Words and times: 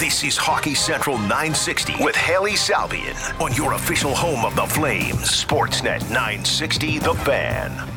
This 0.00 0.24
is 0.24 0.38
Hockey 0.38 0.74
Central 0.74 1.18
960 1.18 2.02
with 2.02 2.16
Hailey 2.16 2.52
Salvian 2.52 3.38
on 3.38 3.52
your 3.52 3.74
official 3.74 4.14
home 4.14 4.46
of 4.46 4.56
the 4.56 4.64
Flames, 4.64 5.44
Sportsnet 5.44 6.00
960 6.08 7.00
The 7.00 7.12
Fan. 7.16 7.90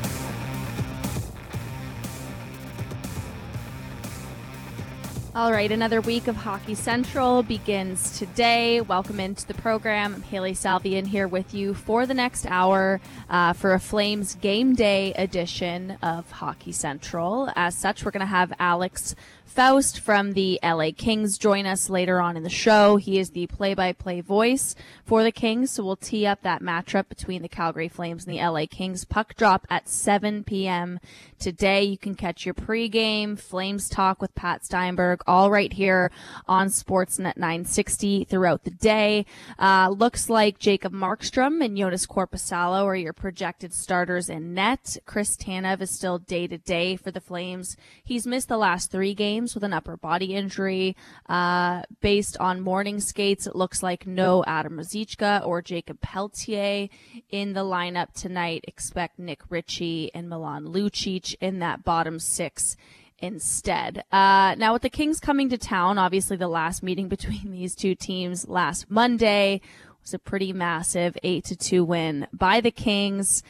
All 5.36 5.52
right, 5.52 5.72
another 5.72 6.00
week 6.00 6.28
of 6.28 6.36
Hockey 6.36 6.76
Central 6.76 7.42
begins 7.42 8.20
today. 8.20 8.82
Welcome 8.82 9.20
into 9.20 9.48
the 9.48 9.56
program. 9.56 10.14
I'm 10.14 10.22
Hailey 10.22 10.54
Salvian 10.54 11.08
here 11.08 11.28
with 11.28 11.56
you 11.56 11.74
for 11.74 12.06
the 12.06 12.14
next 12.14 12.46
hour 12.46 13.02
uh, 13.30 13.54
for 13.54 13.74
a 13.74 13.80
Flames 13.80 14.36
game 14.36 14.76
day 14.76 15.12
edition 15.14 15.98
of 16.04 16.30
Hockey 16.30 16.72
Central. 16.72 17.50
As 17.56 17.76
such, 17.76 18.06
we're 18.06 18.12
going 18.12 18.20
to 18.20 18.28
have 18.28 18.54
Alex 18.60 19.16
Faust 19.46 20.00
from 20.00 20.32
the 20.32 20.60
LA 20.64 20.90
Kings 20.96 21.38
join 21.38 21.68
us 21.68 21.88
later 21.90 22.20
on 22.20 22.36
in 22.36 22.42
the 22.42 22.50
show. 22.50 22.96
He 22.96 23.20
is 23.20 23.30
the 23.30 23.46
play-by-play 23.46 24.22
voice 24.22 24.74
for 25.06 25.22
the 25.22 25.32
Kings, 25.32 25.70
so 25.70 25.84
we'll 25.84 25.96
tee 25.96 26.26
up 26.26 26.42
that 26.42 26.64
matchup 26.64 27.08
between 27.08 27.44
the 27.44 27.48
Calgary 27.48 27.88
Flames 27.88 28.26
and 28.26 28.34
the 28.34 28.44
LA 28.44 28.66
Kings. 28.66 29.06
Puck 29.06 29.36
drop 29.36 29.68
at 29.70 29.88
7 29.88 30.44
p.m. 30.44 31.00
today. 31.38 31.84
You 31.84 32.00
can 32.00 32.16
catch 32.16 32.46
your 32.46 32.56
pregame 32.56 33.38
Flames 33.38 33.90
talk 33.90 34.22
with 34.22 34.34
Pat 34.34 34.66
Steinberg 34.66 35.22
all 35.28 35.52
right 35.52 35.72
here 35.72 36.10
on 36.48 36.70
Sportsnet 36.70 37.38
960 37.38 38.24
throughout 38.24 38.64
the 38.64 38.72
day. 38.72 39.26
Uh, 39.60 39.94
looks 39.96 40.30
like 40.32 40.58
Jacob 40.58 40.94
Markstrom 40.94 41.64
and 41.64 41.78
Joonas 41.78 42.08
Korpisalo 42.08 42.86
are 42.86 42.96
your 42.96 43.14
projected 43.14 43.72
starters 43.72 44.30
in 44.30 44.56
net. 44.56 44.98
Chris 45.06 45.38
Tanev 45.38 45.82
is 45.82 45.92
still 45.92 46.18
day 46.18 46.48
to 46.48 46.58
day 46.58 46.96
for 46.96 47.12
the 47.12 47.22
Flames. 47.22 47.78
He's 48.04 48.26
missed 48.26 48.48
the 48.48 48.58
last 48.58 48.90
three 48.90 49.14
games 49.14 49.33
with 49.34 49.64
an 49.64 49.74
upper 49.74 49.98
body 49.98 50.36
injury. 50.36 50.96
Uh, 51.28 51.82
based 52.02 52.38
on 52.38 52.62
morning 52.62 53.00
skates, 53.00 53.48
it 53.48 53.56
looks 53.56 53.82
like 53.82 54.06
no 54.06 54.44
Adam 54.46 54.78
Ruzicka 54.78 55.46
or 55.46 55.62
Jakub 55.62 56.00
Pelletier 56.02 56.90
in 57.30 57.54
the 57.54 57.62
lineup 57.62 58.14
tonight. 58.14 58.64
Expect 58.68 59.18
Nick 59.18 59.42
Ritchie 59.50 60.12
and 60.14 60.30
Milan 60.30 60.66
Lucic 60.66 61.36
in 61.42 61.60
that 61.60 61.84
bottom 61.84 62.20
six 62.20 62.78
instead. 63.18 64.04
Uh, 64.12 64.54
now 64.58 64.74
with 64.74 64.84
the 64.84 64.90
Kings 64.90 65.20
coming 65.20 65.50
to 65.50 65.58
town, 65.58 65.98
obviously 65.98 66.38
the 66.38 66.48
last 66.48 66.84
meeting 66.84 67.08
between 67.16 67.52
these 67.52 67.76
two 67.76 67.96
teams 67.96 68.48
last 68.48 68.92
Monday 68.92 69.62
was 70.02 70.14
a 70.14 70.20
pretty 70.20 70.54
massive 70.54 71.18
eight 71.24 71.46
to 71.46 71.56
two 71.56 71.84
win 71.84 72.28
by 72.32 72.62
the 72.62 72.72
Kings. 72.72 73.42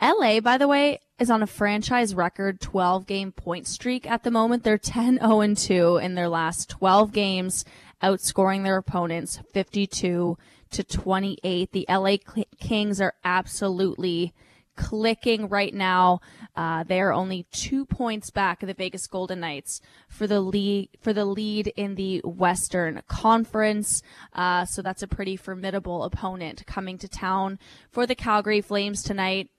LA, 0.00 0.40
by 0.40 0.56
the 0.58 0.68
way, 0.68 1.00
is 1.18 1.30
on 1.30 1.42
a 1.42 1.46
franchise 1.46 2.14
record 2.14 2.60
12 2.60 3.06
game 3.06 3.32
point 3.32 3.66
streak 3.66 4.08
at 4.08 4.22
the 4.22 4.30
moment. 4.30 4.62
They're 4.62 4.78
10 4.78 5.18
0 5.20 5.54
2 5.54 5.96
in 5.98 6.14
their 6.14 6.28
last 6.28 6.68
12 6.70 7.12
games, 7.12 7.64
outscoring 8.02 8.62
their 8.62 8.76
opponents 8.76 9.40
52 9.52 10.36
to 10.70 10.84
28. 10.84 11.72
The 11.72 11.86
LA 11.88 12.16
Kings 12.58 13.00
are 13.00 13.14
absolutely 13.24 14.34
clicking 14.76 15.48
right 15.48 15.72
now. 15.72 16.20
Uh, 16.54 16.84
they 16.84 17.00
are 17.00 17.12
only 17.12 17.46
two 17.50 17.86
points 17.86 18.30
back 18.30 18.62
of 18.62 18.66
the 18.66 18.74
Vegas 18.74 19.06
Golden 19.06 19.40
Knights 19.40 19.80
for 20.08 20.26
the 20.26 20.40
lead 20.40 20.90
for 21.00 21.12
the 21.12 21.24
lead 21.24 21.68
in 21.76 21.94
the 21.94 22.20
Western 22.24 23.02
Conference. 23.08 24.02
Uh, 24.32 24.64
so 24.64 24.82
that's 24.82 25.02
a 25.02 25.08
pretty 25.08 25.36
formidable 25.36 26.04
opponent 26.04 26.64
coming 26.66 26.98
to 26.98 27.08
town 27.08 27.58
for 27.90 28.06
the 28.06 28.14
Calgary 28.14 28.60
Flames 28.60 29.02
tonight. 29.02 29.50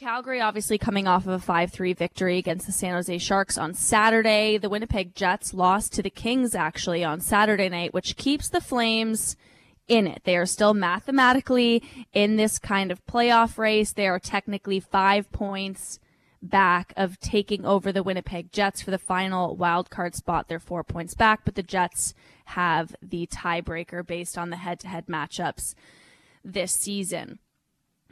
Calgary 0.00 0.40
obviously 0.40 0.78
coming 0.78 1.06
off 1.06 1.26
of 1.26 1.46
a 1.46 1.52
5-3 1.52 1.94
victory 1.94 2.38
against 2.38 2.64
the 2.64 2.72
San 2.72 2.94
Jose 2.94 3.18
Sharks 3.18 3.58
on 3.58 3.74
Saturday. 3.74 4.56
The 4.56 4.70
Winnipeg 4.70 5.14
Jets 5.14 5.52
lost 5.52 5.92
to 5.92 6.02
the 6.02 6.08
Kings 6.08 6.54
actually 6.54 7.04
on 7.04 7.20
Saturday 7.20 7.68
night, 7.68 7.92
which 7.92 8.16
keeps 8.16 8.48
the 8.48 8.62
Flames 8.62 9.36
in 9.88 10.06
it. 10.06 10.22
They 10.24 10.38
are 10.38 10.46
still 10.46 10.72
mathematically 10.72 11.82
in 12.14 12.36
this 12.36 12.58
kind 12.58 12.90
of 12.90 13.04
playoff 13.04 13.58
race. 13.58 13.92
They 13.92 14.06
are 14.06 14.18
technically 14.18 14.80
five 14.80 15.30
points 15.32 15.98
back 16.40 16.94
of 16.96 17.20
taking 17.20 17.66
over 17.66 17.92
the 17.92 18.02
Winnipeg 18.02 18.52
Jets 18.52 18.80
for 18.80 18.90
the 18.90 18.96
final 18.96 19.54
wild 19.54 19.90
card 19.90 20.14
spot. 20.14 20.48
They're 20.48 20.58
four 20.58 20.82
points 20.82 21.12
back, 21.12 21.40
but 21.44 21.56
the 21.56 21.62
Jets 21.62 22.14
have 22.46 22.96
the 23.02 23.26
tiebreaker 23.26 24.06
based 24.06 24.38
on 24.38 24.48
the 24.48 24.56
head 24.56 24.80
to 24.80 24.88
head 24.88 25.08
matchups 25.08 25.74
this 26.42 26.72
season. 26.72 27.38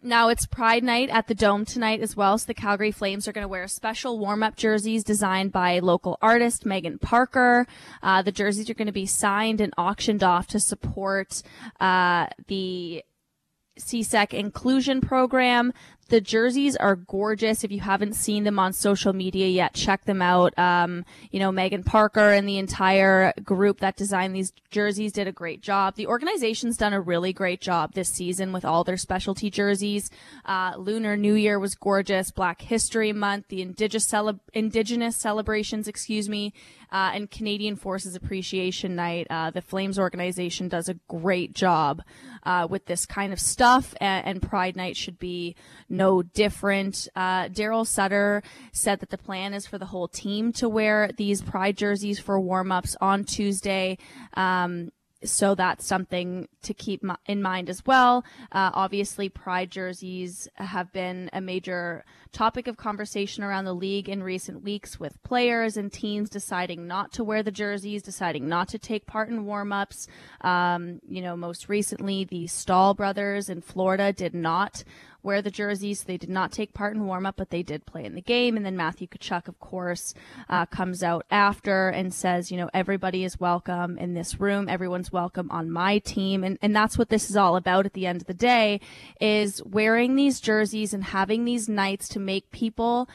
Now 0.02 0.28
it's 0.28 0.46
Pride 0.46 0.84
Night 0.84 1.10
at 1.10 1.26
the 1.26 1.34
Dome 1.34 1.64
tonight 1.64 2.00
as 2.00 2.16
well. 2.16 2.38
So 2.38 2.46
the 2.46 2.54
Calgary 2.54 2.92
Flames 2.92 3.26
are 3.26 3.32
going 3.32 3.44
to 3.44 3.48
wear 3.48 3.66
special 3.66 4.18
warm-up 4.18 4.56
jerseys 4.56 5.02
designed 5.02 5.50
by 5.50 5.80
local 5.80 6.18
artist 6.22 6.64
Megan 6.64 6.98
Parker. 6.98 7.66
Uh, 8.02 8.22
the 8.22 8.32
jerseys 8.32 8.70
are 8.70 8.74
going 8.74 8.86
to 8.86 8.92
be 8.92 9.06
signed 9.06 9.60
and 9.60 9.72
auctioned 9.76 10.22
off 10.22 10.46
to 10.48 10.60
support 10.60 11.42
uh, 11.80 12.26
the 12.46 13.02
CSEC 13.78 14.34
inclusion 14.34 15.00
program. 15.00 15.72
The 16.08 16.20
jerseys 16.22 16.74
are 16.76 16.96
gorgeous. 16.96 17.64
If 17.64 17.70
you 17.70 17.80
haven't 17.80 18.14
seen 18.14 18.44
them 18.44 18.58
on 18.58 18.72
social 18.72 19.12
media 19.12 19.46
yet, 19.46 19.74
check 19.74 20.06
them 20.06 20.22
out. 20.22 20.58
Um, 20.58 21.04
you 21.30 21.38
know, 21.38 21.52
Megan 21.52 21.82
Parker 21.82 22.32
and 22.32 22.48
the 22.48 22.56
entire 22.56 23.34
group 23.44 23.80
that 23.80 23.96
designed 23.96 24.34
these 24.34 24.52
jerseys 24.70 25.12
did 25.12 25.28
a 25.28 25.32
great 25.32 25.60
job. 25.60 25.96
The 25.96 26.06
organization's 26.06 26.78
done 26.78 26.94
a 26.94 27.00
really 27.00 27.34
great 27.34 27.60
job 27.60 27.92
this 27.92 28.08
season 28.08 28.52
with 28.52 28.64
all 28.64 28.84
their 28.84 28.96
specialty 28.96 29.50
jerseys. 29.50 30.10
Uh, 30.46 30.72
Lunar 30.78 31.16
New 31.16 31.34
Year 31.34 31.58
was 31.58 31.74
gorgeous. 31.74 32.30
Black 32.30 32.62
History 32.62 33.12
Month, 33.12 33.48
the 33.48 33.60
indigenous, 33.60 34.06
cele- 34.06 34.40
indigenous 34.54 35.16
celebrations, 35.16 35.88
excuse 35.88 36.28
me, 36.28 36.54
uh, 36.90 37.10
and 37.12 37.30
Canadian 37.30 37.76
Forces 37.76 38.14
Appreciation 38.14 38.96
Night. 38.96 39.26
Uh, 39.28 39.50
the 39.50 39.60
Flames 39.60 39.98
organization 39.98 40.68
does 40.68 40.88
a 40.88 40.94
great 41.06 41.52
job 41.52 42.02
uh, 42.44 42.66
with 42.68 42.86
this 42.86 43.04
kind 43.04 43.32
of 43.32 43.40
stuff, 43.40 43.94
and, 44.00 44.26
and 44.26 44.42
Pride 44.42 44.76
Night 44.76 44.96
should 44.96 45.18
be 45.18 45.54
no 45.98 46.22
different. 46.22 47.08
Uh, 47.14 47.48
Daryl 47.48 47.86
Sutter 47.86 48.42
said 48.72 49.00
that 49.00 49.10
the 49.10 49.18
plan 49.18 49.54
is 49.54 49.66
for 49.66 49.78
the 49.78 49.86
whole 49.86 50.08
team 50.08 50.52
to 50.54 50.68
wear 50.68 51.10
these 51.16 51.42
Pride 51.42 51.76
jerseys 51.76 52.18
for 52.18 52.40
warm 52.40 52.72
ups 52.72 52.96
on 53.00 53.24
Tuesday. 53.24 53.98
Um, 54.34 54.90
so 55.24 55.54
that's 55.56 55.84
something 55.84 56.46
to 56.62 56.72
keep 56.72 57.02
in 57.26 57.42
mind 57.42 57.68
as 57.68 57.84
well. 57.84 58.24
Uh, 58.52 58.70
obviously, 58.72 59.28
pride 59.28 59.70
jerseys 59.70 60.48
have 60.54 60.92
been 60.92 61.28
a 61.32 61.40
major 61.40 62.04
topic 62.30 62.68
of 62.68 62.76
conversation 62.76 63.42
around 63.42 63.64
the 63.64 63.74
league 63.74 64.08
in 64.08 64.22
recent 64.22 64.62
weeks 64.62 65.00
with 65.00 65.20
players 65.24 65.76
and 65.76 65.92
teams 65.92 66.30
deciding 66.30 66.86
not 66.86 67.12
to 67.12 67.24
wear 67.24 67.42
the 67.42 67.50
jerseys, 67.50 68.02
deciding 68.02 68.48
not 68.48 68.68
to 68.68 68.78
take 68.78 69.06
part 69.06 69.28
in 69.28 69.44
warm-ups. 69.44 70.06
Um, 70.42 71.00
you 71.08 71.20
know, 71.20 71.36
most 71.36 71.68
recently, 71.68 72.24
the 72.24 72.46
Staal 72.46 72.94
brothers 72.94 73.48
in 73.48 73.60
Florida 73.60 74.12
did 74.12 74.34
not 74.34 74.84
wear 75.22 75.42
the 75.42 75.50
jerseys. 75.50 76.04
They 76.04 76.16
did 76.16 76.30
not 76.30 76.52
take 76.52 76.74
part 76.74 76.94
in 76.94 77.06
warm 77.06 77.26
up, 77.26 77.36
but 77.36 77.50
they 77.50 77.62
did 77.62 77.86
play 77.86 78.04
in 78.04 78.14
the 78.14 78.22
game. 78.22 78.56
And 78.56 78.64
then 78.64 78.76
Matthew 78.76 79.08
Tkachuk, 79.08 79.48
of 79.48 79.58
course, 79.58 80.14
uh, 80.48 80.66
comes 80.66 81.02
out 81.02 81.26
after 81.30 81.88
and 81.88 82.14
says, 82.14 82.50
you 82.50 82.56
know, 82.56 82.70
everybody 82.72 83.24
is 83.24 83.40
welcome 83.40 83.98
in 83.98 84.14
this 84.14 84.40
room. 84.40 84.68
Everyone's 84.68 85.12
welcome 85.12 85.50
on 85.50 85.70
my 85.70 85.98
team. 85.98 86.44
And, 86.44 86.58
and 86.62 86.74
that's 86.74 86.96
what 86.96 87.08
this 87.08 87.30
is 87.30 87.36
all 87.36 87.56
about 87.56 87.86
at 87.86 87.94
the 87.94 88.06
end 88.06 88.20
of 88.20 88.26
the 88.26 88.34
day 88.34 88.80
is 89.20 89.62
wearing 89.64 90.14
these 90.16 90.40
jerseys 90.40 90.94
and 90.94 91.04
having 91.04 91.44
these 91.44 91.68
nights 91.68 92.08
to 92.10 92.20
make 92.20 92.50
people, 92.50 93.08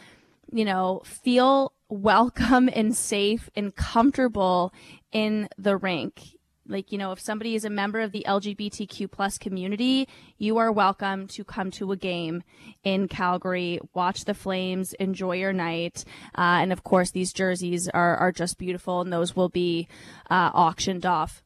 you 0.52 0.66
know, 0.66 1.02
feel 1.06 1.74
welcome 1.90 2.70
and 2.74 2.96
safe 2.96 3.50
and 3.56 3.76
comfortable 3.76 4.74
in 5.12 5.48
the 5.58 5.78
rink 5.78 6.34
like 6.68 6.92
you 6.92 6.98
know 6.98 7.12
if 7.12 7.20
somebody 7.20 7.56
is 7.56 7.66
a 7.66 7.70
member 7.70 8.00
of 8.00 8.12
the 8.12 8.26
lgbtq 8.28 9.10
plus 9.12 9.38
community 9.38 10.08
you 10.38 10.58
are 10.58 10.72
welcome 10.72 11.28
to 11.28 11.44
come 11.44 11.70
to 11.72 11.92
a 11.92 11.98
game 11.98 12.44
in 12.84 13.08
calgary 13.08 13.80
watch 13.94 14.26
the 14.26 14.34
flames 14.34 14.94
enjoy 14.94 15.36
your 15.36 15.54
night. 15.54 16.04
Uh, 16.38 16.60
and 16.62 16.72
of 16.72 16.84
course 16.84 17.12
these 17.12 17.34
jerseys 17.34 17.88
are, 17.90 18.18
are 18.18 18.32
just 18.32 18.58
beautiful 18.58 19.02
and 19.02 19.12
those 19.12 19.36
will 19.36 19.50
be 19.50 19.88
uh, 20.30 20.52
auctioned 20.54 21.06
off 21.06 21.44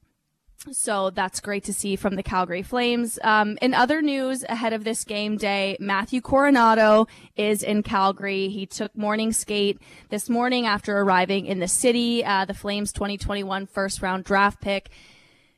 so 0.72 1.10
that's 1.12 1.40
great 1.40 1.64
to 1.66 1.74
see 1.74 1.96
from 1.96 2.16
the 2.16 2.24
Calgary 2.24 2.64
Flames. 2.64 3.20
Um, 3.24 3.58
in 3.62 3.74
other 3.74 4.02
news 4.02 4.44
ahead 4.48 4.74
of 4.74 4.84
this 4.84 5.04
game 5.04 5.38
day, 5.38 5.78
Matthew 5.80 6.22
Coronato 6.22 7.08
is 7.36 7.64
in 7.64 7.84
Calgary. 7.84 8.50
He 8.50 8.66
took 8.66 8.96
morning 8.96 9.32
skate 9.32 9.80
this 10.10 10.30
morning 10.30 10.66
after 10.66 10.98
arriving 10.98 11.46
in 11.46 11.60
the 11.60 11.68
city. 11.68 12.26
Uh, 12.26 12.46
the 12.46 12.54
Flames 12.54 12.92
2021 12.92 13.68
first 13.68 14.02
round 14.02 14.24
draft 14.24 14.62
pick 14.62 14.90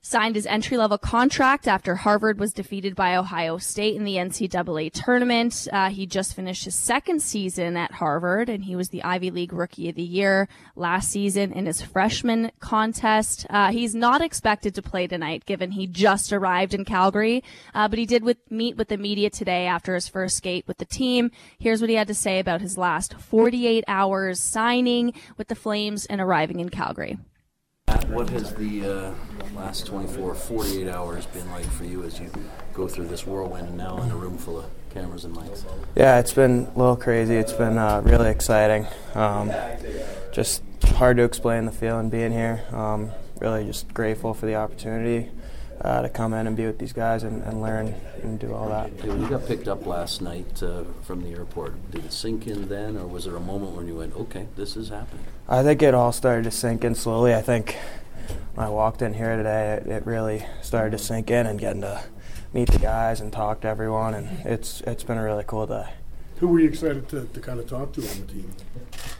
signed 0.01 0.35
his 0.35 0.45
entry 0.45 0.77
level 0.77 0.97
contract 0.97 1.67
after 1.67 1.95
Harvard 1.95 2.39
was 2.39 2.53
defeated 2.53 2.95
by 2.95 3.15
Ohio 3.15 3.57
State 3.57 3.95
in 3.95 4.05
the 4.05 4.15
NCAA 4.15 4.91
tournament. 4.93 5.67
Uh, 5.73 5.89
he 5.89 6.05
just 6.05 6.33
finished 6.33 6.63
his 6.63 6.75
second 6.75 7.21
season 7.21 7.75
at 7.75 7.91
Harvard 7.91 8.49
and 8.49 8.63
he 8.63 8.75
was 8.75 8.89
the 8.89 9.03
Ivy 9.03 9.29
League 9.29 9.51
Rookie 9.51 9.89
of 9.89 9.95
the 9.95 10.01
Year 10.01 10.47
last 10.75 11.09
season 11.09 11.51
in 11.51 11.65
his 11.65 11.81
freshman 11.81 12.51
contest. 12.59 13.45
Uh, 13.49 13.71
he's 13.71 13.93
not 13.93 14.21
expected 14.21 14.73
to 14.75 14.81
play 14.81 15.05
tonight 15.05 15.45
given 15.45 15.71
he 15.71 15.85
just 15.85 16.31
arrived 16.31 16.73
in 16.73 16.85
Calgary, 16.85 17.43
uh, 17.73 17.87
but 17.89 17.99
he 17.99 18.05
did 18.05 18.23
with, 18.23 18.37
meet 18.49 18.77
with 18.77 18.87
the 18.87 18.97
media 18.97 19.29
today 19.29 19.65
after 19.65 19.95
his 19.95 20.07
first 20.07 20.37
skate 20.37 20.65
with 20.65 20.77
the 20.77 20.85
team. 20.85 21.29
Here's 21.57 21.81
what 21.81 21.89
he 21.89 21.95
had 21.97 22.07
to 22.07 22.13
say 22.13 22.39
about 22.39 22.61
his 22.61 22.77
last 22.77 23.15
48 23.15 23.83
hours 23.87 24.39
signing 24.39 25.13
with 25.37 25.49
the 25.49 25.55
Flames 25.55 26.05
and 26.05 26.21
arriving 26.21 26.61
in 26.61 26.69
Calgary. 26.69 27.17
What 28.09 28.30
has 28.30 28.53
the 28.53 28.86
uh, 28.86 29.13
last 29.56 29.86
24, 29.88 30.36
48 30.36 30.88
hours 30.88 31.25
been 31.27 31.50
like 31.51 31.65
for 31.65 31.86
you 31.86 32.03
as 32.03 32.19
you 32.19 32.30
go 32.74 32.88
through 32.88 33.07
this 33.07 33.25
whirlwind 33.25 33.68
and 33.68 33.77
now 33.77 34.01
in 34.01 34.12
a 34.12 34.15
room 34.15 34.38
full 34.38 34.59
of 34.59 34.65
cameras 34.91 35.25
and 35.25 35.36
mics? 35.36 35.63
Yeah, 35.95 36.19
it's 36.19 36.33
been 36.33 36.69
a 36.75 36.77
little 36.77 36.95
crazy. 36.95 37.36
It's 37.36 37.53
been 37.53 37.77
uh, 37.77 38.01
really 38.03 38.30
exciting. 38.30 38.88
Um, 39.15 39.51
just 40.31 40.63
hard 40.83 41.18
to 41.18 41.24
explain 41.24 41.65
the 41.65 41.71
feeling 41.71 42.09
being 42.09 42.31
here. 42.31 42.63
Um, 42.71 43.12
really 43.39 43.65
just 43.65 43.94
grateful 43.94 44.33
for 44.33 44.45
the 44.45 44.56
opportunity 44.56 45.30
uh, 45.81 46.01
to 46.01 46.09
come 46.09 46.33
in 46.33 46.47
and 46.47 46.57
be 46.57 46.65
with 46.65 46.77
these 46.77 46.93
guys 46.93 47.23
and, 47.23 47.41
and 47.43 47.61
learn 47.61 47.95
and 48.21 48.39
do 48.39 48.53
all 48.53 48.67
that. 48.69 48.91
Hey, 49.01 49.09
when 49.09 49.21
you 49.21 49.29
got 49.29 49.47
picked 49.47 49.67
up 49.67 49.85
last 49.85 50.21
night 50.21 50.61
uh, 50.61 50.83
from 51.03 51.23
the 51.23 51.29
airport, 51.29 51.91
did 51.91 52.05
it 52.05 52.13
sink 52.13 52.47
in 52.47 52.67
then, 52.67 52.97
or 52.97 53.07
was 53.07 53.25
there 53.25 53.35
a 53.35 53.39
moment 53.39 53.75
when 53.75 53.87
you 53.87 53.95
went, 53.95 54.15
okay, 54.15 54.47
this 54.55 54.75
is 54.75 54.89
happening? 54.89 55.25
I 55.47 55.63
think 55.63 55.81
it 55.81 55.93
all 55.93 56.11
started 56.11 56.43
to 56.43 56.51
sink 56.51 56.83
in 56.83 56.95
slowly. 56.95 57.33
I 57.33 57.41
think 57.41 57.77
when 58.55 58.67
I 58.67 58.69
walked 58.69 59.01
in 59.01 59.13
here 59.13 59.37
today, 59.37 59.73
it, 59.73 59.87
it 59.87 60.05
really 60.05 60.45
started 60.61 60.91
to 60.91 60.97
sink 60.97 61.31
in 61.31 61.47
and 61.47 61.59
getting 61.59 61.81
to 61.81 62.03
meet 62.53 62.69
the 62.69 62.79
guys 62.79 63.21
and 63.21 63.31
talk 63.31 63.61
to 63.61 63.67
everyone, 63.67 64.13
and 64.13 64.45
it's 64.45 64.81
it's 64.81 65.03
been 65.03 65.17
a 65.17 65.23
really 65.23 65.43
cool 65.47 65.65
day. 65.67 65.87
Who 66.37 66.47
were 66.47 66.59
you 66.59 66.69
excited 66.69 67.07
to, 67.09 67.25
to 67.25 67.39
kind 67.39 67.59
of 67.59 67.67
talk 67.67 67.93
to 67.93 68.01
on 68.01 68.21
the 68.21 68.33
team? 68.33 68.51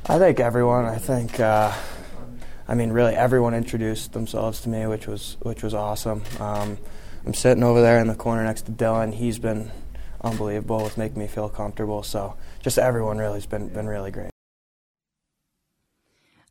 I 0.08 0.18
think 0.18 0.40
everyone. 0.40 0.86
I 0.86 0.98
think. 0.98 1.40
Uh, 1.40 1.74
I 2.70 2.76
mean, 2.76 2.92
really, 2.92 3.16
everyone 3.16 3.56
introduced 3.56 4.14
themselves 4.14 4.62
to 4.62 4.70
me, 4.70 4.86
which 4.86 5.08
was 5.08 5.38
which 5.42 5.64
was 5.64 5.74
awesome. 5.74 6.22
Um, 6.40 6.78
I'm 7.26 7.34
sitting 7.34 7.64
over 7.64 7.82
there 7.82 8.00
in 8.00 8.06
the 8.06 8.16
corner 8.16 8.44
next 8.44 8.68
to 8.68 8.72
Dylan. 8.72 9.16
He's 9.16 9.40
been 9.40 9.72
unbelievable 10.22 10.84
with 10.84 10.96
making 10.96 11.18
me 11.18 11.26
feel 11.26 11.50
comfortable. 11.50 12.04
So, 12.04 12.36
just 12.62 12.78
everyone 12.78 13.18
really 13.18 13.34
has 13.38 13.48
been 13.48 13.70
been 13.70 13.88
really 13.88 14.12
great. 14.12 14.30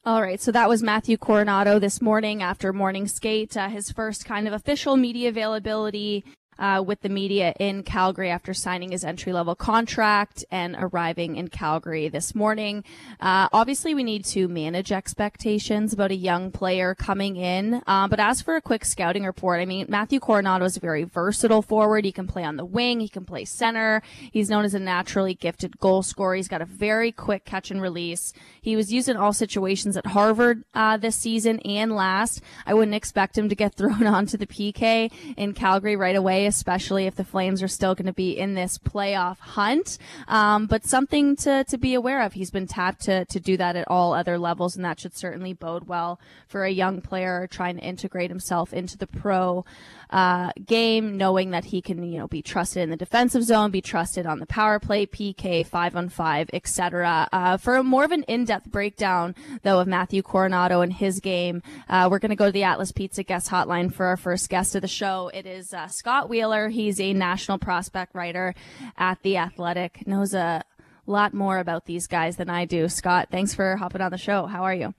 All 0.05 0.21
right, 0.21 0.41
so 0.41 0.51
that 0.51 0.69
was 0.69 0.83
Matthew 0.83 1.19
Coronato 1.19 1.79
this 1.79 2.03
morning 2.03 2.43
after 2.43 2.73
morning 2.73 3.07
skate, 3.07 3.57
uh, 3.57 3.69
his 3.69 3.93
first 3.93 4.25
kind 4.25 4.49
of 4.49 4.55
official 4.55 4.97
media 4.97 5.29
availability 5.29 6.25
uh, 6.59 6.83
with 6.85 7.01
the 7.03 7.09
media 7.09 7.55
in 7.59 7.83
Calgary 7.83 8.31
after 8.31 8.53
signing 8.53 8.91
his 8.91 9.05
entry 9.05 9.33
level 9.33 9.55
contract 9.55 10.45
and 10.51 10.77
arriving 10.79 11.37
in 11.37 11.49
Calgary 11.49 12.09
this 12.09 12.35
morning. 12.35 12.85
Uh, 13.21 13.49
obviously, 13.53 13.95
we 13.95 14.03
need 14.03 14.25
to 14.25 14.49
manage 14.49 14.93
expectations 14.93 15.93
about 15.93 16.11
a 16.11 16.17
young 16.17 16.51
player 16.51 16.95
coming 16.95 17.37
in. 17.37 17.83
Uh, 17.87 18.09
but 18.09 18.21
as 18.21 18.43
for 18.43 18.57
a 18.57 18.61
quick 18.61 18.85
scouting 18.85 19.25
report, 19.25 19.61
I 19.61 19.67
mean, 19.67 19.87
Matthew 19.89 20.21
Coronato 20.21 20.65
is 20.65 20.77
a 20.77 20.81
very 20.81 21.05
versatile 21.05 21.63
forward. 21.63 22.05
He 22.05 22.13
can 22.13 22.27
play 22.27 22.45
on 22.45 22.57
the 22.57 22.65
wing, 22.65 23.01
he 23.01 23.09
can 23.09 23.25
play 23.25 23.45
center. 23.45 24.03
He's 24.33 24.51
known 24.51 24.65
as 24.65 24.75
a 24.75 24.81
naturally 24.81 25.35
gifted 25.35 25.79
goal 25.79 26.03
scorer. 26.03 26.35
He's 26.35 26.49
got 26.49 26.63
a 26.63 26.67
very 26.67 27.13
quick 27.13 27.45
catch 27.45 27.71
and 27.71 27.81
release. 27.81 28.33
He 28.61 28.77
was 28.77 28.93
used 28.93 29.09
in 29.09 29.17
all 29.17 29.33
situations 29.33 29.97
at 29.97 30.07
Harvard 30.07 30.65
uh, 30.75 30.97
this 30.97 31.17
season 31.17 31.61
and 31.61 31.95
last. 31.95 32.43
I 32.67 32.75
wouldn't 32.75 32.95
expect 32.95 33.39
him 33.39 33.49
to 33.49 33.55
get 33.55 33.75
thrown 33.79 34.07
onto 34.07 34.37
the 34.37 34.47
PK 34.47 35.13
in 35.37 35.53
Calgary 35.55 35.97
right 35.97 36.17
away 36.17 36.48
especially 36.49 37.07
if 37.07 37.15
the 37.15 37.25
Flames 37.25 37.63
are 37.63 37.69
still 37.69 37.95
going 37.95 38.07
to 38.07 38.13
be 38.13 38.37
in 38.37 38.55
this 38.55 38.79
playoff 38.79 39.39
hunt. 39.39 39.99
Um, 40.27 40.67
but 40.67 40.85
something 40.85 41.37
to, 41.37 41.65
to 41.65 41.79
be 41.79 41.95
aware 41.95 42.23
of. 42.23 42.33
He's 42.33 42.51
been 42.51 42.67
tapped 42.67 43.03
to, 43.03 43.25
to 43.27 43.39
do 43.39 43.57
that 43.57 43.77
at 43.77 43.87
all 43.89 44.13
other 44.13 44.39
levels, 44.39 44.75
and 44.75 44.85
that 44.85 44.99
should 44.99 45.17
certainly 45.17 45.53
bode 45.53 45.87
well 45.87 46.19
for 46.49 46.65
a 46.65 46.71
young 46.71 47.01
player 47.01 47.47
trying 47.51 47.77
to 47.77 47.83
integrate 47.83 48.31
himself 48.31 48.73
into 48.73 48.99
the 48.99 49.07
pro 49.07 49.65
uh, 50.11 50.51
game, 50.65 51.17
knowing 51.17 51.51
that 51.51 51.67
he 51.67 51.83
can, 51.83 52.03
you 52.03 52.19
know, 52.19 52.29
be 52.29 52.43
trusted 52.43 52.83
in 52.83 52.91
the 52.91 52.97
defensive 52.97 53.43
zone, 53.45 53.71
be 53.71 53.81
trusted 53.81 54.27
on 54.27 54.39
the 54.39 54.47
power 54.47 54.79
play, 54.79 55.07
PK, 55.07 55.67
five 55.67 55.97
on 55.97 56.09
five, 56.09 56.49
etc. 56.53 57.29
Uh, 57.33 57.57
for 57.57 57.77
a 57.77 57.83
more 57.83 58.05
of 58.05 58.13
an 58.13 58.23
in-depth 58.25 58.71
breakdown, 58.71 59.35
though, 59.63 59.81
of 59.81 59.87
Matthew 59.87 60.23
Coronato 60.23 60.83
and 60.83 60.93
his 60.93 61.21
game, 61.21 61.63
uh, 61.89 62.09
we're 62.11 62.19
going 62.19 62.31
to 62.31 62.37
go 62.37 62.47
to 62.47 62.53
the 62.53 62.65
Atlas 62.65 62.93
Pizza 62.93 63.23
guest 63.23 63.51
hotline 63.51 63.93
for 63.93 64.07
our 64.07 64.17
first 64.17 64.49
guest 64.49 64.75
of 64.75 64.83
the 64.83 64.89
show. 64.89 65.31
It 65.33 65.47
is 65.47 65.73
uh, 65.75 65.89
Scott 65.89 66.29
Wheeler. 66.29 66.69
He's 66.69 67.01
a 67.01 67.13
national 67.13 67.59
prospect 67.59 68.15
writer 68.15 68.55
at 68.97 69.23
the 69.23 69.37
Athletic. 69.37 70.07
Knows 70.07 70.35
a 70.35 70.63
lot 71.07 71.35
more 71.35 71.59
about 71.59 71.87
these 71.87 72.07
guys 72.07 72.37
than 72.37 72.51
I 72.51 72.65
do. 72.65 72.89
Scott, 72.89 73.29
thanks 73.31 73.55
for 73.55 73.77
hopping 73.77 74.01
on 74.01 74.11
the 74.11 74.19
show. 74.19 74.47
How 74.47 74.65
are 74.65 74.75
you? 74.75 74.95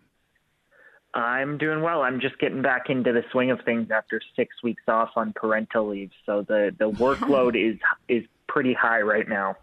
I'm 1.13 1.57
doing 1.57 1.81
well. 1.81 2.01
I'm 2.01 2.19
just 2.19 2.38
getting 2.39 2.61
back 2.61 2.89
into 2.89 3.11
the 3.11 3.23
swing 3.31 3.50
of 3.50 3.59
things 3.65 3.89
after 3.89 4.21
six 4.35 4.61
weeks 4.61 4.83
off 4.88 5.09
on 5.15 5.33
parental 5.33 5.89
leave, 5.89 6.11
so 6.25 6.44
the 6.47 6.75
the 6.77 6.89
workload 6.91 7.56
is 7.56 7.79
is 8.07 8.23
pretty 8.47 8.73
high 8.73 9.01
right 9.01 9.27
now. 9.27 9.56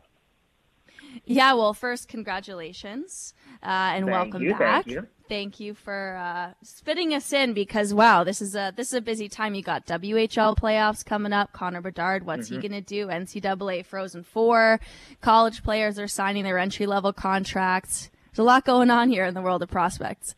Yeah, 1.25 1.54
well, 1.54 1.72
first, 1.72 2.08
congratulations 2.08 3.32
uh, 3.62 3.66
and 3.66 4.04
thank 4.04 4.10
welcome 4.10 4.43
you, 4.43 4.50
back. 4.50 4.84
Thank 4.84 4.87
you. 4.88 5.06
Thank 5.28 5.60
you 5.60 5.75
for 5.75 6.16
uh, 6.16 6.52
fitting 6.84 7.12
us 7.14 7.32
in 7.32 7.52
because 7.52 7.92
wow, 7.94 8.22
this 8.22 8.42
is 8.42 8.54
a 8.54 8.72
this 8.76 8.88
is 8.88 8.94
a 8.94 9.00
busy 9.00 9.28
time. 9.28 9.54
You 9.54 9.62
got 9.62 9.87
WHL 9.87 10.56
playoffs 10.56 11.04
coming 11.04 11.32
up. 11.32 11.52
Connor 11.52 11.81
Bedard, 11.81 12.25
what's 12.25 12.49
mm-hmm. 12.49 12.60
he 12.60 12.69
gonna 12.69 12.81
do? 12.81 13.06
NCAA 13.06 13.84
Frozen 13.87 14.25
Four. 14.25 14.81
College 15.20 15.62
players 15.62 15.99
are 15.99 16.08
signing 16.08 16.44
their 16.44 16.58
entry 16.58 16.87
level 16.87 17.12
contracts. 17.12 18.10
There's 18.31 18.40
a 18.40 18.44
lot 18.44 18.64
going 18.64 18.90
on 18.90 19.08
here 19.08 19.25
in 19.25 19.34
the 19.34 19.42
world 19.42 19.62
of 19.62 19.70
prospects. 19.70 20.34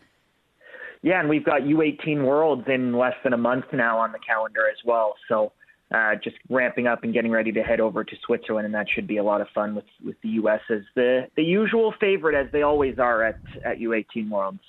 Yeah, 1.03 1.21
and 1.21 1.29
we've 1.29 1.45
got 1.45 1.63
U18 1.63 2.25
Worlds 2.25 2.65
in 2.69 2.93
less 2.93 3.15
than 3.23 3.33
a 3.33 3.39
month 3.39 3.67
now 3.73 3.99
on 3.99 4.13
the 4.13 4.19
calendar 4.19 4.69
as 4.69 4.79
well. 4.85 5.15
So 5.29 5.53
uh, 5.95 6.17
just 6.23 6.37
ramping 6.51 6.87
up 6.87 7.05
and 7.05 7.15
getting 7.15 7.31
ready 7.31 7.53
to 7.53 7.63
head 7.63 7.81
over 7.81 8.05
to 8.05 8.17
Switzerland, 8.27 8.67
and 8.67 8.75
that 8.75 8.87
should 8.95 9.07
be 9.07 9.17
a 9.17 9.25
lot 9.25 9.41
of 9.41 9.47
fun 9.55 9.75
with 9.75 9.85
with 10.05 10.17
the 10.23 10.29
U.S. 10.31 10.61
as 10.71 10.83
the 10.95 11.29
the 11.37 11.43
usual 11.43 11.95
favorite 12.01 12.35
as 12.35 12.51
they 12.53 12.63
always 12.63 12.99
are 12.99 13.25
at 13.25 13.41
at 13.65 13.79
U18 13.79 14.29
Worlds. 14.29 14.61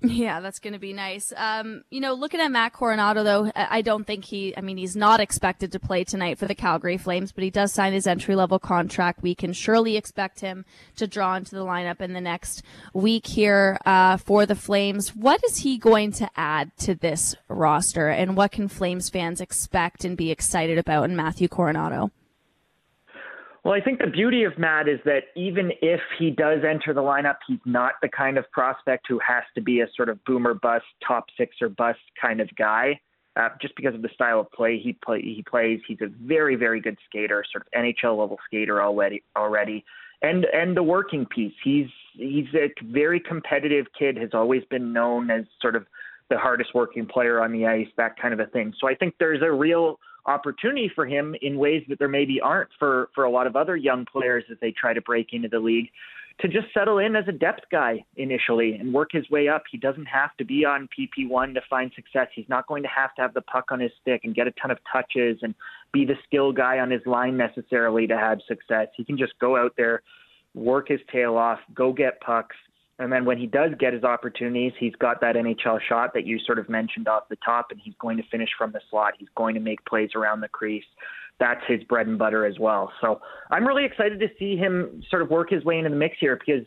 Yeah, 0.00 0.38
that's 0.38 0.60
going 0.60 0.74
to 0.74 0.78
be 0.78 0.92
nice. 0.92 1.32
Um, 1.36 1.82
you 1.90 2.00
know, 2.00 2.14
looking 2.14 2.38
at 2.38 2.52
Matt 2.52 2.72
Coronato, 2.72 3.24
though, 3.24 3.50
I 3.56 3.82
don't 3.82 4.06
think 4.06 4.24
he, 4.24 4.56
I 4.56 4.60
mean, 4.60 4.76
he's 4.76 4.94
not 4.94 5.18
expected 5.18 5.72
to 5.72 5.80
play 5.80 6.04
tonight 6.04 6.38
for 6.38 6.46
the 6.46 6.54
Calgary 6.54 6.96
Flames, 6.96 7.32
but 7.32 7.42
he 7.42 7.50
does 7.50 7.72
sign 7.72 7.92
his 7.92 8.06
entry 8.06 8.36
level 8.36 8.60
contract. 8.60 9.22
We 9.22 9.34
can 9.34 9.52
surely 9.52 9.96
expect 9.96 10.38
him 10.38 10.64
to 10.96 11.08
draw 11.08 11.34
into 11.34 11.56
the 11.56 11.64
lineup 11.64 12.00
in 12.00 12.12
the 12.12 12.20
next 12.20 12.62
week 12.94 13.26
here, 13.26 13.76
uh, 13.84 14.18
for 14.18 14.46
the 14.46 14.54
Flames. 14.54 15.16
What 15.16 15.42
is 15.44 15.58
he 15.58 15.78
going 15.78 16.12
to 16.12 16.30
add 16.36 16.70
to 16.78 16.94
this 16.94 17.34
roster 17.48 18.08
and 18.08 18.36
what 18.36 18.52
can 18.52 18.68
Flames 18.68 19.10
fans 19.10 19.40
expect 19.40 20.04
and 20.04 20.16
be 20.16 20.30
excited 20.30 20.78
about 20.78 21.10
in 21.10 21.16
Matthew 21.16 21.48
Coronato? 21.48 22.12
Well, 23.64 23.74
I 23.74 23.80
think 23.80 23.98
the 23.98 24.06
beauty 24.06 24.44
of 24.44 24.56
Matt 24.56 24.88
is 24.88 25.00
that 25.04 25.24
even 25.36 25.72
if 25.82 26.00
he 26.18 26.30
does 26.30 26.60
enter 26.68 26.94
the 26.94 27.02
lineup, 27.02 27.36
he's 27.46 27.58
not 27.64 27.94
the 28.00 28.08
kind 28.08 28.38
of 28.38 28.50
prospect 28.52 29.06
who 29.08 29.18
has 29.26 29.42
to 29.54 29.60
be 29.60 29.80
a 29.80 29.86
sort 29.96 30.08
of 30.08 30.22
boomer 30.24 30.54
bust, 30.54 30.84
top 31.06 31.26
six 31.36 31.56
or 31.60 31.68
bust 31.68 31.98
kind 32.20 32.40
of 32.40 32.48
guy. 32.56 33.00
Uh, 33.36 33.50
just 33.60 33.74
because 33.76 33.94
of 33.94 34.02
the 34.02 34.08
style 34.14 34.40
of 34.40 34.50
play 34.50 34.78
he 34.78 34.94
play 35.04 35.20
he 35.20 35.44
plays, 35.48 35.80
he's 35.86 36.00
a 36.00 36.08
very 36.22 36.56
very 36.56 36.80
good 36.80 36.96
skater, 37.08 37.44
sort 37.52 37.64
of 37.66 37.72
NHL 37.80 38.18
level 38.18 38.36
skater 38.46 38.82
already 38.82 39.22
already, 39.36 39.84
and 40.22 40.44
and 40.52 40.76
the 40.76 40.82
working 40.82 41.24
piece. 41.26 41.52
He's 41.62 41.86
he's 42.14 42.46
a 42.54 42.68
very 42.82 43.20
competitive 43.20 43.86
kid. 43.96 44.16
Has 44.16 44.30
always 44.32 44.64
been 44.70 44.92
known 44.92 45.30
as 45.30 45.44
sort 45.60 45.76
of 45.76 45.86
the 46.30 46.38
hardest 46.38 46.74
working 46.74 47.06
player 47.06 47.40
on 47.40 47.52
the 47.52 47.66
ice, 47.66 47.86
that 47.96 48.20
kind 48.20 48.34
of 48.34 48.40
a 48.40 48.46
thing. 48.46 48.74
So 48.80 48.88
I 48.88 48.94
think 48.94 49.14
there's 49.18 49.42
a 49.42 49.50
real 49.50 49.98
opportunity 50.28 50.90
for 50.94 51.06
him 51.06 51.34
in 51.42 51.58
ways 51.58 51.82
that 51.88 51.98
there 51.98 52.08
maybe 52.08 52.40
aren't 52.40 52.70
for 52.78 53.08
for 53.14 53.24
a 53.24 53.30
lot 53.30 53.46
of 53.46 53.56
other 53.56 53.76
young 53.76 54.04
players 54.04 54.44
as 54.50 54.58
they 54.60 54.72
try 54.72 54.92
to 54.92 55.00
break 55.00 55.28
into 55.32 55.48
the 55.48 55.58
league 55.58 55.88
to 56.40 56.46
just 56.46 56.72
settle 56.72 56.98
in 56.98 57.16
as 57.16 57.24
a 57.26 57.32
depth 57.32 57.64
guy 57.70 58.04
initially 58.16 58.74
and 58.74 58.92
work 58.92 59.10
his 59.10 59.28
way 59.28 59.48
up. 59.48 59.64
He 59.70 59.76
doesn't 59.76 60.06
have 60.06 60.36
to 60.36 60.44
be 60.44 60.64
on 60.64 60.88
PP1 60.96 61.54
to 61.54 61.60
find 61.68 61.90
success. 61.96 62.28
He's 62.32 62.48
not 62.48 62.68
going 62.68 62.84
to 62.84 62.88
have 62.88 63.12
to 63.16 63.22
have 63.22 63.34
the 63.34 63.40
puck 63.40 63.66
on 63.70 63.80
his 63.80 63.90
stick 64.00 64.20
and 64.22 64.34
get 64.34 64.46
a 64.46 64.52
ton 64.52 64.70
of 64.70 64.78
touches 64.90 65.38
and 65.42 65.54
be 65.92 66.04
the 66.04 66.14
skill 66.24 66.52
guy 66.52 66.78
on 66.78 66.90
his 66.90 67.02
line 67.06 67.36
necessarily 67.36 68.06
to 68.06 68.16
have 68.16 68.38
success. 68.46 68.86
He 68.96 69.04
can 69.04 69.18
just 69.18 69.32
go 69.40 69.56
out 69.56 69.72
there, 69.76 70.02
work 70.54 70.88
his 70.88 71.00
tail 71.10 71.36
off, 71.36 71.58
go 71.74 71.92
get 71.92 72.20
pucks, 72.20 72.56
and 72.98 73.12
then 73.12 73.24
when 73.24 73.38
he 73.38 73.46
does 73.46 73.70
get 73.78 73.92
his 73.92 74.02
opportunities, 74.02 74.72
he's 74.78 74.94
got 74.96 75.20
that 75.20 75.36
NHL 75.36 75.80
shot 75.88 76.14
that 76.14 76.26
you 76.26 76.38
sort 76.44 76.58
of 76.58 76.68
mentioned 76.68 77.06
off 77.06 77.28
the 77.28 77.36
top, 77.44 77.68
and 77.70 77.80
he's 77.82 77.94
going 78.00 78.16
to 78.16 78.24
finish 78.30 78.50
from 78.58 78.72
the 78.72 78.80
slot. 78.90 79.14
He's 79.18 79.28
going 79.36 79.54
to 79.54 79.60
make 79.60 79.84
plays 79.84 80.10
around 80.16 80.40
the 80.40 80.48
crease. 80.48 80.84
That's 81.38 81.60
his 81.68 81.82
bread 81.84 82.08
and 82.08 82.18
butter 82.18 82.44
as 82.44 82.58
well. 82.58 82.92
So 83.00 83.20
I'm 83.50 83.66
really 83.66 83.84
excited 83.84 84.18
to 84.18 84.28
see 84.38 84.56
him 84.56 85.02
sort 85.08 85.22
of 85.22 85.30
work 85.30 85.50
his 85.50 85.64
way 85.64 85.78
into 85.78 85.90
the 85.90 85.96
mix 85.96 86.16
here 86.18 86.36
because 86.36 86.66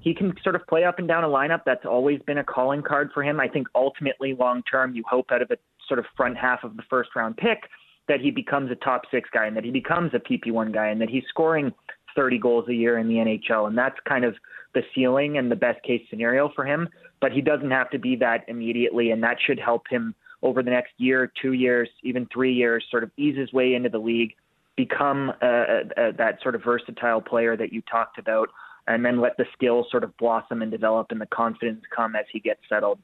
he 0.00 0.14
can 0.14 0.34
sort 0.42 0.54
of 0.54 0.66
play 0.66 0.84
up 0.84 0.98
and 0.98 1.08
down 1.08 1.24
a 1.24 1.28
lineup. 1.28 1.62
That's 1.64 1.86
always 1.86 2.20
been 2.26 2.38
a 2.38 2.44
calling 2.44 2.82
card 2.82 3.10
for 3.14 3.22
him. 3.22 3.40
I 3.40 3.48
think 3.48 3.66
ultimately, 3.74 4.34
long 4.34 4.62
term, 4.70 4.94
you 4.94 5.02
hope 5.08 5.30
out 5.30 5.40
of 5.40 5.50
a 5.50 5.56
sort 5.88 5.98
of 5.98 6.04
front 6.14 6.36
half 6.36 6.62
of 6.62 6.76
the 6.76 6.82
first 6.90 7.10
round 7.16 7.38
pick 7.38 7.68
that 8.08 8.20
he 8.20 8.30
becomes 8.30 8.70
a 8.70 8.74
top 8.74 9.02
six 9.10 9.28
guy 9.32 9.46
and 9.46 9.56
that 9.56 9.64
he 9.64 9.70
becomes 9.70 10.10
a 10.14 10.18
PP1 10.18 10.74
guy 10.74 10.88
and 10.88 11.00
that 11.00 11.08
he's 11.08 11.22
scoring 11.28 11.72
30 12.14 12.38
goals 12.38 12.68
a 12.68 12.74
year 12.74 12.98
in 12.98 13.08
the 13.08 13.14
NHL. 13.14 13.66
And 13.66 13.76
that's 13.76 13.96
kind 14.08 14.24
of 14.24 14.34
the 14.74 14.82
ceiling 14.94 15.38
and 15.38 15.50
the 15.50 15.56
best 15.56 15.82
case 15.82 16.02
scenario 16.10 16.50
for 16.54 16.64
him. 16.64 16.88
But 17.20 17.32
he 17.32 17.40
doesn't 17.40 17.70
have 17.70 17.90
to 17.90 17.98
be 17.98 18.16
that 18.16 18.44
immediately, 18.48 19.10
and 19.10 19.22
that 19.22 19.36
should 19.44 19.58
help 19.58 19.86
him 19.88 20.14
over 20.42 20.62
the 20.62 20.70
next 20.70 20.92
year, 20.96 21.30
two 21.40 21.52
years, 21.52 21.88
even 22.02 22.26
three 22.32 22.52
years, 22.52 22.84
sort 22.90 23.02
of 23.02 23.10
ease 23.16 23.36
his 23.36 23.52
way 23.52 23.74
into 23.74 23.88
the 23.90 23.98
league, 23.98 24.34
become 24.76 25.30
uh, 25.42 25.44
uh, 25.44 26.12
that 26.16 26.38
sort 26.42 26.54
of 26.54 26.64
versatile 26.64 27.20
player 27.20 27.56
that 27.56 27.72
you 27.72 27.82
talked 27.82 28.18
about, 28.18 28.48
and 28.86 29.04
then 29.04 29.20
let 29.20 29.36
the 29.36 29.44
skills 29.52 29.86
sort 29.90 30.02
of 30.02 30.16
blossom 30.16 30.62
and 30.62 30.70
develop 30.70 31.08
and 31.10 31.20
the 31.20 31.26
confidence 31.26 31.82
come 31.94 32.16
as 32.16 32.24
he 32.32 32.40
gets 32.40 32.60
settled. 32.68 32.98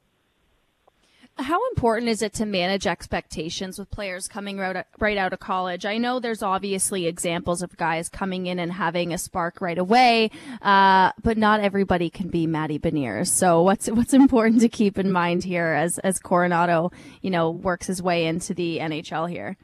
How 1.39 1.59
important 1.69 2.09
is 2.09 2.21
it 2.21 2.33
to 2.33 2.45
manage 2.45 2.87
expectations 2.87 3.77
with 3.77 3.89
players 3.91 4.27
coming 4.27 4.57
right, 4.57 4.85
right 4.99 5.17
out 5.17 5.33
of 5.33 5.39
college? 5.39 5.85
I 5.85 5.97
know 5.97 6.19
there's 6.19 6.41
obviously 6.41 7.05
examples 7.05 7.61
of 7.61 7.77
guys 7.77 8.09
coming 8.09 8.47
in 8.47 8.59
and 8.59 8.71
having 8.71 9.13
a 9.13 9.17
spark 9.17 9.61
right 9.61 9.77
away, 9.77 10.31
uh, 10.61 11.11
but 11.21 11.37
not 11.37 11.59
everybody 11.59 12.09
can 12.09 12.29
be 12.29 12.47
Matty 12.47 12.79
Beniers. 12.79 13.27
So 13.27 13.61
what's 13.61 13.87
what's 13.87 14.13
important 14.13 14.61
to 14.61 14.69
keep 14.69 14.97
in 14.97 15.11
mind 15.11 15.43
here 15.43 15.67
as 15.67 15.99
as 15.99 16.19
Coronato, 16.19 16.91
you 17.21 17.29
know, 17.29 17.51
works 17.51 17.87
his 17.87 18.01
way 18.01 18.25
into 18.25 18.53
the 18.53 18.79
NHL 18.79 19.29
here? 19.29 19.57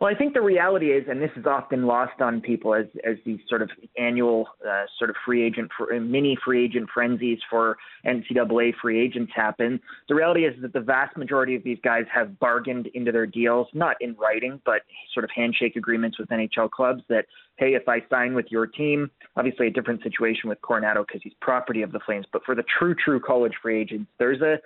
Well, 0.00 0.10
I 0.10 0.16
think 0.16 0.32
the 0.32 0.40
reality 0.40 0.92
is, 0.92 1.04
and 1.10 1.20
this 1.20 1.30
is 1.36 1.44
often 1.44 1.86
lost 1.86 2.22
on 2.22 2.40
people 2.40 2.74
as 2.74 2.86
as 3.06 3.16
these 3.26 3.38
sort 3.50 3.60
of 3.60 3.68
annual 3.98 4.46
uh, 4.66 4.84
sort 4.98 5.10
of 5.10 5.16
free 5.26 5.44
agent 5.44 5.70
for, 5.76 5.88
mini 6.00 6.38
free 6.42 6.64
agent 6.64 6.88
frenzies 6.92 7.38
for 7.50 7.76
NCAA 8.06 8.72
free 8.80 8.98
agents 8.98 9.30
happen. 9.36 9.78
The 10.08 10.14
reality 10.14 10.46
is 10.46 10.54
that 10.62 10.72
the 10.72 10.80
vast 10.80 11.18
majority 11.18 11.54
of 11.54 11.62
these 11.64 11.76
guys 11.84 12.04
have 12.14 12.38
bargained 12.38 12.86
into 12.94 13.12
their 13.12 13.26
deals, 13.26 13.66
not 13.74 13.96
in 14.00 14.16
writing, 14.16 14.58
but 14.64 14.80
sort 15.12 15.24
of 15.24 15.30
handshake 15.36 15.76
agreements 15.76 16.18
with 16.18 16.30
NHL 16.30 16.70
clubs 16.70 17.02
that, 17.10 17.26
hey, 17.56 17.74
if 17.74 17.86
I 17.86 18.02
sign 18.08 18.32
with 18.32 18.46
your 18.48 18.66
team, 18.66 19.10
obviously 19.36 19.66
a 19.66 19.70
different 19.70 20.02
situation 20.02 20.48
with 20.48 20.62
Coronato 20.62 21.06
because 21.06 21.20
he's 21.22 21.34
property 21.42 21.82
of 21.82 21.92
the 21.92 22.00
Flames, 22.06 22.24
but 22.32 22.42
for 22.46 22.54
the 22.54 22.64
true 22.78 22.94
true 22.94 23.20
college 23.20 23.52
free 23.60 23.78
agents, 23.78 24.10
there's 24.18 24.40
a 24.40 24.56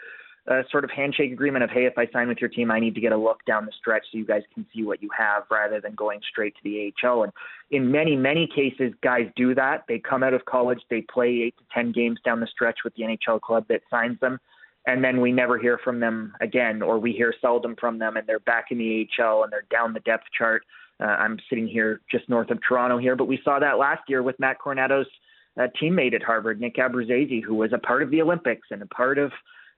a 0.47 0.63
sort 0.71 0.85
of 0.85 0.91
handshake 0.91 1.33
agreement 1.33 1.65
of, 1.65 1.71
hey, 1.71 1.87
if 1.87 1.97
I 1.97 2.07
sign 2.13 2.29
with 2.29 2.39
your 2.39 2.51
team, 2.51 2.71
I 2.71 2.79
need 2.79 2.95
to 2.95 3.01
get 3.01 3.13
a 3.13 3.17
look 3.17 3.45
down 3.47 3.65
the 3.65 3.73
stretch 3.79 4.05
so 4.13 4.19
you 4.19 4.27
guys 4.27 4.43
can 4.53 4.67
see 4.75 4.83
what 4.85 5.03
you 5.03 5.09
have 5.17 5.45
rather 5.51 5.81
than 5.81 5.95
going 5.95 6.21
straight 6.31 6.55
to 6.57 6.61
the 6.63 6.93
AHL. 7.03 7.23
And 7.23 7.33
in 7.71 7.91
many, 7.91 8.15
many 8.15 8.47
cases, 8.47 8.93
guys 9.03 9.27
do 9.37 9.55
that. 9.55 9.85
They 9.89 9.99
come 9.99 10.23
out 10.23 10.35
of 10.35 10.45
college, 10.45 10.81
they 10.91 11.01
play 11.01 11.45
eight 11.47 11.57
to 11.57 11.65
10 11.73 11.93
games 11.93 12.19
down 12.25 12.41
the 12.41 12.47
stretch 12.47 12.81
with 12.85 12.95
the 12.95 13.05
NHL 13.05 13.41
club 13.41 13.65
that 13.69 13.81
signs 13.91 14.21
them. 14.21 14.39
And 14.87 15.03
then 15.03 15.23
we 15.23 15.33
never 15.33 15.59
hear 15.59 15.79
from 15.83 15.99
them 15.99 16.35
again, 16.43 16.83
or 16.83 16.99
we 16.99 17.13
hear 17.13 17.33
seldom 17.41 17.75
from 17.81 17.99
them, 17.99 18.19
and 18.19 18.27
they're 18.27 18.41
back 18.41 18.67
in 18.71 18.77
the 18.77 19.09
AHL 19.19 19.45
and 19.45 19.53
they're 19.53 19.65
down 19.71 19.95
the 19.95 20.01
depth 20.01 20.27
chart. 20.37 20.63
Uh, 21.01 21.07
I'm 21.07 21.39
sitting 21.49 21.67
here 21.67 22.03
just 22.11 22.29
north 22.29 22.51
of 22.51 22.59
Toronto 22.67 22.99
here, 22.99 23.17
but 23.17 23.25
we 23.25 23.41
saw 23.43 23.59
that 23.59 23.79
last 23.79 24.03
year 24.09 24.23
with 24.23 24.39
Matt 24.39 24.59
Coronato's 24.59 25.07
uh, 25.59 25.69
teammate 25.81 26.15
at 26.15 26.23
Harvard, 26.23 26.61
Nick 26.61 26.77
Abruzzese, 26.77 27.43
who 27.43 27.55
was 27.55 27.73
a 27.73 27.79
part 27.79 28.03
of 28.03 28.11
the 28.11 28.21
Olympics 28.21 28.69
and 28.71 28.83
a 28.83 28.87
part 28.87 29.19
of 29.19 29.33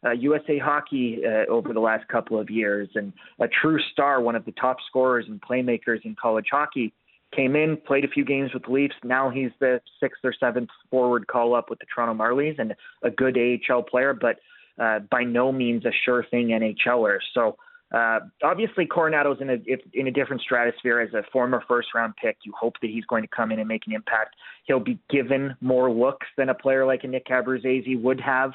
uh, 0.06 0.12
USA 0.12 0.58
Hockey 0.58 1.20
uh, 1.24 1.50
over 1.50 1.72
the 1.72 1.80
last 1.80 2.06
couple 2.08 2.38
of 2.38 2.50
years, 2.50 2.88
and 2.94 3.12
a 3.40 3.48
true 3.48 3.78
star, 3.92 4.20
one 4.20 4.36
of 4.36 4.44
the 4.44 4.52
top 4.52 4.76
scorers 4.88 5.26
and 5.28 5.40
playmakers 5.40 6.04
in 6.04 6.14
college 6.20 6.46
hockey. 6.50 6.92
Came 7.34 7.56
in, 7.56 7.76
played 7.76 8.04
a 8.04 8.08
few 8.08 8.24
games 8.24 8.54
with 8.54 8.62
the 8.64 8.70
Leafs. 8.70 8.94
Now 9.02 9.30
he's 9.30 9.50
the 9.58 9.80
sixth 10.00 10.24
or 10.24 10.32
seventh 10.38 10.70
forward 10.90 11.26
call 11.26 11.54
up 11.54 11.68
with 11.68 11.80
the 11.80 11.86
Toronto 11.92 12.14
Marlies 12.14 12.58
and 12.58 12.74
a 13.02 13.10
good 13.10 13.36
AHL 13.36 13.82
player, 13.82 14.14
but 14.14 14.36
uh, 14.78 15.00
by 15.10 15.24
no 15.24 15.50
means 15.50 15.84
a 15.84 15.90
sure 16.04 16.24
thing 16.30 16.48
NHLer. 16.48 17.18
So 17.34 17.56
uh, 17.92 18.20
obviously, 18.42 18.86
Coronato's 18.86 19.38
in 19.40 19.50
a 19.50 19.56
in 19.92 20.06
a 20.06 20.10
different 20.10 20.42
stratosphere 20.42 21.00
as 21.00 21.14
a 21.14 21.22
former 21.32 21.62
first 21.68 21.88
round 21.94 22.14
pick. 22.20 22.36
You 22.44 22.52
hope 22.58 22.74
that 22.82 22.90
he's 22.90 23.04
going 23.06 23.22
to 23.22 23.28
come 23.28 23.52
in 23.52 23.58
and 23.58 23.68
make 23.68 23.86
an 23.86 23.92
impact. 23.92 24.34
He'll 24.64 24.80
be 24.80 24.98
given 25.08 25.56
more 25.60 25.90
looks 25.90 26.26
than 26.36 26.48
a 26.48 26.54
player 26.54 26.84
like 26.84 27.04
a 27.04 27.08
Nick 27.08 27.26
Abruzzese 27.26 28.00
would 28.00 28.20
have 28.20 28.52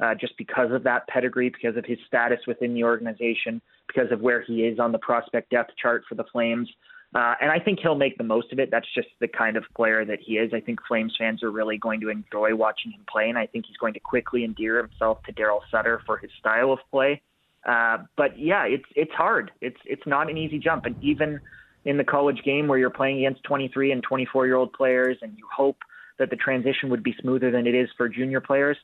uh, 0.00 0.14
just 0.14 0.36
because 0.36 0.72
of 0.72 0.82
that 0.84 1.06
pedigree, 1.08 1.50
because 1.50 1.76
of 1.76 1.84
his 1.84 1.98
status 2.06 2.40
within 2.46 2.74
the 2.74 2.84
organization, 2.84 3.60
because 3.86 4.10
of 4.10 4.20
where 4.20 4.42
he 4.42 4.64
is 4.64 4.78
on 4.78 4.92
the 4.92 4.98
prospect 4.98 5.50
depth 5.50 5.72
chart 5.80 6.02
for 6.08 6.14
the 6.14 6.24
Flames. 6.32 6.68
Uh, 7.14 7.34
and 7.40 7.50
I 7.50 7.60
think 7.60 7.78
he'll 7.80 7.94
make 7.94 8.18
the 8.18 8.24
most 8.24 8.52
of 8.52 8.58
it. 8.58 8.70
That's 8.72 8.92
just 8.92 9.06
the 9.20 9.28
kind 9.28 9.56
of 9.56 9.62
player 9.76 10.04
that 10.04 10.18
he 10.20 10.32
is. 10.32 10.52
I 10.52 10.58
think 10.58 10.80
Flames 10.88 11.14
fans 11.16 11.44
are 11.44 11.50
really 11.50 11.78
going 11.78 12.00
to 12.00 12.08
enjoy 12.08 12.56
watching 12.56 12.90
him 12.90 13.02
play, 13.08 13.28
and 13.28 13.38
I 13.38 13.46
think 13.46 13.66
he's 13.66 13.76
going 13.76 13.94
to 13.94 14.00
quickly 14.00 14.42
endear 14.42 14.78
himself 14.78 15.22
to 15.24 15.32
Daryl 15.32 15.60
Sutter 15.70 16.02
for 16.06 16.16
his 16.16 16.30
style 16.40 16.72
of 16.72 16.80
play. 16.90 17.22
Uh, 17.64 17.98
but 18.16 18.36
yeah, 18.38 18.64
it's 18.64 18.84
it's 18.96 19.12
hard. 19.12 19.52
It's 19.60 19.78
it's 19.84 20.02
not 20.06 20.28
an 20.28 20.36
easy 20.36 20.58
jump, 20.58 20.86
and 20.86 20.96
even 21.02 21.40
in 21.84 21.98
the 21.98 22.04
college 22.04 22.42
game 22.44 22.66
where 22.66 22.78
you're 22.78 22.90
playing 22.90 23.18
against 23.18 23.44
23 23.44 23.92
and 23.92 24.02
24 24.02 24.46
year 24.46 24.56
old 24.56 24.72
players, 24.72 25.16
and 25.22 25.38
you 25.38 25.46
hope 25.54 25.78
that 26.18 26.30
the 26.30 26.36
transition 26.36 26.90
would 26.90 27.04
be 27.04 27.14
smoother 27.20 27.52
than 27.52 27.66
it 27.66 27.76
is 27.76 27.88
for 27.96 28.08
junior 28.08 28.40
players 28.40 28.76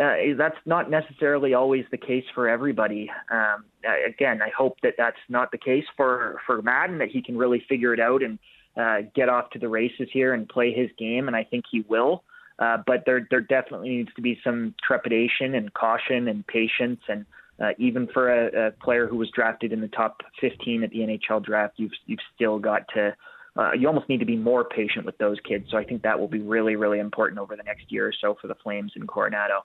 uh, 0.00 0.14
that's 0.36 0.56
not 0.64 0.90
necessarily 0.90 1.54
always 1.54 1.84
the 1.90 1.96
case 1.96 2.24
for 2.34 2.48
everybody. 2.48 3.10
Um, 3.30 3.64
again, 4.06 4.40
I 4.42 4.50
hope 4.56 4.76
that 4.82 4.94
that's 4.96 5.18
not 5.28 5.50
the 5.50 5.58
case 5.58 5.84
for 5.96 6.40
for 6.46 6.62
Madden 6.62 6.98
that 6.98 7.08
he 7.08 7.20
can 7.22 7.36
really 7.36 7.64
figure 7.68 7.92
it 7.94 8.00
out 8.00 8.22
and 8.22 8.38
uh, 8.76 9.08
get 9.14 9.28
off 9.28 9.50
to 9.50 9.58
the 9.58 9.68
races 9.68 10.08
here 10.12 10.34
and 10.34 10.48
play 10.48 10.72
his 10.72 10.88
game, 10.98 11.26
and 11.26 11.34
I 11.34 11.42
think 11.42 11.64
he 11.70 11.80
will. 11.88 12.22
Uh, 12.60 12.78
but 12.86 13.04
there 13.06 13.26
there 13.30 13.40
definitely 13.40 13.88
needs 13.88 14.14
to 14.14 14.22
be 14.22 14.38
some 14.44 14.74
trepidation 14.86 15.54
and 15.54 15.72
caution 15.74 16.28
and 16.28 16.46
patience, 16.46 17.00
and 17.08 17.26
uh, 17.60 17.70
even 17.78 18.06
for 18.08 18.28
a, 18.30 18.68
a 18.68 18.70
player 18.70 19.08
who 19.08 19.16
was 19.16 19.30
drafted 19.34 19.72
in 19.72 19.80
the 19.80 19.88
top 19.88 20.20
15 20.40 20.84
at 20.84 20.90
the 20.90 20.98
NHL 20.98 21.44
draft, 21.44 21.74
you've 21.76 21.92
you've 22.06 22.20
still 22.34 22.58
got 22.58 22.82
to. 22.94 23.16
Uh, 23.56 23.72
you 23.72 23.88
almost 23.88 24.08
need 24.08 24.20
to 24.20 24.26
be 24.26 24.36
more 24.36 24.62
patient 24.62 25.04
with 25.04 25.18
those 25.18 25.38
kids. 25.40 25.66
So 25.68 25.76
I 25.76 25.82
think 25.82 26.02
that 26.02 26.20
will 26.20 26.28
be 26.28 26.40
really, 26.40 26.76
really 26.76 27.00
important 27.00 27.40
over 27.40 27.56
the 27.56 27.64
next 27.64 27.90
year 27.90 28.06
or 28.06 28.12
so 28.12 28.36
for 28.40 28.46
the 28.46 28.54
Flames 28.54 28.92
in 28.94 29.04
Coronato. 29.04 29.62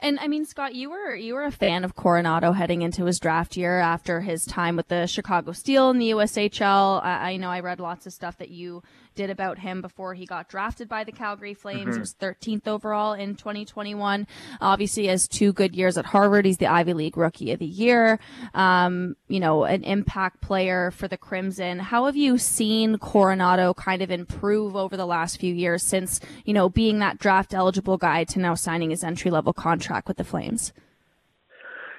And 0.00 0.18
I 0.20 0.28
mean, 0.28 0.44
Scott, 0.44 0.74
you 0.74 0.90
were 0.90 1.14
you 1.14 1.34
were 1.34 1.44
a 1.44 1.50
fan 1.50 1.84
of 1.84 1.96
Coronato 1.96 2.54
heading 2.54 2.82
into 2.82 3.04
his 3.04 3.18
draft 3.18 3.56
year 3.56 3.78
after 3.78 4.20
his 4.20 4.44
time 4.44 4.76
with 4.76 4.88
the 4.88 5.06
Chicago 5.06 5.52
Steel 5.52 5.90
in 5.90 5.98
the 5.98 6.10
USHL. 6.10 7.02
I, 7.02 7.32
I 7.32 7.36
know 7.36 7.50
I 7.50 7.60
read 7.60 7.80
lots 7.80 8.06
of 8.06 8.12
stuff 8.12 8.38
that 8.38 8.50
you 8.50 8.82
did 9.14 9.30
about 9.30 9.58
him 9.58 9.80
before 9.80 10.14
he 10.14 10.26
got 10.26 10.48
drafted 10.48 10.88
by 10.88 11.04
the 11.04 11.12
Calgary 11.12 11.54
Flames. 11.54 11.80
Mm-hmm. 11.80 11.92
He 11.92 12.00
was 12.00 12.14
13th 12.14 12.66
overall 12.66 13.12
in 13.12 13.34
2021. 13.36 14.26
Obviously, 14.60 15.06
has 15.06 15.28
two 15.28 15.52
good 15.52 15.74
years 15.74 15.96
at 15.96 16.06
Harvard. 16.06 16.44
He's 16.44 16.58
the 16.58 16.66
Ivy 16.66 16.94
League 16.94 17.16
Rookie 17.16 17.52
of 17.52 17.58
the 17.58 17.66
Year. 17.66 18.18
Um, 18.54 19.16
you 19.28 19.40
know, 19.40 19.64
an 19.64 19.84
impact 19.84 20.40
player 20.40 20.90
for 20.90 21.08
the 21.08 21.16
Crimson. 21.16 21.78
How 21.78 22.06
have 22.06 22.16
you 22.16 22.38
seen 22.38 22.96
Coronato 22.96 23.74
kind 23.74 24.02
of 24.02 24.10
improve 24.10 24.76
over 24.76 24.96
the 24.96 25.06
last 25.06 25.38
few 25.38 25.54
years 25.54 25.82
since, 25.82 26.20
you 26.44 26.54
know, 26.54 26.68
being 26.68 26.98
that 26.98 27.18
draft 27.18 27.54
eligible 27.54 27.98
guy 27.98 28.24
to 28.24 28.38
now 28.38 28.54
signing 28.54 28.90
his 28.90 29.04
entry 29.04 29.30
level 29.30 29.52
contract 29.52 30.08
with 30.08 30.16
the 30.16 30.24
Flames? 30.24 30.72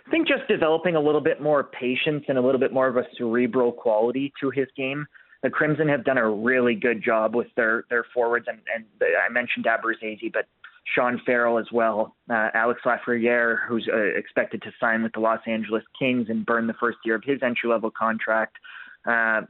I 0.06 0.12
think 0.12 0.28
just 0.28 0.48
developing 0.48 0.96
a 0.96 1.02
little 1.02 1.22
bit 1.22 1.42
more 1.42 1.64
patience 1.64 2.26
and 2.28 2.38
a 2.38 2.42
little 2.42 2.60
bit 2.60 2.74
more 2.74 2.88
of 2.88 2.98
a 2.98 3.04
cerebral 3.18 3.72
quality 3.72 4.34
to 4.42 4.50
his 4.50 4.68
game 4.76 5.08
the 5.44 5.50
Crimson 5.50 5.90
have 5.90 6.06
done 6.06 6.18
a 6.18 6.30
really 6.30 6.74
good 6.74 7.04
job 7.04 7.36
with 7.36 7.48
their 7.56 7.84
their 7.90 8.06
forwards, 8.14 8.48
and, 8.48 8.60
and 8.74 8.86
the, 9.00 9.06
I 9.06 9.32
mentioned 9.32 9.66
Abruzzese, 9.66 10.32
but 10.32 10.48
Sean 10.96 11.22
Farrell 11.26 11.60
as 11.60 11.68
well, 11.72 12.16
uh, 12.30 12.50
Alex 12.54 12.82
Laferriere, 12.86 13.58
who's 13.68 13.88
uh, 13.92 13.98
expected 13.98 14.62
to 14.64 14.72
sign 14.80 15.04
with 15.04 15.14
the 15.14 15.20
Los 15.20 15.40
Angeles 15.46 15.84
Kings 15.98 16.28
and 16.30 16.46
burn 16.46 16.68
the 16.68 16.74
first 16.74 16.98
year 17.06 17.16
of 17.16 17.24
his 17.24 17.40
entry 17.44 17.70
level 17.70 17.92
contract. 17.92 18.58
Uh, 19.06 19.42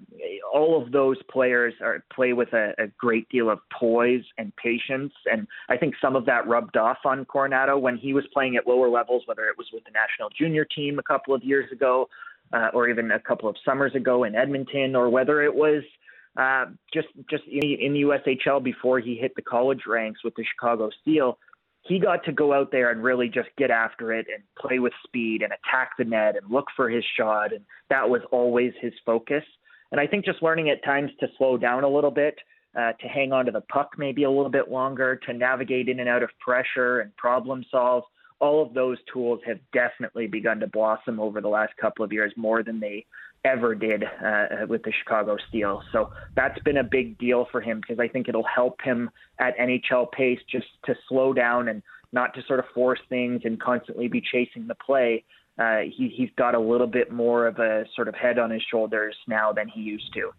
all 0.52 0.82
of 0.82 0.92
those 0.92 1.18
players 1.32 1.76
are, 1.80 2.04
play 2.12 2.34
with 2.34 2.52
a, 2.54 2.74
a 2.80 2.88
great 2.98 3.30
deal 3.30 3.52
of 3.52 3.60
poise 3.72 4.24
and 4.40 4.52
patience, 4.56 5.14
and 5.32 5.48
I 5.70 5.78
think 5.78 5.94
some 6.02 6.16
of 6.16 6.26
that 6.26 6.48
rubbed 6.48 6.76
off 6.76 6.98
on 7.06 7.24
Coronato 7.26 7.80
when 7.80 7.98
he 7.98 8.14
was 8.14 8.26
playing 8.34 8.56
at 8.56 8.68
lower 8.68 8.90
levels, 8.90 9.24
whether 9.28 9.46
it 9.46 9.58
was 9.58 9.68
with 9.72 9.84
the 9.84 9.92
national 9.92 10.30
junior 10.36 10.66
team 10.66 10.98
a 10.98 11.04
couple 11.04 11.36
of 11.36 11.44
years 11.44 11.72
ago 11.72 12.10
uh, 12.54 12.70
or 12.74 12.88
even 12.88 13.12
a 13.12 13.20
couple 13.20 13.50
of 13.50 13.56
summers 13.66 13.96
ago 13.96 14.24
in 14.24 14.36
Edmonton, 14.36 14.96
or 14.96 15.10
whether 15.10 15.42
it 15.42 15.54
was 15.54 15.84
uh, 16.38 16.66
just 16.94 17.08
just 17.30 17.44
in, 17.52 17.78
in 17.80 17.94
the 17.94 18.02
USHL 18.02 18.64
before 18.64 19.00
he 19.00 19.16
hit 19.16 19.34
the 19.36 19.42
college 19.42 19.82
ranks 19.88 20.24
with 20.24 20.36
the 20.36 20.46
Chicago 20.46 20.90
Steel. 21.02 21.38
He 21.86 22.00
got 22.00 22.24
to 22.24 22.32
go 22.32 22.54
out 22.54 22.72
there 22.72 22.92
and 22.92 23.04
really 23.04 23.28
just 23.28 23.50
get 23.58 23.70
after 23.70 24.14
it 24.14 24.28
and 24.34 24.42
play 24.58 24.80
with 24.80 24.94
speed 25.06 25.42
and 25.42 25.52
attack 25.52 25.92
the 25.98 26.06
net 26.06 26.38
and 26.38 26.50
look 26.50 26.68
for 26.78 26.90
his 26.90 27.04
shot, 27.18 27.52
and 27.52 27.66
that 27.90 28.10
was 28.10 28.22
always 28.32 28.72
his 28.80 28.94
focus. 29.06 29.44
And 29.92 30.00
I 30.00 30.08
think 30.08 30.24
just 30.24 30.42
learning 30.42 30.70
at 30.70 30.84
times 30.84 31.12
to 31.20 31.28
slow 31.38 31.58
down 31.58 31.84
a 31.84 31.90
little 31.90 32.10
bit, 32.10 32.36
uh, 32.76 32.94
to 32.94 33.08
hang 33.08 33.34
on 33.34 33.46
to 33.46 33.52
the 33.52 33.62
puck 33.62 33.92
maybe 33.98 34.24
a 34.24 34.30
little 34.30 34.50
bit 34.50 34.72
longer, 34.72 35.18
to 35.28 35.34
navigate 35.34 35.90
in 35.90 36.00
and 36.00 36.08
out 36.08 36.24
of 36.24 36.30
pressure 36.40 37.02
and 37.02 37.16
problem 37.18 37.66
solve 37.70 38.06
all 38.44 38.62
of 38.62 38.74
those 38.74 38.98
tools 39.12 39.40
have 39.48 39.58
definitely 39.72 40.28
begun 40.28 40.60
to 40.60 40.68
blossom 40.68 41.18
over 41.18 41.40
the 41.40 41.48
last 41.48 41.72
couple 41.80 42.04
of 42.04 42.12
years 42.12 42.34
more 42.36 42.62
than 42.62 42.78
they 42.78 43.06
ever 43.46 43.74
did 43.74 44.04
uh, 44.04 44.66
with 44.68 44.84
the 44.84 44.92
Chicago 45.02 45.38
Steel. 45.48 45.82
So 45.94 46.12
that's 46.36 46.60
been 46.60 46.76
a 46.76 46.84
big 46.84 47.18
deal 47.18 47.48
for 47.54 47.62
him 47.62 47.80
because 47.80 48.00
I 48.02 48.10
think 48.10 48.28
it'll 48.28 48.44
help 48.44 48.82
him 48.84 49.10
at 49.40 49.58
NHL 49.58 50.12
pace 50.12 50.40
just 50.52 50.66
to 50.88 50.94
slow 51.08 51.32
down 51.32 51.70
and 51.70 51.82
not 52.12 52.34
to 52.34 52.42
sort 52.46 52.60
of 52.60 52.66
force 52.76 53.00
things 53.08 53.44
and 53.46 53.62
constantly 53.62 54.10
be 54.10 54.20
chasing 54.20 54.68
the 54.68 54.76
play. 54.76 55.24
Uh, 55.58 55.80
he, 55.96 56.14
he's 56.14 56.30
got 56.38 56.54
a 56.54 56.60
little 56.60 56.88
bit 56.88 57.14
more 57.14 57.48
of 57.48 57.60
a 57.60 57.86
sort 57.96 58.10
of 58.10 58.16
head 58.16 58.40
on 58.40 58.52
his 58.52 58.62
shoulders 58.70 59.16
now 59.26 59.54
than 59.54 59.70
he 59.70 59.80
used 59.80 60.14
to. 60.16 60.32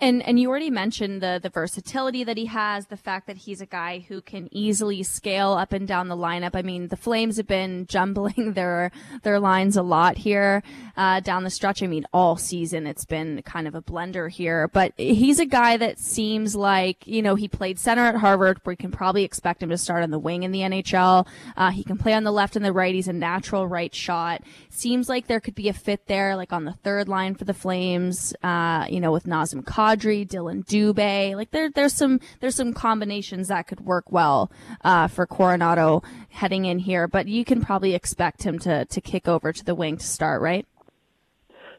And 0.00 0.22
and 0.22 0.38
you 0.38 0.48
already 0.48 0.70
mentioned 0.70 1.20
the 1.20 1.40
the 1.42 1.48
versatility 1.48 2.22
that 2.22 2.36
he 2.36 2.46
has, 2.46 2.86
the 2.86 2.96
fact 2.96 3.26
that 3.26 3.38
he's 3.38 3.60
a 3.60 3.66
guy 3.66 4.04
who 4.06 4.20
can 4.20 4.48
easily 4.52 5.02
scale 5.02 5.54
up 5.54 5.72
and 5.72 5.88
down 5.88 6.06
the 6.06 6.16
lineup. 6.16 6.54
I 6.54 6.62
mean, 6.62 6.86
the 6.86 6.96
Flames 6.96 7.36
have 7.36 7.48
been 7.48 7.86
jumbling 7.88 8.52
their 8.52 8.92
their 9.24 9.40
lines 9.40 9.76
a 9.76 9.82
lot 9.82 10.16
here 10.18 10.62
uh, 10.96 11.18
down 11.18 11.42
the 11.42 11.50
stretch. 11.50 11.82
I 11.82 11.88
mean, 11.88 12.06
all 12.12 12.36
season 12.36 12.86
it's 12.86 13.04
been 13.04 13.42
kind 13.42 13.66
of 13.66 13.74
a 13.74 13.82
blender 13.82 14.30
here. 14.30 14.68
But 14.68 14.92
he's 14.96 15.40
a 15.40 15.46
guy 15.46 15.76
that 15.78 15.98
seems 15.98 16.54
like 16.54 17.04
you 17.04 17.20
know 17.20 17.34
he 17.34 17.48
played 17.48 17.80
center 17.80 18.04
at 18.04 18.14
Harvard, 18.16 18.60
you 18.64 18.76
can 18.76 18.92
probably 18.92 19.24
expect 19.24 19.64
him 19.64 19.70
to 19.70 19.78
start 19.78 20.04
on 20.04 20.12
the 20.12 20.18
wing 20.18 20.44
in 20.44 20.52
the 20.52 20.60
NHL. 20.60 21.26
Uh, 21.56 21.70
he 21.72 21.82
can 21.82 21.98
play 21.98 22.12
on 22.12 22.22
the 22.22 22.30
left 22.30 22.54
and 22.54 22.64
the 22.64 22.72
right. 22.72 22.94
He's 22.94 23.08
a 23.08 23.12
natural 23.12 23.66
right 23.66 23.92
shot. 23.92 24.42
Seems 24.70 25.08
like 25.08 25.26
there 25.26 25.40
could 25.40 25.56
be 25.56 25.68
a 25.68 25.72
fit 25.72 26.06
there, 26.06 26.36
like 26.36 26.52
on 26.52 26.64
the 26.64 26.74
third 26.84 27.08
line 27.08 27.34
for 27.34 27.44
the 27.44 27.54
Flames. 27.54 28.32
Uh, 28.44 28.86
you 28.88 29.00
know, 29.00 29.10
with 29.10 29.24
Nazem 29.24 29.64
Kadri, 29.64 29.87
Dillon 29.96 30.62
Dubé. 30.64 31.34
Like 31.34 31.50
there, 31.50 31.70
there's 31.70 31.94
some, 31.94 32.20
there's 32.40 32.56
some 32.56 32.72
combinations 32.72 33.48
that 33.48 33.66
could 33.66 33.80
work 33.80 34.10
well, 34.10 34.50
uh, 34.82 35.08
for 35.08 35.26
Coronato 35.26 36.04
heading 36.30 36.64
in 36.64 36.78
here, 36.78 37.06
but 37.06 37.28
you 37.28 37.44
can 37.44 37.62
probably 37.62 37.94
expect 37.94 38.42
him 38.42 38.58
to, 38.60 38.84
to 38.84 39.00
kick 39.00 39.28
over 39.28 39.52
to 39.52 39.64
the 39.64 39.74
wing 39.74 39.96
to 39.96 40.06
start, 40.06 40.42
right? 40.42 40.66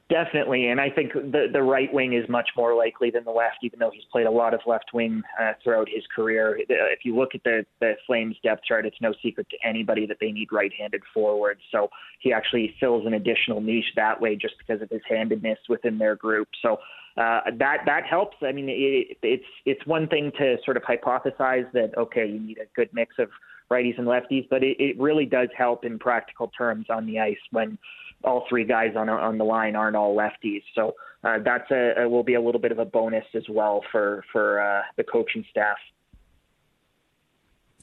Definitely, 0.09 0.69
and 0.69 0.81
I 0.81 0.89
think 0.89 1.13
the 1.13 1.49
the 1.53 1.61
right 1.61 1.93
wing 1.93 2.13
is 2.13 2.27
much 2.27 2.49
more 2.57 2.73
likely 2.73 3.11
than 3.11 3.25
the 3.25 3.31
left, 3.31 3.57
even 3.61 3.77
though 3.77 3.91
he's 3.91 4.05
played 4.11 4.25
a 4.25 4.31
lot 4.31 4.55
of 4.55 4.61
left 4.65 4.89
wing 4.91 5.21
uh, 5.39 5.51
throughout 5.63 5.87
his 5.87 6.03
career. 6.15 6.59
If 6.67 7.05
you 7.05 7.15
look 7.15 7.35
at 7.35 7.43
the 7.43 7.63
the 7.79 7.93
Flames 8.07 8.35
depth 8.41 8.63
chart, 8.63 8.87
it's 8.87 8.99
no 9.01 9.13
secret 9.21 9.45
to 9.51 9.57
anybody 9.63 10.07
that 10.07 10.17
they 10.19 10.31
need 10.31 10.51
right-handed 10.51 11.03
forwards. 11.13 11.61
So 11.71 11.91
he 12.21 12.33
actually 12.33 12.73
fills 12.79 13.05
an 13.05 13.13
additional 13.13 13.61
niche 13.61 13.93
that 13.97 14.19
way, 14.19 14.35
just 14.35 14.55
because 14.57 14.81
of 14.81 14.89
his 14.89 15.03
handedness 15.07 15.59
within 15.69 15.99
their 15.99 16.15
group. 16.15 16.47
So 16.59 16.79
uh, 17.17 17.41
that 17.57 17.79
that 17.85 18.05
helps. 18.05 18.37
I 18.41 18.51
mean, 18.51 18.69
it, 18.69 19.17
it's 19.21 19.43
it's 19.65 19.85
one 19.85 20.07
thing 20.07 20.31
to 20.37 20.57
sort 20.63 20.77
of 20.77 20.83
hypothesize 20.83 21.71
that 21.73 21.91
okay, 21.97 22.27
you 22.27 22.39
need 22.39 22.57
a 22.59 22.65
good 22.75 22.89
mix 22.93 23.15
of 23.19 23.29
righties 23.71 23.97
and 23.97 24.07
lefties, 24.07 24.47
but 24.49 24.63
it, 24.63 24.77
it 24.79 24.99
really 24.99 25.25
does 25.25 25.49
help 25.57 25.85
in 25.85 25.99
practical 25.99 26.47
terms 26.57 26.87
on 26.89 27.05
the 27.05 27.19
ice 27.19 27.37
when 27.51 27.77
all 28.23 28.45
three 28.49 28.65
guys 28.65 28.93
on 28.95 29.09
on 29.09 29.37
the 29.37 29.43
line 29.43 29.75
aren't 29.75 29.95
all 29.95 30.15
lefties. 30.15 30.63
So 30.75 30.93
uh, 31.23 31.37
that's 31.43 31.69
a, 31.71 32.01
a 32.01 32.09
will 32.09 32.23
be 32.23 32.35
a 32.35 32.41
little 32.41 32.61
bit 32.61 32.71
of 32.71 32.79
a 32.79 32.85
bonus 32.85 33.25
as 33.35 33.43
well 33.49 33.81
for 33.91 34.23
for 34.31 34.61
uh, 34.61 34.81
the 34.97 35.03
coaching 35.03 35.45
staff. 35.49 35.77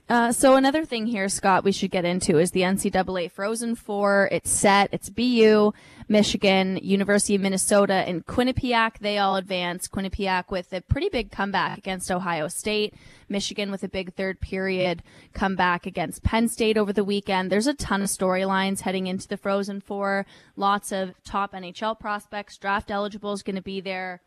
Uh, 0.09 0.31
so 0.31 0.55
another 0.55 0.85
thing 0.85 1.07
here, 1.07 1.29
Scott, 1.29 1.65
we 1.65 1.73
should 1.73 1.91
get 1.91 2.05
into 2.05 2.39
is 2.39 2.53
the 2.53 2.61
NCAA 2.61 3.29
Frozen 3.29 3.75
Four. 3.75 4.29
It's 4.31 4.51
set. 4.51 4.89
It's 4.93 5.11
BU, 5.11 5.73
Michigan, 6.09 6.79
University 6.81 7.35
of 7.35 7.41
Minnesota, 7.41 8.05
and 8.07 8.25
Quinnipiac. 8.25 8.99
They 9.01 9.19
all 9.19 9.35
advance. 9.35 9.89
Quinnipiac 9.89 10.45
with 10.49 10.73
a 10.73 10.81
pretty 10.81 11.09
big 11.09 11.33
comeback 11.33 11.79
against 11.79 12.13
Ohio 12.13 12.47
State. 12.47 12.95
Michigan 13.29 13.73
with 13.73 13.83
a 13.83 13.89
big 13.89 14.15
third 14.15 14.41
period 14.41 15.03
comeback 15.33 15.87
against 15.87 16.23
Penn 16.23 16.49
State 16.49 16.79
over 16.79 16.93
the 16.93 17.03
weekend. 17.03 17.51
There's 17.51 17.67
a 17.67 17.75
ton 17.75 18.03
of 18.03 18.09
storylines 18.09 18.83
heading 18.83 19.09
into 19.09 19.27
the 19.27 19.37
Frozen 19.37 19.81
Four. 19.81 20.25
Lots 20.55 20.93
of 20.93 21.21
top 21.25 21.53
NHL 21.53 21.99
prospects. 21.99 22.59
Draft 22.59 22.93
eligible 22.93 23.33
is 23.33 23.43
going 23.43 23.57
to 23.57 23.63
be 23.63 23.81
there. 23.81 24.21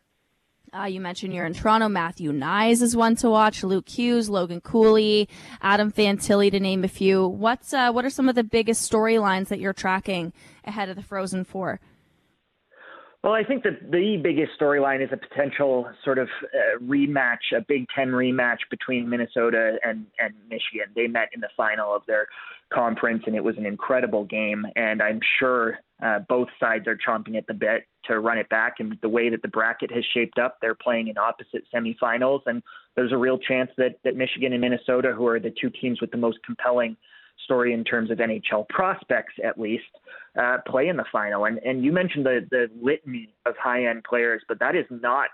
Uh, 0.72 0.84
you 0.84 1.00
mentioned 1.00 1.34
you're 1.34 1.46
in 1.46 1.54
Toronto. 1.54 1.88
Matthew 1.88 2.32
Knies 2.32 2.80
is 2.80 2.94
one 2.94 3.16
to 3.16 3.28
watch. 3.28 3.64
Luke 3.64 3.88
Hughes, 3.88 4.30
Logan 4.30 4.60
Cooley, 4.60 5.28
Adam 5.60 5.90
Fantilli, 5.90 6.50
to 6.50 6.60
name 6.60 6.84
a 6.84 6.88
few. 6.88 7.26
What's 7.26 7.74
uh, 7.74 7.90
what 7.90 8.04
are 8.04 8.10
some 8.10 8.28
of 8.28 8.36
the 8.36 8.44
biggest 8.44 8.90
storylines 8.90 9.48
that 9.48 9.58
you're 9.58 9.72
tracking 9.72 10.32
ahead 10.64 10.88
of 10.88 10.94
the 10.96 11.02
Frozen 11.02 11.44
Four? 11.44 11.80
Well, 13.22 13.34
I 13.34 13.42
think 13.42 13.64
that 13.64 13.90
the 13.90 14.16
biggest 14.22 14.52
storyline 14.58 15.04
is 15.04 15.10
a 15.12 15.16
potential 15.16 15.90
sort 16.04 16.18
of 16.18 16.28
uh, 16.44 16.78
rematch, 16.82 17.52
a 17.54 17.60
Big 17.66 17.86
Ten 17.94 18.08
rematch 18.08 18.58
between 18.70 19.10
Minnesota 19.10 19.76
and, 19.82 20.06
and 20.18 20.32
Michigan. 20.48 20.86
They 20.94 21.06
met 21.06 21.28
in 21.34 21.40
the 21.40 21.50
final 21.54 21.94
of 21.94 22.02
their 22.06 22.28
conference, 22.72 23.22
and 23.26 23.34
it 23.34 23.42
was 23.42 23.56
an 23.56 23.66
incredible 23.66 24.24
game. 24.24 24.66
And 24.76 25.02
I'm 25.02 25.20
sure 25.38 25.78
uh, 26.02 26.20
both 26.28 26.48
sides 26.58 26.86
are 26.86 26.96
chomping 26.96 27.36
at 27.36 27.46
the 27.46 27.54
bit 27.54 27.86
to 28.06 28.20
run 28.20 28.38
it 28.38 28.48
back. 28.48 28.74
And 28.78 28.96
the 29.02 29.08
way 29.08 29.28
that 29.28 29.42
the 29.42 29.48
bracket 29.48 29.90
has 29.90 30.04
shaped 30.14 30.38
up, 30.38 30.56
they're 30.60 30.74
playing 30.74 31.08
in 31.08 31.18
opposite 31.18 31.64
semifinals, 31.74 32.40
and 32.46 32.62
there's 32.96 33.12
a 33.12 33.18
real 33.18 33.38
chance 33.38 33.70
that 33.76 33.96
that 34.04 34.16
Michigan 34.16 34.52
and 34.52 34.60
Minnesota, 34.60 35.12
who 35.12 35.26
are 35.26 35.40
the 35.40 35.52
two 35.60 35.70
teams 35.70 36.00
with 36.00 36.10
the 36.10 36.16
most 36.16 36.38
compelling 36.44 36.96
story 37.44 37.72
in 37.72 37.84
terms 37.84 38.10
of 38.10 38.18
NHL 38.18 38.68
prospects, 38.68 39.34
at 39.44 39.58
least, 39.58 39.84
uh, 40.40 40.58
play 40.66 40.88
in 40.88 40.96
the 40.96 41.04
final. 41.10 41.44
And 41.44 41.58
and 41.58 41.84
you 41.84 41.92
mentioned 41.92 42.24
the 42.24 42.46
the 42.50 42.68
litany 42.80 43.34
of 43.46 43.54
high 43.58 43.86
end 43.86 44.04
players, 44.04 44.42
but 44.48 44.58
that 44.60 44.76
is 44.76 44.86
not 44.90 45.30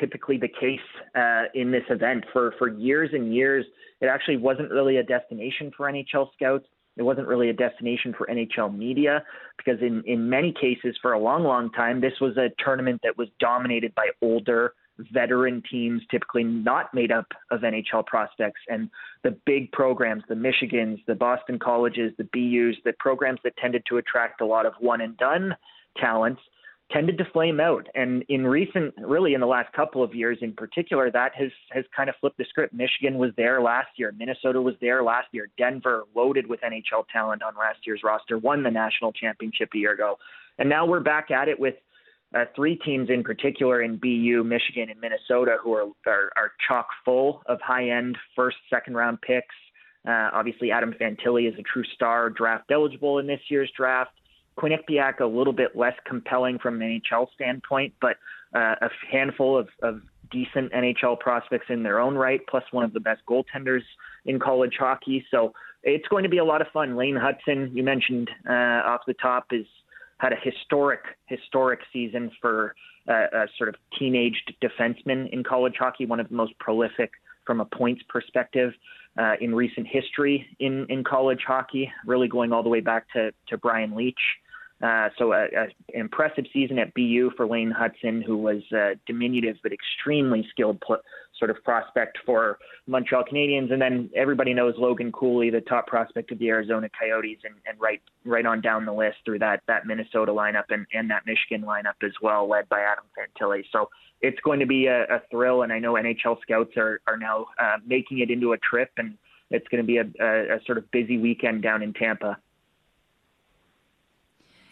typically 0.00 0.38
the 0.38 0.48
case 0.48 0.80
uh, 1.14 1.44
in 1.54 1.70
this 1.70 1.84
event. 1.90 2.24
For 2.32 2.54
for 2.58 2.68
years 2.68 3.10
and 3.12 3.34
years, 3.34 3.64
it 4.00 4.06
actually 4.06 4.36
wasn't 4.36 4.70
really 4.70 4.98
a 4.98 5.02
destination 5.02 5.70
for 5.76 5.90
NHL 5.90 6.32
scouts. 6.34 6.66
It 6.98 7.02
wasn't 7.02 7.28
really 7.28 7.48
a 7.48 7.52
destination 7.52 8.12
for 8.16 8.26
NHL 8.26 8.76
media 8.76 9.22
because 9.56 9.80
in 9.80 10.02
in 10.04 10.28
many 10.28 10.52
cases, 10.52 10.96
for 11.00 11.12
a 11.12 11.18
long, 11.18 11.44
long 11.44 11.70
time, 11.70 12.00
this 12.00 12.14
was 12.20 12.36
a 12.36 12.50
tournament 12.62 13.00
that 13.04 13.16
was 13.16 13.28
dominated 13.38 13.94
by 13.94 14.08
older 14.20 14.74
veteran 15.12 15.62
teams, 15.70 16.02
typically 16.10 16.42
not 16.42 16.92
made 16.92 17.12
up 17.12 17.26
of 17.50 17.60
NHL 17.60 18.04
prospects. 18.06 18.60
And 18.68 18.90
the 19.22 19.36
big 19.46 19.70
programs, 19.70 20.24
the 20.28 20.34
Michigans, 20.34 20.98
the 21.06 21.14
Boston 21.14 21.58
colleges, 21.58 22.12
the 22.18 22.24
BUs, 22.24 22.76
the 22.84 22.92
programs 22.98 23.38
that 23.44 23.56
tended 23.56 23.84
to 23.88 23.98
attract 23.98 24.40
a 24.40 24.46
lot 24.46 24.66
of 24.66 24.72
one 24.80 25.00
and 25.00 25.16
done 25.16 25.54
talents 25.96 26.40
tended 26.90 27.18
to 27.18 27.24
flame 27.32 27.60
out. 27.60 27.86
And 27.94 28.24
in 28.28 28.46
recent, 28.46 28.94
really 28.98 29.34
in 29.34 29.40
the 29.40 29.46
last 29.46 29.72
couple 29.74 30.02
of 30.02 30.14
years 30.14 30.38
in 30.40 30.52
particular, 30.52 31.10
that 31.10 31.34
has, 31.34 31.50
has 31.70 31.84
kind 31.94 32.08
of 32.08 32.16
flipped 32.20 32.38
the 32.38 32.46
script. 32.48 32.72
Michigan 32.72 33.18
was 33.18 33.30
there 33.36 33.60
last 33.60 33.88
year. 33.96 34.12
Minnesota 34.16 34.60
was 34.60 34.74
there 34.80 35.02
last 35.02 35.28
year. 35.32 35.48
Denver 35.58 36.04
loaded 36.14 36.46
with 36.46 36.60
NHL 36.60 37.04
talent 37.12 37.42
on 37.42 37.54
last 37.56 37.80
year's 37.86 38.00
roster, 38.02 38.38
won 38.38 38.62
the 38.62 38.70
national 38.70 39.12
championship 39.12 39.70
a 39.74 39.78
year 39.78 39.92
ago. 39.92 40.18
And 40.58 40.68
now 40.68 40.86
we're 40.86 41.00
back 41.00 41.30
at 41.30 41.48
it 41.48 41.60
with 41.60 41.74
uh, 42.34 42.44
three 42.54 42.76
teams 42.76 43.08
in 43.10 43.22
particular 43.22 43.82
in 43.82 43.96
BU, 43.96 44.44
Michigan, 44.44 44.90
and 44.90 45.00
Minnesota 45.00 45.56
who 45.62 45.72
are 45.72 45.86
are, 46.06 46.30
are 46.36 46.52
chock 46.66 46.88
full 47.04 47.42
of 47.46 47.60
high 47.60 47.90
end 47.90 48.18
first, 48.36 48.56
second 48.68 48.94
round 48.94 49.20
picks. 49.22 49.54
Uh, 50.06 50.30
obviously, 50.32 50.70
Adam 50.70 50.94
Fantilli 51.00 51.48
is 51.48 51.58
a 51.58 51.62
true 51.62 51.84
star, 51.94 52.30
draft 52.30 52.70
eligible 52.70 53.18
in 53.18 53.26
this 53.26 53.40
year's 53.48 53.70
draft. 53.76 54.12
Quinnipiac 54.58 55.20
a 55.20 55.26
little 55.26 55.52
bit 55.52 55.76
less 55.76 55.94
compelling 56.04 56.58
from 56.58 56.80
an 56.82 57.00
NHL 57.00 57.28
standpoint, 57.34 57.94
but 58.00 58.16
uh, 58.54 58.74
a 58.80 58.88
handful 59.10 59.56
of, 59.56 59.68
of 59.82 60.00
decent 60.30 60.72
NHL 60.72 61.18
prospects 61.18 61.66
in 61.68 61.82
their 61.82 62.00
own 62.00 62.14
right, 62.14 62.40
plus 62.48 62.64
one 62.70 62.84
of 62.84 62.92
the 62.92 63.00
best 63.00 63.22
goaltenders 63.28 63.82
in 64.26 64.38
college 64.38 64.74
hockey. 64.78 65.24
So 65.30 65.52
it's 65.82 66.08
going 66.08 66.24
to 66.24 66.28
be 66.28 66.38
a 66.38 66.44
lot 66.44 66.60
of 66.60 66.68
fun. 66.68 66.96
Lane 66.96 67.16
Hutson, 67.16 67.74
you 67.74 67.82
mentioned 67.82 68.30
uh, 68.48 68.52
off 68.52 69.02
the 69.06 69.14
top, 69.14 69.46
is 69.52 69.66
had 70.18 70.32
a 70.32 70.36
historic, 70.42 71.00
historic 71.26 71.80
season 71.92 72.30
for 72.40 72.74
uh, 73.08 73.26
a 73.32 73.46
sort 73.56 73.68
of 73.68 73.76
teenaged 73.98 74.54
defenseman 74.62 75.30
in 75.30 75.44
college 75.44 75.74
hockey, 75.78 76.06
one 76.06 76.20
of 76.20 76.28
the 76.28 76.34
most 76.34 76.58
prolific 76.58 77.12
from 77.46 77.60
a 77.60 77.64
points 77.64 78.02
perspective 78.08 78.72
uh, 79.18 79.34
in 79.40 79.54
recent 79.54 79.86
history 79.86 80.46
in, 80.58 80.86
in 80.88 81.04
college 81.04 81.42
hockey, 81.46 81.90
really 82.04 82.28
going 82.28 82.52
all 82.52 82.62
the 82.62 82.68
way 82.68 82.80
back 82.80 83.06
to, 83.12 83.32
to 83.48 83.56
Brian 83.56 83.92
Leetch. 83.92 84.14
Uh, 84.80 85.08
so 85.18 85.32
a 85.32 85.48
impressive 85.88 86.44
season 86.52 86.78
at 86.78 86.94
BU 86.94 87.32
for 87.36 87.48
Lane 87.48 87.74
Hutson, 87.76 88.22
who 88.24 88.36
was 88.36 88.62
a 88.72 88.92
diminutive 89.06 89.56
but 89.62 89.72
extremely 89.72 90.46
skilled 90.50 90.80
pl- 90.80 91.00
sort 91.36 91.50
of 91.50 91.62
prospect 91.64 92.18
for 92.24 92.58
Montreal 92.86 93.24
Canadiens. 93.24 93.72
And 93.72 93.82
then 93.82 94.08
everybody 94.14 94.54
knows 94.54 94.74
Logan 94.78 95.10
Cooley, 95.10 95.50
the 95.50 95.62
top 95.62 95.88
prospect 95.88 96.30
of 96.30 96.38
the 96.38 96.48
Arizona 96.48 96.88
Coyotes, 96.98 97.38
and, 97.44 97.54
and 97.66 97.80
right 97.80 98.00
right 98.24 98.46
on 98.46 98.60
down 98.60 98.86
the 98.86 98.92
list 98.92 99.16
through 99.24 99.40
that 99.40 99.62
that 99.66 99.84
Minnesota 99.84 100.30
lineup 100.30 100.64
and, 100.70 100.86
and 100.92 101.10
that 101.10 101.26
Michigan 101.26 101.66
lineup 101.66 102.04
as 102.04 102.12
well, 102.22 102.48
led 102.48 102.68
by 102.68 102.80
Adam 102.80 103.04
Fantilli. 103.18 103.64
So 103.72 103.90
it's 104.20 104.38
going 104.44 104.60
to 104.60 104.66
be 104.66 104.86
a, 104.86 105.02
a 105.04 105.22
thrill, 105.28 105.62
and 105.62 105.72
I 105.72 105.80
know 105.80 105.94
NHL 105.94 106.40
scouts 106.42 106.76
are 106.76 107.00
are 107.08 107.16
now 107.16 107.46
uh, 107.58 107.78
making 107.84 108.20
it 108.20 108.30
into 108.30 108.52
a 108.52 108.58
trip, 108.58 108.90
and 108.96 109.18
it's 109.50 109.66
going 109.68 109.82
to 109.82 109.86
be 109.86 109.96
a, 109.96 110.04
a, 110.20 110.56
a 110.56 110.64
sort 110.66 110.78
of 110.78 110.88
busy 110.92 111.18
weekend 111.18 111.62
down 111.62 111.82
in 111.82 111.92
Tampa. 111.94 112.38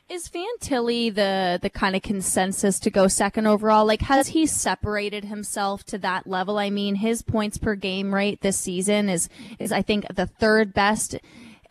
Is 0.09 0.29
Fantilli 0.29 1.13
the 1.13 1.59
the 1.61 1.69
kind 1.69 1.97
of 1.97 2.03
consensus 2.03 2.79
to 2.79 2.91
go 2.91 3.09
second 3.09 3.49
overall? 3.49 3.85
Like, 3.85 4.03
has 4.03 4.29
he 4.29 4.47
separated 4.47 5.25
himself 5.25 5.83
to 5.87 5.99
that 5.99 6.29
level? 6.29 6.59
I 6.59 6.71
mean, 6.71 6.95
his 6.95 7.23
points 7.23 7.59
per 7.59 7.75
game 7.75 8.15
rate 8.15 8.41
this 8.41 8.57
season 8.57 9.09
is 9.09 9.29
is 9.59 9.73
I 9.73 9.83
think 9.83 10.07
the 10.15 10.27
third 10.27 10.73
best 10.73 11.17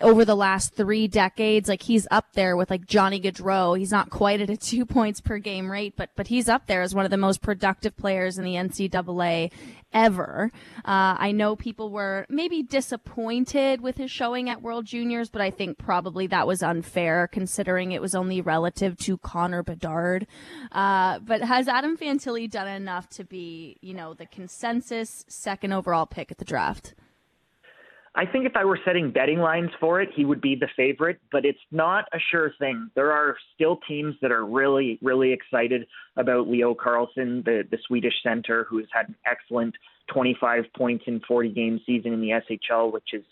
over 0.01 0.25
the 0.25 0.35
last 0.35 0.73
three 0.75 1.07
decades. 1.07 1.69
Like 1.69 1.83
he's 1.83 2.07
up 2.11 2.33
there 2.33 2.55
with 2.57 2.69
like 2.69 2.85
Johnny 2.85 3.19
Gaudreau. 3.19 3.77
He's 3.77 3.91
not 3.91 4.09
quite 4.09 4.41
at 4.41 4.49
a 4.49 4.57
two 4.65 4.85
points 4.85 5.21
per 5.21 5.37
game 5.37 5.71
rate, 5.71 5.93
but 5.95 6.09
but 6.15 6.27
he's 6.27 6.49
up 6.49 6.67
there 6.67 6.81
as 6.81 6.95
one 6.95 7.05
of 7.05 7.11
the 7.11 7.17
most 7.17 7.41
productive 7.41 7.95
players 7.97 8.37
in 8.37 8.43
the 8.43 8.55
NCAA 8.55 9.51
ever. 9.93 10.51
Uh, 10.79 11.15
I 11.17 11.31
know 11.31 11.55
people 11.55 11.89
were 11.89 12.25
maybe 12.29 12.61
disappointed 12.61 13.81
with 13.81 13.95
his 13.95 14.11
showing 14.11 14.49
at 14.49 14.61
World 14.61 14.85
Juniors, 14.85 15.29
but 15.29 15.41
I 15.41 15.49
think 15.49 15.77
probably 15.77 16.27
that 16.27 16.45
was 16.45 16.61
unfair 16.61 17.27
considering 17.31 17.91
it 17.91 18.01
was 18.01 18.13
only 18.13 18.41
relative 18.41 18.97
to 18.97 19.17
Connor 19.17 19.63
Bedard. 19.63 20.27
Uh, 20.71 21.19
but 21.19 21.41
has 21.41 21.67
Adam 21.67 21.97
Fantilli 21.97 22.49
done 22.49 22.67
enough 22.67 23.09
to 23.11 23.23
be, 23.23 23.77
you 23.81 23.93
know, 23.93 24.13
the 24.13 24.25
consensus 24.25 25.25
second 25.29 25.71
overall 25.71 26.05
pick 26.05 26.29
at 26.29 26.37
the 26.37 26.45
draft? 26.45 26.93
I 28.17 28.25
think 28.25 28.45
if 28.45 28.55
I 28.55 28.63
were 28.63 28.79
setting 28.85 29.11
betting 29.11 29.39
lines 29.39 29.71
for 29.79 30.01
it, 30.01 30.09
he 30.15 30.23
would 30.23 30.39
be 30.39 30.55
the 30.55 30.69
favorite, 30.77 31.19
but 31.33 31.43
it's 31.43 31.59
not 31.71 32.05
a 32.13 32.17
sure 32.31 32.53
thing. 32.57 32.89
There 32.95 33.11
are 33.11 33.35
still 33.53 33.79
teams 33.87 34.15
that 34.21 34.31
are 34.31 34.45
really, 34.45 34.97
really 35.01 35.33
excited 35.33 35.85
about 36.15 36.47
Leo 36.47 36.73
Carlsson, 36.73 37.43
the, 37.43 37.63
the 37.69 37.77
Swedish 37.87 38.13
center, 38.23 38.65
who 38.69 38.77
has 38.77 38.87
had 38.93 39.09
an 39.09 39.15
excellent 39.25 39.75
25 40.13 40.63
points 40.77 41.03
in 41.07 41.19
40 41.27 41.49
game 41.49 41.81
season 41.85 42.13
in 42.13 42.21
the 42.21 42.29
SHL, 42.49 42.93
which 42.93 43.09
is 43.11 43.23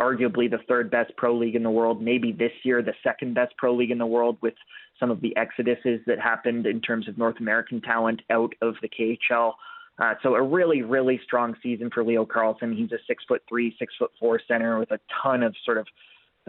arguably 0.00 0.50
the 0.50 0.60
third 0.66 0.90
best 0.90 1.12
pro 1.18 1.36
league 1.36 1.54
in 1.54 1.62
the 1.62 1.70
world. 1.70 2.02
Maybe 2.02 2.32
this 2.32 2.52
year, 2.62 2.82
the 2.82 2.94
second 3.04 3.34
best 3.34 3.54
pro 3.58 3.74
league 3.74 3.90
in 3.90 3.98
the 3.98 4.06
world 4.06 4.38
with 4.40 4.54
some 4.98 5.10
of 5.10 5.20
the 5.20 5.36
exoduses 5.36 6.02
that 6.06 6.18
happened 6.18 6.66
in 6.66 6.80
terms 6.80 7.08
of 7.08 7.18
North 7.18 7.36
American 7.40 7.82
talent 7.82 8.22
out 8.30 8.54
of 8.62 8.74
the 8.80 8.88
KHL. 8.88 9.52
Uh, 10.00 10.14
so 10.22 10.34
a 10.34 10.42
really, 10.42 10.82
really 10.82 11.20
strong 11.24 11.54
season 11.62 11.90
for 11.92 12.02
Leo 12.02 12.24
Carlsson. 12.24 12.74
He's 12.74 12.90
a 12.92 12.98
six 13.06 13.22
foot 13.28 13.42
three, 13.48 13.76
six 13.78 13.94
foot 13.98 14.10
four 14.18 14.40
center 14.48 14.78
with 14.78 14.90
a 14.90 14.98
ton 15.22 15.42
of 15.42 15.54
sort 15.64 15.76
of 15.76 15.86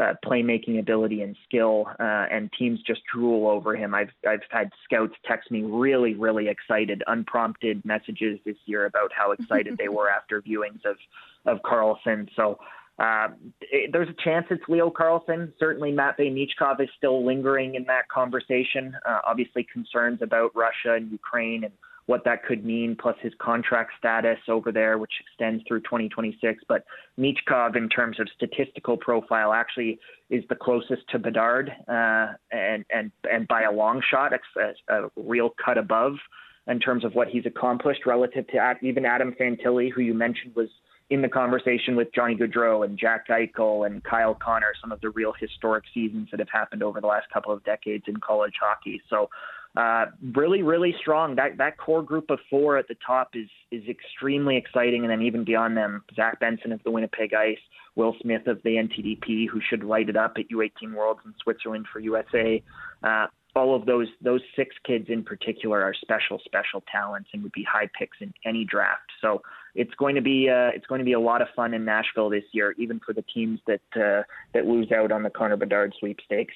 uh, 0.02 0.14
playmaking 0.26 0.80
ability 0.80 1.22
and 1.22 1.36
skill, 1.44 1.86
uh, 2.00 2.26
and 2.32 2.50
teams 2.58 2.82
just 2.82 3.02
drool 3.14 3.50
over 3.50 3.76
him. 3.76 3.94
I've 3.94 4.12
I've 4.28 4.40
had 4.50 4.72
scouts 4.86 5.14
text 5.26 5.52
me 5.52 5.64
really, 5.64 6.14
really 6.14 6.48
excited, 6.48 7.04
unprompted 7.08 7.84
messages 7.84 8.40
this 8.46 8.56
year 8.66 8.86
about 8.86 9.12
how 9.14 9.32
excited 9.32 9.78
they 9.78 9.88
were 9.90 10.10
after 10.10 10.42
viewings 10.42 10.86
of 10.86 10.98
of 11.46 11.62
Carlsson. 11.64 12.30
So. 12.36 12.58
Uh, 13.00 13.30
it, 13.62 13.92
there's 13.92 14.10
a 14.10 14.24
chance 14.24 14.46
it's 14.52 14.62
Leo 14.68 14.92
Carlsson. 14.92 15.52
Certainly, 15.58 15.94
Matvei 15.94 16.32
Michkov 16.32 16.80
is 16.82 16.90
still 16.96 17.26
lingering 17.26 17.74
in 17.74 17.86
that 17.86 18.08
conversation. 18.10 18.96
Uh, 19.08 19.20
obviously, 19.26 19.66
concerns 19.74 20.22
about 20.22 20.56
Russia 20.56 20.94
and 20.94 21.10
Ukraine 21.10 21.64
and 21.64 21.74
what 22.12 22.26
that 22.26 22.43
could 22.43 22.65
mean, 22.65 22.97
plus 23.00 23.15
his 23.21 23.32
contract 23.39 23.91
status 23.97 24.38
over 24.50 24.69
there, 24.69 24.97
which 24.97 25.13
extends 25.21 25.63
through 25.65 25.80
2026. 25.80 26.62
But 26.67 26.84
Michkov, 27.17 27.78
in 27.78 27.88
terms 27.88 28.19
of 28.19 28.28
statistical 28.36 28.97
profile, 28.97 29.54
actually 29.54 29.97
is 30.30 30.43
the 30.50 30.56
closest 30.56 31.04
to 31.12 31.19
Bedard, 31.19 31.71
uh, 31.88 32.34
and 32.52 32.84
and 32.91 33.13
and 33.32 33.47
by 33.47 33.62
a 33.62 33.71
long 33.71 34.02
shot, 34.12 34.34
it's 34.34 34.76
a, 34.89 35.06
a 35.06 35.10
real 35.15 35.52
cut 35.63 35.78
above 35.78 36.15
in 36.67 36.82
terms 36.82 37.06
of 37.06 37.15
what 37.15 37.30
he's 37.30 37.45
accomplished 37.45 38.06
relative 38.06 38.45
to 38.47 38.74
even 38.82 39.06
Adam 39.06 39.34
Fantilli, 39.39 39.89
who 39.89 40.02
you 40.02 40.13
mentioned 40.13 40.54
was 40.54 40.67
in 41.10 41.21
the 41.21 41.30
conversation 41.30 41.95
with 41.95 42.13
Johnny 42.13 42.36
Gaudreau 42.36 42.84
and 42.84 43.00
Jack 43.00 43.30
Eichel 43.30 43.86
and 43.86 44.04
Kyle 44.04 44.36
Connor, 44.36 44.74
some 44.82 44.91
of 44.91 45.00
the 45.00 45.12
real 45.12 45.34
historic 45.39 45.86
seasons 45.93 46.28
that 46.32 46.41
have 46.41 46.50
happened 46.52 46.84
over 46.84 47.00
the 47.00 47.08
last 47.08 47.28
couple 47.34 47.54
of 47.54 47.63
decades 47.63 48.04
in 48.08 48.17
college 48.17 48.56
hockey. 48.62 49.02
So 49.10 49.30
uh, 49.76 50.06
really, 50.36 50.64
really 50.64 50.94
strong. 51.00 51.36
That 51.36 51.58
that 51.58 51.78
core 51.78 52.04
group 52.04 52.30
of 52.30 52.40
four 52.50 52.78
at 52.78 52.88
the 52.88 52.96
top 53.06 53.30
is 53.36 53.50
is 53.72 53.88
extremely 53.88 54.58
exciting, 54.58 55.04
and 55.04 55.10
then 55.10 55.22
even 55.22 55.46
beyond 55.46 55.78
them, 55.78 56.04
Zach 56.16 56.40
Benson 56.40 56.72
of 56.72 56.84
the 56.84 56.92
Winnipeg 56.92 57.34
Ice, 57.34 57.58
Will 57.96 58.16
Smith 58.22 58.48
of 58.48 58.62
the 58.64 58.72
NTDP, 58.72 59.48
who 59.48 59.62
should 59.62 59.84
light 59.84 60.10
it 60.10 60.18
up 60.18 60.34
at 60.38 60.50
U18 60.50 60.94
Worlds 60.94 61.22
in 61.26 61.34
Switzerland 61.42 61.86
for 61.92 62.00
USA. 62.00 62.62
Uh, 63.02 63.28
all 63.56 63.76
of 63.76 63.86
those 63.86 64.08
those 64.22 64.42
six 64.56 64.76
kids 64.86 65.06
in 65.10 65.24
particular 65.24 65.82
are 65.82 65.94
special, 65.94 66.40
special 66.44 66.84
talents 66.92 67.30
and 67.34 67.44
would 67.44 67.52
be 67.52 67.64
high 67.70 67.90
picks 67.98 68.18
in 68.22 68.34
any 68.46 68.66
draft. 68.66 69.10
So 69.22 69.42
it's 69.76 69.94
going 69.96 70.16
to 70.16 70.22
be 70.22 70.50
uh, 70.50 70.70
it's 70.76 70.86
going 70.88 71.00
to 71.00 71.06
be 71.06 71.14
a 71.14 71.20
lot 71.20 71.42
of 71.42 71.48
fun 71.56 71.74
in 71.74 71.86
Nashville 71.86 72.30
this 72.30 72.44
year, 72.52 72.76
even 72.78 73.00
for 73.06 73.14
the 73.14 73.24
teams 73.34 73.60
that 73.68 73.82
uh, 73.96 74.24
that 74.54 74.66
lose 74.66 74.92
out 74.92 75.12
on 75.12 75.24
the 75.24 75.30
Connor 75.30 75.58
Bedard 75.58 75.94
sweepstakes. 76.00 76.54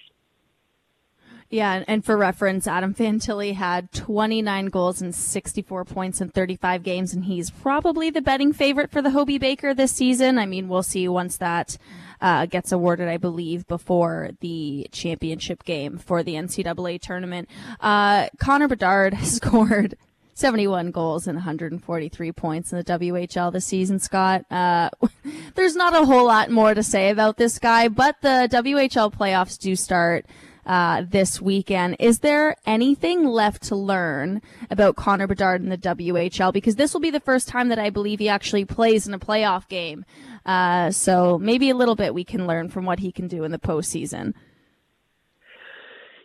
Yeah, 1.49 1.83
and 1.87 2.03
for 2.03 2.17
reference, 2.17 2.65
Adam 2.65 2.95
Fantilli 2.95 3.53
had 3.53 3.91
29 3.91 4.65
goals 4.67 5.01
and 5.01 5.13
64 5.13 5.85
points 5.85 6.19
in 6.19 6.29
35 6.29 6.81
games, 6.81 7.13
and 7.13 7.25
he's 7.25 7.51
probably 7.51 8.09
the 8.09 8.21
betting 8.21 8.51
favorite 8.51 8.91
for 8.91 9.01
the 9.01 9.11
Hobey 9.11 9.37
Baker 9.37 9.73
this 9.73 9.91
season. 9.91 10.39
I 10.39 10.47
mean, 10.47 10.67
we'll 10.67 10.83
see 10.83 11.07
once 11.07 11.37
that 11.37 11.77
uh, 12.19 12.47
gets 12.47 12.71
awarded, 12.71 13.07
I 13.07 13.17
believe, 13.17 13.67
before 13.67 14.31
the 14.39 14.87
championship 14.91 15.63
game 15.63 15.99
for 15.99 16.23
the 16.23 16.33
NCAA 16.33 16.99
tournament. 16.99 17.47
Uh, 17.79 18.27
Connor 18.39 18.67
Bedard 18.67 19.13
has 19.13 19.35
scored 19.35 19.95
71 20.33 20.89
goals 20.91 21.27
and 21.27 21.35
143 21.37 22.31
points 22.31 22.73
in 22.73 22.79
the 22.79 22.83
WHL 22.83 23.53
this 23.53 23.65
season, 23.65 23.99
Scott. 23.99 24.45
Uh, 24.51 24.89
there's 25.55 25.75
not 25.75 25.95
a 25.95 26.05
whole 26.05 26.25
lot 26.25 26.49
more 26.49 26.73
to 26.73 26.83
say 26.83 27.11
about 27.11 27.37
this 27.37 27.59
guy, 27.59 27.87
but 27.87 28.15
the 28.21 28.49
WHL 28.51 29.13
playoffs 29.13 29.59
do 29.59 29.75
start 29.75 30.25
uh, 30.65 31.03
this 31.07 31.41
weekend. 31.41 31.95
Is 31.99 32.19
there 32.19 32.55
anything 32.65 33.25
left 33.25 33.63
to 33.63 33.75
learn 33.75 34.41
about 34.69 34.95
Connor 34.95 35.27
Bedard 35.27 35.61
in 35.61 35.69
the 35.69 35.77
WHL? 35.77 36.53
Because 36.53 36.75
this 36.75 36.93
will 36.93 37.01
be 37.01 37.11
the 37.11 37.19
first 37.19 37.47
time 37.47 37.69
that 37.69 37.79
I 37.79 37.89
believe 37.89 38.19
he 38.19 38.29
actually 38.29 38.65
plays 38.65 39.07
in 39.07 39.13
a 39.13 39.19
playoff 39.19 39.67
game. 39.67 40.05
Uh, 40.45 40.91
so 40.91 41.37
maybe 41.39 41.69
a 41.69 41.75
little 41.75 41.95
bit 41.95 42.13
we 42.13 42.23
can 42.23 42.47
learn 42.47 42.69
from 42.69 42.85
what 42.85 42.99
he 42.99 43.11
can 43.11 43.27
do 43.27 43.43
in 43.43 43.51
the 43.51 43.59
postseason. 43.59 44.33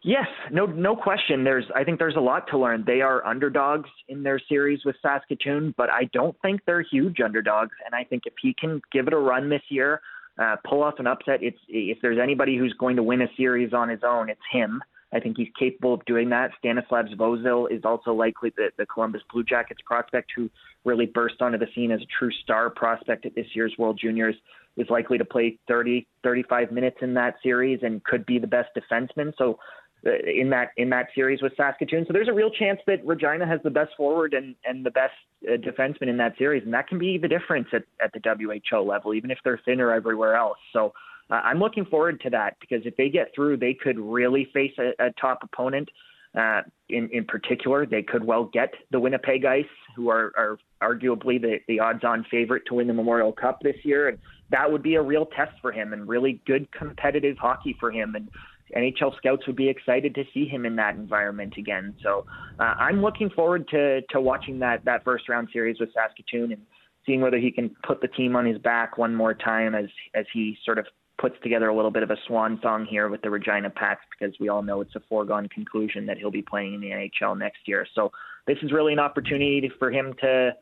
Yes, 0.02 0.26
no, 0.50 0.64
no 0.64 0.96
question. 0.96 1.44
There's, 1.44 1.66
I 1.76 1.84
think 1.84 1.98
there's 1.98 2.16
a 2.16 2.20
lot 2.20 2.46
to 2.48 2.58
learn. 2.58 2.84
They 2.86 3.02
are 3.02 3.24
underdogs 3.26 3.90
in 4.08 4.22
their 4.22 4.40
series 4.48 4.82
with 4.84 4.96
Saskatoon, 5.02 5.74
but 5.76 5.90
I 5.90 6.04
don't 6.14 6.34
think 6.40 6.62
they're 6.64 6.80
huge 6.80 7.20
underdogs. 7.20 7.72
And 7.84 7.94
I 7.94 8.04
think 8.04 8.22
if 8.24 8.32
he 8.40 8.54
can 8.58 8.80
give 8.92 9.08
it 9.08 9.12
a 9.12 9.18
run 9.18 9.50
this 9.50 9.62
year, 9.68 10.00
uh, 10.40 10.56
pull 10.68 10.82
off 10.82 10.94
an 10.98 11.06
upset. 11.06 11.42
It's 11.42 11.58
if 11.68 11.98
there's 12.00 12.18
anybody 12.20 12.56
who's 12.56 12.72
going 12.74 12.96
to 12.96 13.02
win 13.02 13.20
a 13.22 13.28
series 13.36 13.72
on 13.72 13.88
his 13.88 14.00
own, 14.02 14.30
it's 14.30 14.40
him. 14.50 14.82
I 15.12 15.20
think 15.20 15.36
he's 15.36 15.48
capable 15.58 15.94
of 15.94 16.04
doing 16.04 16.30
that. 16.30 16.52
Stanislav 16.58 17.06
Svozil 17.06 17.70
is 17.70 17.84
also 17.84 18.12
likely 18.12 18.52
the, 18.56 18.70
the 18.78 18.86
Columbus 18.86 19.22
Blue 19.32 19.42
Jackets 19.42 19.80
prospect 19.84 20.30
who 20.36 20.48
really 20.84 21.06
burst 21.06 21.42
onto 21.42 21.58
the 21.58 21.66
scene 21.74 21.90
as 21.90 22.00
a 22.00 22.06
true 22.18 22.30
star 22.42 22.70
prospect 22.70 23.26
at 23.26 23.34
this 23.34 23.46
year's 23.54 23.74
World 23.76 23.98
Juniors 24.00 24.36
is 24.76 24.88
likely 24.88 25.18
to 25.18 25.24
play 25.24 25.58
30, 25.68 26.06
35 26.22 26.70
minutes 26.70 26.98
in 27.02 27.12
that 27.14 27.34
series 27.42 27.80
and 27.82 28.02
could 28.04 28.24
be 28.24 28.38
the 28.38 28.46
best 28.46 28.68
defenseman. 28.76 29.32
So 29.36 29.58
in 30.04 30.48
that 30.50 30.70
in 30.76 30.90
that 30.90 31.08
series 31.14 31.42
with 31.42 31.52
Saskatoon. 31.56 32.04
So 32.06 32.12
there's 32.12 32.28
a 32.28 32.32
real 32.32 32.50
chance 32.50 32.80
that 32.86 33.04
Regina 33.04 33.46
has 33.46 33.60
the 33.62 33.70
best 33.70 33.90
forward 33.96 34.34
and 34.34 34.54
and 34.64 34.84
the 34.84 34.90
best 34.90 35.12
uh, 35.46 35.56
defenseman 35.56 36.08
in 36.08 36.16
that 36.18 36.36
series, 36.38 36.62
and 36.64 36.72
that 36.72 36.88
can 36.88 36.98
be 36.98 37.18
the 37.18 37.28
difference 37.28 37.68
at 37.72 37.84
at 38.02 38.12
the 38.12 38.20
WHL 38.20 38.86
level, 38.86 39.14
even 39.14 39.30
if 39.30 39.38
they're 39.44 39.60
thinner 39.64 39.92
everywhere 39.92 40.34
else. 40.34 40.58
So. 40.72 40.92
Uh, 41.30 41.40
I'm 41.44 41.60
looking 41.60 41.84
forward 41.84 42.20
to 42.22 42.30
that 42.30 42.56
because 42.58 42.84
if 42.84 42.96
they 42.96 43.08
get 43.08 43.30
through, 43.36 43.58
they 43.58 43.72
could 43.72 43.96
really 44.00 44.48
face 44.52 44.72
a, 44.80 44.90
a 44.98 45.12
top 45.12 45.38
opponent. 45.44 45.88
Uh, 46.36 46.62
in 46.88 47.08
in 47.12 47.24
particular, 47.24 47.86
they 47.86 48.02
could 48.02 48.24
well 48.24 48.50
get 48.52 48.74
the 48.90 48.98
Winnipeg 48.98 49.44
Ice, 49.44 49.64
who 49.94 50.08
are, 50.10 50.32
are 50.36 50.58
arguably 50.82 51.40
the, 51.40 51.58
the 51.68 51.78
odds-on 51.78 52.26
favorite 52.32 52.64
to 52.66 52.74
win 52.74 52.88
the 52.88 52.92
Memorial 52.92 53.32
Cup 53.32 53.60
this 53.62 53.76
year, 53.84 54.08
and 54.08 54.18
that 54.50 54.70
would 54.70 54.82
be 54.82 54.96
a 54.96 55.02
real 55.02 55.26
test 55.26 55.52
for 55.60 55.70
him 55.70 55.92
and 55.92 56.08
really 56.08 56.40
good 56.46 56.70
competitive 56.72 57.36
hockey 57.38 57.76
for 57.78 57.92
him. 57.92 58.14
And 58.16 58.28
NHL 58.76 59.16
scouts 59.16 59.46
would 59.46 59.56
be 59.56 59.68
excited 59.68 60.14
to 60.14 60.24
see 60.32 60.46
him 60.46 60.64
in 60.66 60.76
that 60.76 60.94
environment 60.94 61.54
again. 61.56 61.94
So 62.02 62.26
uh, 62.58 62.74
I'm 62.78 63.02
looking 63.02 63.30
forward 63.30 63.68
to 63.68 64.02
to 64.10 64.20
watching 64.20 64.58
that 64.60 64.84
that 64.84 65.04
first 65.04 65.28
round 65.28 65.48
series 65.52 65.78
with 65.80 65.90
Saskatoon 65.92 66.52
and 66.52 66.62
seeing 67.06 67.20
whether 67.20 67.38
he 67.38 67.50
can 67.50 67.70
put 67.86 68.00
the 68.00 68.08
team 68.08 68.36
on 68.36 68.46
his 68.46 68.58
back 68.58 68.98
one 68.98 69.14
more 69.14 69.34
time 69.34 69.74
as 69.74 69.86
as 70.14 70.26
he 70.32 70.56
sort 70.64 70.78
of 70.78 70.86
puts 71.20 71.36
together 71.42 71.68
a 71.68 71.76
little 71.76 71.90
bit 71.90 72.02
of 72.02 72.10
a 72.10 72.16
swan 72.26 72.58
song 72.62 72.86
here 72.88 73.08
with 73.08 73.20
the 73.22 73.28
Regina 73.28 73.68
Pats 73.68 74.00
because 74.18 74.34
we 74.40 74.48
all 74.48 74.62
know 74.62 74.80
it's 74.80 74.94
a 74.94 75.00
foregone 75.08 75.48
conclusion 75.48 76.06
that 76.06 76.16
he'll 76.16 76.30
be 76.30 76.42
playing 76.42 76.74
in 76.74 76.80
the 76.80 76.88
NHL 76.88 77.38
next 77.38 77.58
year. 77.66 77.86
So 77.94 78.10
this 78.46 78.56
is 78.62 78.72
really 78.72 78.94
an 78.94 78.98
opportunity 78.98 79.70
for 79.78 79.90
him 79.90 80.14
to 80.20 80.52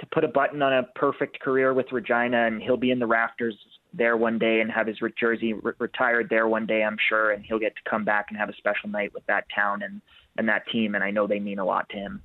to 0.00 0.06
put 0.06 0.24
a 0.24 0.28
button 0.28 0.60
on 0.60 0.72
a 0.72 0.82
perfect 0.96 1.40
career 1.40 1.72
with 1.72 1.86
Regina, 1.92 2.46
and 2.46 2.60
he'll 2.60 2.76
be 2.76 2.90
in 2.90 2.98
the 2.98 3.06
rafters 3.06 3.56
there 3.96 4.16
one 4.16 4.38
day 4.38 4.60
and 4.60 4.70
have 4.70 4.86
his 4.86 4.98
jersey 5.18 5.52
re- 5.52 5.72
retired 5.78 6.28
there 6.28 6.48
one 6.48 6.66
day, 6.66 6.82
I'm 6.82 6.96
sure, 7.08 7.30
and 7.30 7.44
he'll 7.44 7.58
get 7.58 7.74
to 7.76 7.90
come 7.90 8.04
back 8.04 8.26
and 8.28 8.38
have 8.38 8.48
a 8.48 8.56
special 8.56 8.88
night 8.88 9.14
with 9.14 9.24
that 9.26 9.44
town 9.54 9.82
and 9.82 10.00
and 10.36 10.48
that 10.48 10.66
team, 10.68 10.96
and 10.96 11.04
I 11.04 11.12
know 11.12 11.28
they 11.28 11.38
mean 11.38 11.60
a 11.60 11.64
lot 11.64 11.88
to 11.90 11.96
him. 11.96 12.22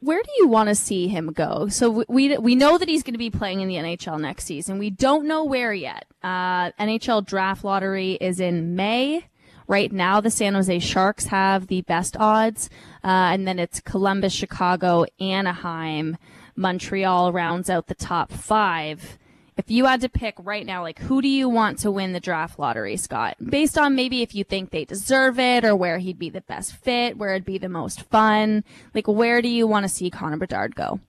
Where 0.00 0.22
do 0.22 0.30
you 0.36 0.46
want 0.46 0.68
to 0.68 0.74
see 0.74 1.08
him 1.08 1.32
go? 1.32 1.68
So 1.68 2.04
we 2.08 2.36
we 2.36 2.54
know 2.54 2.78
that 2.78 2.88
he's 2.88 3.02
going 3.02 3.14
to 3.14 3.18
be 3.18 3.30
playing 3.30 3.60
in 3.60 3.68
the 3.68 3.76
NHL 3.76 4.20
next 4.20 4.44
season. 4.44 4.78
We 4.78 4.90
don't 4.90 5.26
know 5.26 5.44
where 5.44 5.72
yet. 5.72 6.04
Uh, 6.22 6.70
NHL 6.72 7.26
draft 7.26 7.64
lottery 7.64 8.12
is 8.12 8.38
in 8.38 8.76
May. 8.76 9.24
Right 9.66 9.92
now, 9.92 10.20
the 10.22 10.30
San 10.30 10.54
Jose 10.54 10.78
Sharks 10.78 11.26
have 11.26 11.66
the 11.66 11.82
best 11.82 12.16
odds, 12.18 12.70
uh, 13.04 13.32
and 13.32 13.46
then 13.46 13.58
it's 13.58 13.80
Columbus, 13.80 14.32
Chicago, 14.32 15.04
Anaheim, 15.20 16.16
Montreal 16.56 17.32
rounds 17.32 17.68
out 17.68 17.86
the 17.86 17.94
top 17.94 18.32
five 18.32 19.18
if 19.58 19.70
you 19.70 19.86
had 19.86 20.00
to 20.02 20.08
pick 20.08 20.36
right 20.38 20.64
now, 20.64 20.82
like 20.82 21.00
who 21.00 21.20
do 21.20 21.28
you 21.28 21.48
want 21.48 21.80
to 21.80 21.90
win 21.90 22.12
the 22.12 22.20
draft 22.20 22.58
lottery, 22.58 22.96
Scott? 22.96 23.36
Based 23.44 23.76
on 23.76 23.96
maybe 23.96 24.22
if 24.22 24.34
you 24.34 24.44
think 24.44 24.70
they 24.70 24.84
deserve 24.84 25.38
it 25.38 25.64
or 25.64 25.74
where 25.74 25.98
he'd 25.98 26.18
be 26.18 26.30
the 26.30 26.40
best 26.40 26.76
fit, 26.76 27.18
where 27.18 27.34
it'd 27.34 27.44
be 27.44 27.58
the 27.58 27.68
most 27.68 28.02
fun. 28.02 28.62
Like 28.94 29.08
where 29.08 29.42
do 29.42 29.48
you 29.48 29.66
want 29.66 29.84
to 29.84 29.88
see 29.88 30.10
Connor 30.10 30.38
Bedard 30.38 30.76
go? 30.76 31.00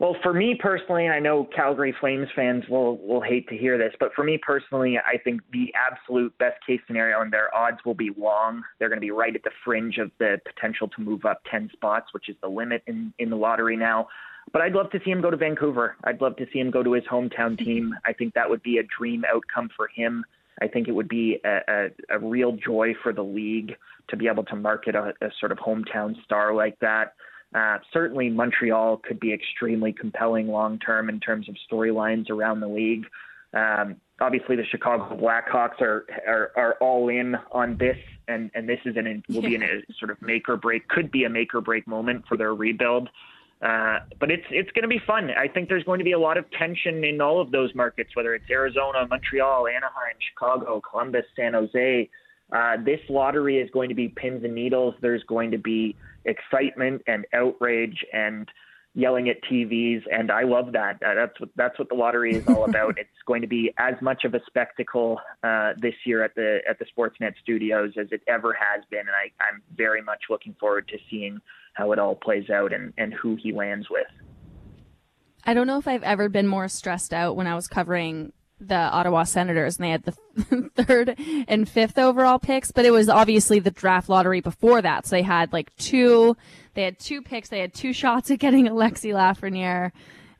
Well, 0.00 0.16
for 0.22 0.32
me 0.32 0.58
personally, 0.58 1.08
I 1.08 1.20
know 1.20 1.46
Calgary 1.54 1.94
Flames 2.00 2.28
fans 2.34 2.64
will 2.68 2.96
will 3.06 3.20
hate 3.20 3.46
to 3.50 3.56
hear 3.56 3.76
this, 3.76 3.92
but 4.00 4.12
for 4.14 4.24
me 4.24 4.38
personally, 4.38 4.98
I 4.98 5.18
think 5.18 5.42
the 5.52 5.72
absolute 5.74 6.36
best 6.38 6.56
case 6.66 6.80
scenario 6.86 7.20
and 7.20 7.30
their 7.30 7.54
odds 7.54 7.76
will 7.84 7.94
be 7.94 8.10
long. 8.16 8.62
They're 8.78 8.88
going 8.88 8.96
to 8.96 9.06
be 9.06 9.10
right 9.10 9.36
at 9.36 9.44
the 9.44 9.50
fringe 9.62 9.98
of 9.98 10.10
the 10.18 10.40
potential 10.46 10.88
to 10.88 11.02
move 11.02 11.26
up 11.26 11.42
10 11.50 11.68
spots, 11.74 12.06
which 12.12 12.30
is 12.30 12.36
the 12.42 12.48
limit 12.48 12.82
in 12.86 13.12
in 13.18 13.28
the 13.28 13.36
lottery 13.36 13.76
now. 13.76 14.08
But 14.52 14.62
I'd 14.62 14.72
love 14.72 14.90
to 14.90 15.00
see 15.04 15.10
him 15.10 15.20
go 15.20 15.30
to 15.30 15.36
Vancouver. 15.36 15.96
I'd 16.04 16.20
love 16.20 16.36
to 16.36 16.46
see 16.52 16.58
him 16.58 16.70
go 16.70 16.82
to 16.82 16.92
his 16.92 17.04
hometown 17.04 17.58
team. 17.58 17.94
I 18.04 18.12
think 18.12 18.34
that 18.34 18.50
would 18.50 18.62
be 18.62 18.78
a 18.78 18.82
dream 18.98 19.24
outcome 19.32 19.70
for 19.76 19.88
him. 19.94 20.24
I 20.60 20.66
think 20.66 20.88
it 20.88 20.92
would 20.92 21.08
be 21.08 21.38
a, 21.44 21.60
a, 21.68 22.16
a 22.16 22.18
real 22.18 22.52
joy 22.52 22.94
for 23.02 23.12
the 23.12 23.22
league 23.22 23.74
to 24.08 24.16
be 24.16 24.26
able 24.28 24.44
to 24.44 24.56
market 24.56 24.94
a, 24.94 25.14
a 25.20 25.30
sort 25.38 25.52
of 25.52 25.58
hometown 25.58 26.22
star 26.24 26.52
like 26.54 26.78
that. 26.80 27.14
Uh, 27.54 27.78
certainly, 27.92 28.28
Montreal 28.28 28.98
could 28.98 29.18
be 29.18 29.32
extremely 29.32 29.92
compelling 29.92 30.48
long 30.48 30.78
term 30.78 31.08
in 31.08 31.18
terms 31.18 31.48
of 31.48 31.56
storylines 31.70 32.30
around 32.30 32.60
the 32.60 32.68
league. 32.68 33.06
Um, 33.52 33.96
obviously, 34.20 34.54
the 34.54 34.64
Chicago 34.70 35.16
Blackhawks 35.16 35.80
are, 35.80 36.06
are 36.28 36.52
are 36.54 36.74
all 36.80 37.08
in 37.08 37.34
on 37.50 37.76
this, 37.76 37.96
and 38.28 38.50
and 38.54 38.68
this 38.68 38.78
is 38.84 38.96
an 38.96 39.24
will 39.28 39.42
be 39.42 39.56
an, 39.56 39.64
a 39.64 39.82
sort 39.98 40.12
of 40.12 40.22
make 40.22 40.48
or 40.48 40.56
break, 40.56 40.86
could 40.88 41.10
be 41.10 41.24
a 41.24 41.28
make 41.28 41.52
or 41.54 41.60
break 41.60 41.88
moment 41.88 42.24
for 42.28 42.36
their 42.36 42.54
rebuild. 42.54 43.08
Uh, 43.62 43.98
but 44.18 44.30
it's 44.30 44.46
it's 44.50 44.70
going 44.72 44.82
to 44.82 44.88
be 44.88 45.00
fun. 45.06 45.30
I 45.36 45.46
think 45.46 45.68
there's 45.68 45.84
going 45.84 45.98
to 45.98 46.04
be 46.04 46.12
a 46.12 46.18
lot 46.18 46.38
of 46.38 46.46
tension 46.58 47.04
in 47.04 47.20
all 47.20 47.40
of 47.42 47.50
those 47.50 47.74
markets, 47.74 48.10
whether 48.14 48.34
it's 48.34 48.48
Arizona, 48.50 49.06
Montreal, 49.08 49.68
Anaheim, 49.68 50.16
Chicago, 50.32 50.80
Columbus, 50.80 51.24
San 51.36 51.52
Jose. 51.52 52.08
Uh, 52.52 52.76
this 52.84 53.00
lottery 53.08 53.58
is 53.58 53.70
going 53.70 53.90
to 53.90 53.94
be 53.94 54.08
pins 54.08 54.44
and 54.44 54.54
needles. 54.54 54.94
There's 55.02 55.22
going 55.24 55.50
to 55.50 55.58
be 55.58 55.94
excitement 56.24 57.02
and 57.06 57.26
outrage 57.34 58.04
and 58.12 58.48
yelling 58.94 59.28
at 59.28 59.36
TVs, 59.44 60.02
and 60.10 60.30
I 60.30 60.42
love 60.42 60.72
that. 60.72 61.02
Uh, 61.02 61.14
that's 61.14 61.38
what 61.40 61.50
that's 61.56 61.78
what 61.78 61.88
the 61.88 61.94
lottery 61.94 62.36
is 62.36 62.46
all 62.48 62.64
about. 62.68 62.98
it's 62.98 63.08
going 63.26 63.42
to 63.42 63.48
be 63.48 63.72
as 63.78 63.94
much 64.00 64.24
of 64.24 64.34
a 64.34 64.40
spectacle 64.46 65.20
uh, 65.42 65.72
this 65.78 65.94
year 66.04 66.24
at 66.24 66.34
the 66.34 66.60
at 66.68 66.78
the 66.78 66.86
Sportsnet 66.86 67.34
studios 67.42 67.92
as 67.98 68.08
it 68.10 68.22
ever 68.26 68.52
has 68.52 68.84
been, 68.90 69.00
and 69.00 69.10
I, 69.10 69.30
I'm 69.42 69.62
very 69.76 70.02
much 70.02 70.24
looking 70.28 70.54
forward 70.58 70.88
to 70.88 70.98
seeing 71.10 71.40
how 71.74 71.92
it 71.92 71.98
all 71.98 72.14
plays 72.14 72.50
out 72.50 72.72
and, 72.72 72.92
and 72.98 73.14
who 73.14 73.36
he 73.40 73.52
lands 73.52 73.88
with. 73.88 74.06
I 75.44 75.54
don't 75.54 75.66
know 75.66 75.78
if 75.78 75.88
I've 75.88 76.02
ever 76.02 76.28
been 76.28 76.46
more 76.46 76.68
stressed 76.68 77.14
out 77.14 77.36
when 77.36 77.46
I 77.46 77.54
was 77.54 77.68
covering 77.68 78.32
the 78.60 78.74
Ottawa 78.74 79.24
Senators 79.24 79.78
and 79.78 79.84
they 79.84 79.90
had 79.90 80.04
the 80.04 80.70
third 80.84 81.14
and 81.48 81.68
fifth 81.68 81.98
overall 81.98 82.38
picks, 82.38 82.70
but 82.70 82.84
it 82.84 82.90
was 82.90 83.08
obviously 83.08 83.58
the 83.58 83.70
draft 83.70 84.08
lottery 84.08 84.40
before 84.40 84.82
that. 84.82 85.06
So 85.06 85.16
they 85.16 85.22
had 85.22 85.52
like 85.52 85.74
two, 85.76 86.36
they 86.74 86.82
had 86.82 86.98
two 86.98 87.22
picks, 87.22 87.48
they 87.48 87.60
had 87.60 87.74
two 87.74 87.92
shots 88.00 88.30
at 88.30 88.38
getting 88.38 88.66
Alexi 88.66 89.12
Lafreniere. 89.12 89.92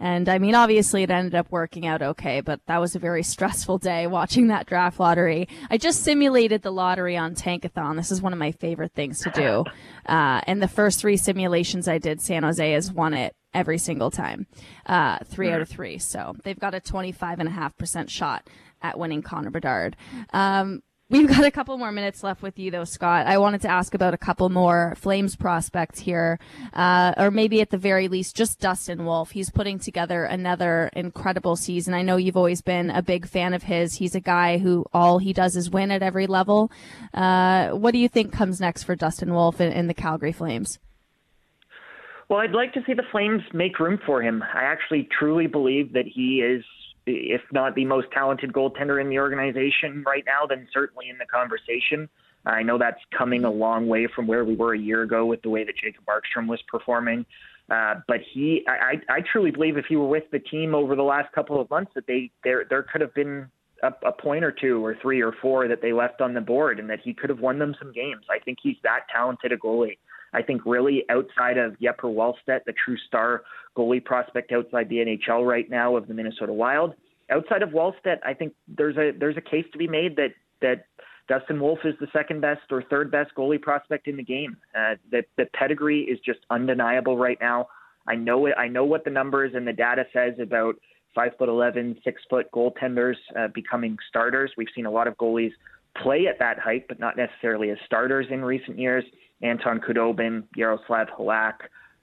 And 0.03 0.31
I 0.31 0.39
mean, 0.39 0.55
obviously 0.55 1.03
it 1.03 1.11
ended 1.11 1.35
up 1.35 1.49
working 1.51 1.87
out 1.87 2.01
okay, 2.01 2.41
but 2.41 2.61
that 2.67 2.81
was 2.81 2.97
a 2.97 2.99
very 2.99 3.23
stressful 3.35 3.79
day 3.79 4.07
watching 4.07 4.49
that 4.49 4.67
draft 4.67 4.99
lottery. 4.99 5.47
I 5.71 5.77
just 5.77 6.03
simulated 6.03 6.63
the 6.63 6.73
lottery 6.73 7.19
on 7.19 7.35
Tankathon. 7.35 7.97
This 7.97 8.11
is 8.11 8.23
one 8.23 8.33
of 8.33 8.39
my 8.39 8.53
favorite 8.53 8.93
things 8.95 9.21
to 9.21 9.31
do. 9.31 9.65
Uh, 10.07 10.41
and 10.49 10.61
the 10.61 10.67
first 10.67 10.99
three 10.99 11.17
simulations 11.17 11.87
I 11.87 11.99
did, 11.99 12.21
San 12.21 12.43
Jose 12.43 12.73
has 12.73 12.91
won 12.91 13.15
it 13.15 13.37
every 13.55 13.79
single 13.79 14.11
time, 14.11 14.47
uh, 14.87 15.19
three 15.25 15.51
out 15.53 15.61
of 15.61 15.69
three. 15.69 15.99
So 15.99 16.35
they've 16.43 16.59
got 16.59 16.75
a 16.75 16.81
25.5% 16.81 18.09
shot 18.09 18.49
at 18.83 18.99
winning 18.99 19.23
Connor 19.23 19.51
Bedard. 19.51 19.97
Um, 20.33 20.83
We've 21.11 21.27
got 21.27 21.45
a 21.45 21.51
couple 21.51 21.77
more 21.77 21.91
minutes 21.91 22.23
left 22.23 22.41
with 22.41 22.57
you, 22.57 22.71
though, 22.71 22.85
Scott. 22.85 23.27
I 23.27 23.39
wanted 23.39 23.63
to 23.63 23.69
ask 23.69 23.95
about 23.95 24.15
a 24.15 24.17
couple 24.17 24.49
more 24.49 24.95
Flames 24.97 25.35
prospects 25.35 25.99
here, 25.99 26.39
uh, 26.73 27.15
or 27.17 27.33
maybe 27.33 27.61
at 27.61 27.71
the 27.71 27.79
very 27.79 28.07
least, 28.07 28.37
just 28.37 28.61
Dustin 28.61 29.05
Wolf. 29.05 29.33
He's 29.33 29.51
putting 29.51 29.81
together 29.81 30.23
another 30.23 30.89
incredible 30.95 31.57
season. 31.57 31.95
I 31.95 32.03
know 32.03 32.17
you've 32.17 32.37
always 32.37 32.63
been 32.63 32.91
a 32.91 33.03
big 33.03 33.27
fan 33.27 33.55
of 33.55 33.65
his. 33.65 33.95
He's 33.95 34.15
a 34.15 34.21
guy 34.21 34.59
who 34.59 34.87
all 34.93 35.19
he 35.19 35.33
does 35.33 35.57
is 35.57 35.69
win 35.69 35.91
at 35.91 36.01
every 36.01 36.29
level. 36.29 36.71
Uh, 37.13 37.71
what 37.71 37.91
do 37.91 37.99
you 37.99 38.09
think 38.09 38.33
comes 38.33 38.61
next 38.61 38.85
for 38.85 38.95
Dustin 38.95 39.35
Wolf 39.35 39.61
in, 39.61 39.73
in 39.73 39.89
the 39.89 39.95
Calgary 39.95 40.33
Flames? 40.33 40.79
Well, 42.29 42.39
I'd 42.39 42.53
like 42.53 42.73
to 42.75 42.85
see 42.87 42.95
the 42.95 43.03
Flames 43.11 43.43
make 43.53 43.81
room 43.81 43.99
for 44.07 44.23
him. 44.23 44.45
I 44.45 44.63
actually 44.63 45.09
truly 45.19 45.49
believe 45.49 45.95
that 45.95 46.07
he 46.07 46.41
is, 46.41 46.63
if 47.11 47.43
not 47.53 47.75
the 47.75 47.85
most 47.85 48.09
talented 48.13 48.53
goaltender 48.53 49.01
in 49.01 49.09
the 49.09 49.19
organization 49.19 50.03
right 50.07 50.25
now, 50.27 50.47
then 50.49 50.69
certainly 50.73 51.09
in 51.09 51.19
the 51.19 51.27
conversation. 51.27 52.09
I 52.47 52.63
know 52.63 52.79
that's 52.79 53.01
coming 53.17 53.45
a 53.45 53.51
long 53.51 53.87
way 53.87 54.09
from 54.15 54.27
where 54.27 54.45
we 54.45 54.57
were 54.57 54.75
a 54.75 54.79
year 54.79 55.03
ago 55.03 55.27
with 55.27 55.43
the 55.43 55.51
way 55.51 55.65
that 55.65 55.77
Jacob 55.77 56.05
Markstrom 56.07 56.49
was 56.49 56.61
performing. 56.69 57.27
Uh, 57.71 57.97
but 58.09 58.19
he, 58.33 58.65
I, 58.67 58.95
I 59.09 59.21
truly 59.21 59.51
believe 59.51 59.77
if 59.77 59.85
he 59.87 59.97
were 59.97 60.09
with 60.09 60.25
the 60.33 60.41
team 60.41 60.75
over 60.75 60.97
the 60.97 61.03
last 61.03 61.33
couple 61.33 61.61
of 61.61 61.71
months, 61.71 61.93
that 61.95 62.07
they 62.07 62.31
there 62.43 62.65
there 62.69 62.83
could 62.83 63.01
have 63.01 63.15
been 63.15 63.47
a, 63.83 63.93
a 64.05 64.13
point 64.13 64.43
or 64.43 64.51
two 64.51 64.85
or 64.85 64.97
three 65.01 65.23
or 65.23 65.33
four 65.41 65.69
that 65.69 65.81
they 65.81 65.93
left 65.93 66.21
on 66.21 66.35
the 66.35 66.41
board, 66.41 66.81
and 66.81 66.91
that 66.91 67.01
he 67.01 67.15
could 67.15 67.31
have 67.31 67.39
won 67.39 67.59
them 67.61 67.77
some 67.79 67.93
games. 67.93 68.25
I 68.29 68.41
think 68.41 68.59
he's 68.61 68.77
that 68.83 69.01
talented 69.13 69.53
a 69.53 69.57
goalie. 69.57 69.99
I 70.33 70.43
think 70.43 70.63
really 70.65 71.05
outside 71.11 71.59
of 71.59 71.79
Jesper 71.81 72.09
Wallstedt, 72.09 72.65
the 72.67 72.75
true 72.85 72.97
star 73.07 73.43
goalie 73.77 74.05
prospect 74.05 74.53
outside 74.53 74.89
the 74.89 74.97
NHL 74.97 75.47
right 75.47 75.69
now 75.69 75.97
of 75.97 76.09
the 76.09 76.15
Minnesota 76.15 76.53
Wild, 76.53 76.95
outside 77.31 77.63
of 77.63 77.71
Wallstedt, 77.71 78.19
I 78.25 78.35
think 78.35 78.55
there's 78.69 78.97
a 78.97 79.13
there's 79.19 79.37
a 79.37 79.41
case 79.41 79.65
to 79.73 79.79
be 79.79 79.89
made 79.89 80.17
that 80.17 80.35
that 80.61 80.87
Dustin 81.29 81.61
Wolf 81.61 81.79
is 81.85 81.95
the 82.01 82.09
second 82.13 82.41
best 82.41 82.63
or 82.71 82.83
third 82.83 83.11
best 83.11 83.31
goalie 83.37 83.61
prospect 83.61 84.09
in 84.09 84.17
the 84.17 84.23
game. 84.23 84.57
Uh, 84.75 84.97
the 85.11 85.23
the 85.37 85.47
pedigree 85.55 86.03
is 86.03 86.19
just 86.25 86.41
undeniable 86.51 87.17
right 87.17 87.39
now. 87.41 87.69
I 88.07 88.17
know 88.17 88.47
it. 88.47 88.55
I 88.59 88.69
know 88.69 88.85
what 88.85 89.05
the 89.05 89.11
numbers 89.11 89.53
and 89.55 89.67
the 89.67 89.73
data 89.73 90.05
says 90.13 90.35
about 90.41 90.75
five 91.15 91.33
foot 91.39 91.49
eleven, 91.49 91.97
six 92.05 92.21
foot 92.29 92.47
goaltenders 92.53 93.17
uh, 93.39 93.49
becoming 93.55 93.97
starters. 94.09 94.51
We've 94.57 94.69
seen 94.75 94.87
a 94.87 94.91
lot 94.91 95.07
of 95.07 95.17
goalies 95.17 95.53
play 95.97 96.27
at 96.27 96.39
that 96.39 96.59
height, 96.59 96.87
but 96.89 96.99
not 96.99 97.17
necessarily 97.17 97.71
as 97.71 97.79
starters 97.87 98.27
in 98.31 98.45
recent 98.45 98.79
years. 98.79 99.05
Anton 99.43 99.81
Khudobin, 99.81 100.45
Yaroslav 100.57 101.09
Halak. 101.19 101.55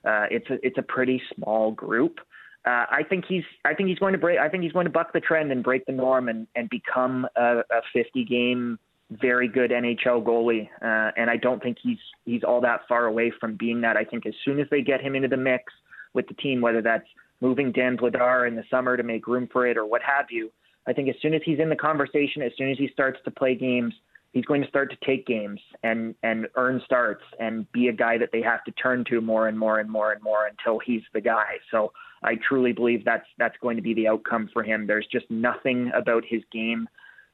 Uh, 0.06 0.26
it's 0.32 0.50
a 0.50 0.66
it's 0.66 0.78
a 0.78 0.82
pretty 0.82 1.22
small 1.36 1.72
group. 1.72 2.20
Uh, 2.66 2.86
I 2.90 3.04
think 3.08 3.26
he's 3.28 3.44
I 3.66 3.74
think 3.74 3.90
he's 3.90 4.00
going 4.00 4.14
to 4.14 4.20
break 4.20 4.40
I 4.40 4.50
think 4.50 4.64
he's 4.64 4.72
going 4.72 4.86
to 4.86 4.92
buck 4.92 5.14
the 5.14 5.20
trend 5.20 5.52
and 5.52 5.64
break 5.64 5.86
the 5.86 5.92
norm 5.92 6.30
and 6.30 6.48
and 6.56 6.70
become 6.70 7.28
a, 7.36 7.60
a 7.60 7.82
50 7.94 8.26
game 8.26 8.80
very 9.12 9.48
good 9.48 9.72
NHL 9.72 10.24
goalie. 10.24 10.68
Uh, 10.82 11.12
and 11.16 11.30
I 11.30 11.38
don't 11.38 11.62
think 11.62 11.78
he's 11.82 12.00
he's 12.26 12.44
all 12.44 12.62
that 12.62 12.82
far 12.88 13.06
away 13.06 13.32
from 13.40 13.56
being 13.56 13.82
that. 13.82 13.98
I 13.98 14.04
think 14.04 14.26
as 14.26 14.34
soon 14.44 14.60
as 14.60 14.68
they 14.70 14.82
get 14.82 15.02
him 15.02 15.16
into 15.16 15.28
the 15.28 15.38
mix 15.38 15.74
with 16.14 16.28
the 16.28 16.34
team, 16.36 16.62
whether 16.62 16.82
that's 16.82 17.08
moving 17.42 17.72
Dan 17.72 17.98
Vladar 17.98 18.48
in 18.48 18.56
the 18.56 18.64
summer 18.70 18.98
to 18.98 19.04
make 19.04 19.28
room 19.28 19.48
for 19.52 19.68
it 19.68 19.78
or 19.78 19.86
what 19.86 20.02
have 20.02 20.26
you, 20.30 20.52
I 20.88 20.94
think 20.94 21.10
as 21.10 21.16
soon 21.22 21.34
as 21.34 21.42
he's 21.46 21.60
in 21.60 21.70
the 21.70 21.76
conversation, 21.76 22.42
as 22.42 22.52
soon 22.58 22.72
as 22.72 22.78
he 22.78 22.90
starts 22.94 23.20
to 23.26 23.32
play 23.32 23.56
games, 23.56 23.94
he's 24.32 24.46
going 24.46 24.62
to 24.62 24.68
start 24.68 24.90
to 24.92 24.98
take 25.06 25.26
games 25.26 25.60
and 25.84 26.16
and 26.24 26.48
earn 26.56 26.82
starts 26.86 27.24
and 27.40 27.70
be 27.72 27.88
a 27.88 27.94
guy 27.94 28.18
that 28.18 28.30
they 28.32 28.42
have 28.42 28.64
to 28.64 28.72
turn 28.72 29.04
to 29.10 29.22
more 29.22 29.48
and 29.48 29.58
more 29.58 29.80
and 29.80 29.90
more 29.90 30.12
and 30.12 30.22
more 30.24 30.48
until 30.48 30.80
he's 30.80 31.02
the 31.14 31.22
guy. 31.22 31.56
So 31.72 31.92
I 32.24 32.36
truly 32.48 32.72
believe 32.72 33.04
that's 33.04 33.28
that's 33.38 33.58
going 33.62 33.76
to 33.76 33.84
be 33.84 33.94
the 33.94 34.08
outcome 34.08 34.50
for 34.54 34.64
him. 34.64 34.88
There's 34.88 35.08
just 35.12 35.30
nothing 35.30 35.92
about 35.94 36.24
his 36.28 36.42
game 36.52 36.88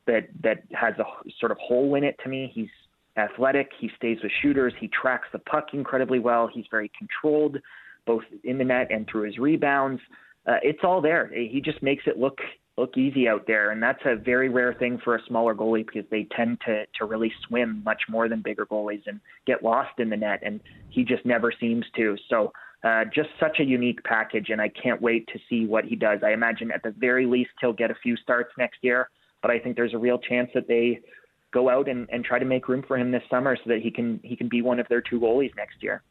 that 0.08 0.28
that 0.42 0.63
has 0.72 0.94
a 1.00 1.06
sort 1.39 1.52
of 1.52 1.58
hole 1.60 1.96
in 1.96 2.04
it 2.04 2.20
to 2.24 2.30
me. 2.30 2.52
He's 2.54 2.70
athletic, 3.18 3.70
he 3.80 3.89
stays 3.96 4.18
with 4.24 4.32
shooters, 4.42 4.74
he 4.80 4.88
tracks 4.88 5.28
the 5.32 5.39
puck 5.39 5.68
incredibly 5.74 6.20
well. 6.20 6.50
He's 6.52 6.66
very 6.72 6.92
controlled 6.98 7.58
both 8.06 8.24
in 8.44 8.58
the 8.58 8.66
net 8.66 8.88
and 8.89 9.08
through 9.08 9.24
his 9.24 9.38
rebounds. 9.38 10.02
Uh, 10.46 10.56
it's 10.62 10.80
all 10.84 11.00
there. 11.00 11.32
He 11.34 11.62
just 11.63 11.82
makes 11.82 12.04
it 12.06 12.18
look 12.18 12.39
look 12.77 12.97
easy 12.97 13.27
out 13.27 13.45
there, 13.45 13.71
and 13.71 13.81
that's 13.81 14.01
a 14.05 14.15
very 14.15 14.49
rare 14.49 14.73
thing 14.73 14.99
for 15.03 15.15
a 15.15 15.23
smaller 15.27 15.53
goalie 15.53 15.86
because 15.86 16.09
they 16.09 16.27
tend 16.36 16.59
to 16.65 16.86
to 16.97 17.05
really 17.05 17.31
swim 17.47 17.81
much 17.83 18.03
more 18.09 18.27
than 18.27 18.41
bigger 18.41 18.65
goalies 18.65 19.03
and 19.05 19.19
get 19.45 19.63
lost 19.63 19.99
in 19.99 20.09
the 20.09 20.17
net, 20.17 20.39
and 20.43 20.59
he 20.89 21.03
just 21.03 21.25
never 21.25 21.51
seems 21.59 21.86
to. 21.95 22.17
So. 22.29 22.51
Uh, 22.86 23.05
just 23.15 23.29
such 23.39 23.62
a 23.62 23.63
unique 23.63 24.03
package, 24.03 24.49
and 24.49 24.59
I 24.59 24.67
can't 24.67 25.01
wait 25.01 25.25
to 25.27 25.39
see 25.49 25.65
what 25.65 25.86
he 25.86 25.95
does. 25.95 26.19
I 26.21 26.33
imagine 26.33 26.69
at 26.69 26.83
the 26.83 26.91
very 26.91 27.25
least 27.25 27.51
he'll 27.62 27.71
get 27.71 27.91
a 27.91 27.95
few 28.03 28.17
starts 28.17 28.51
next 28.57 28.79
year, 28.81 29.09
but 29.41 29.49
I 29.49 29.57
think 29.57 29.77
there's 29.77 29.93
a 29.93 29.97
real 29.97 30.17
chance 30.17 30.49
that 30.53 30.67
they 30.67 30.99
go 31.53 31.69
out 31.69 31.88
and, 31.88 32.09
and 32.12 32.25
try 32.25 32.39
to 32.39 32.43
make 32.43 32.67
room 32.67 32.83
for 32.86 32.97
him 32.97 33.09
this 33.09 33.23
summer 33.29 33.55
so 33.55 33.69
that 33.69 33.79
he 33.81 33.89
can 33.89 34.19
he 34.21 34.36
can 34.36 34.49
be 34.49 34.62
one 34.62 34.81
of 34.81 34.88
their 34.89 34.99
two 34.99 35.17
goalies 35.17 35.55
next 35.55 35.81
year 35.81 36.03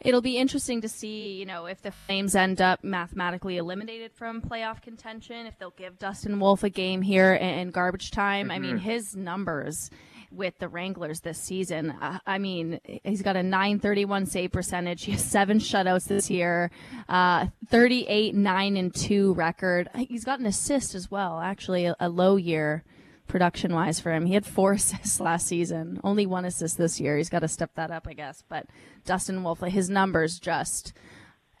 it'll 0.00 0.20
be 0.20 0.36
interesting 0.36 0.80
to 0.82 0.88
see, 0.88 1.32
you 1.32 1.46
know, 1.46 1.66
if 1.66 1.82
the 1.82 1.90
Flames 1.90 2.34
end 2.34 2.60
up 2.60 2.84
mathematically 2.84 3.56
eliminated 3.56 4.12
from 4.12 4.40
playoff 4.40 4.82
contention, 4.82 5.46
if 5.46 5.58
they'll 5.58 5.70
give 5.70 5.98
Dustin 5.98 6.38
Wolf 6.38 6.62
a 6.62 6.70
game 6.70 7.02
here 7.02 7.34
in, 7.34 7.70
garbage 7.70 8.10
time. 8.10 8.46
Mm-hmm. 8.46 8.52
I 8.52 8.58
mean, 8.58 8.76
mm-hmm. 8.76 8.90
his 8.90 9.16
numbers 9.16 9.90
with 10.30 10.58
the 10.58 10.68
Wranglers 10.68 11.20
this 11.20 11.38
season. 11.38 11.90
Uh, 11.90 12.18
I 12.26 12.38
mean, 12.38 12.80
he's 13.04 13.22
got 13.22 13.36
a 13.36 13.42
931 13.42 14.26
save 14.26 14.52
percentage. 14.52 15.04
He 15.04 15.12
has 15.12 15.24
seven 15.24 15.58
shutouts 15.58 16.06
this 16.06 16.30
year, 16.30 16.70
uh, 17.08 17.46
38, 17.68 18.34
9 18.34 18.76
and 18.76 18.94
2 18.94 19.32
record. 19.34 19.88
He's 19.96 20.24
got 20.24 20.40
an 20.40 20.46
assist 20.46 20.94
as 20.94 21.10
well, 21.10 21.40
actually, 21.40 21.86
a, 21.86 21.96
a 21.98 22.08
low 22.08 22.36
year 22.36 22.84
production 23.28 23.72
wise 23.72 24.00
for 24.00 24.12
him. 24.12 24.26
He 24.26 24.34
had 24.34 24.46
four 24.46 24.72
assists 24.74 25.20
last 25.20 25.46
season, 25.46 26.00
only 26.02 26.26
one 26.26 26.44
assist 26.44 26.78
this 26.78 27.00
year. 27.00 27.16
He's 27.16 27.28
got 27.28 27.40
to 27.40 27.48
step 27.48 27.70
that 27.74 27.90
up, 27.90 28.06
I 28.08 28.14
guess. 28.14 28.42
But 28.48 28.66
Dustin 29.04 29.42
Wolf, 29.42 29.60
his 29.60 29.88
numbers 29.88 30.38
just 30.38 30.92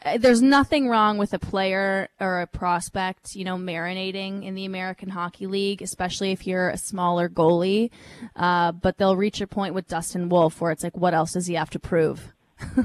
uh, 0.04 0.16
there's 0.16 0.40
nothing 0.40 0.88
wrong 0.88 1.18
with 1.18 1.34
a 1.34 1.38
player 1.38 2.08
or 2.20 2.40
a 2.40 2.46
prospect, 2.46 3.34
you 3.34 3.44
know, 3.44 3.56
marinating 3.56 4.44
in 4.44 4.54
the 4.54 4.64
American 4.64 5.08
Hockey 5.08 5.46
League, 5.46 5.82
especially 5.82 6.30
if 6.30 6.46
you're 6.46 6.68
a 6.68 6.78
smaller 6.78 7.28
goalie. 7.28 7.90
Uh, 8.36 8.72
but 8.72 8.96
they'll 8.96 9.16
reach 9.16 9.40
a 9.40 9.46
point 9.46 9.74
with 9.74 9.88
Dustin 9.88 10.28
Wolf 10.28 10.60
where 10.60 10.70
it's 10.70 10.84
like, 10.84 10.96
what 10.96 11.14
else 11.14 11.32
does 11.32 11.46
he 11.46 11.54
have 11.54 11.70
to 11.70 11.80
prove? 11.80 12.32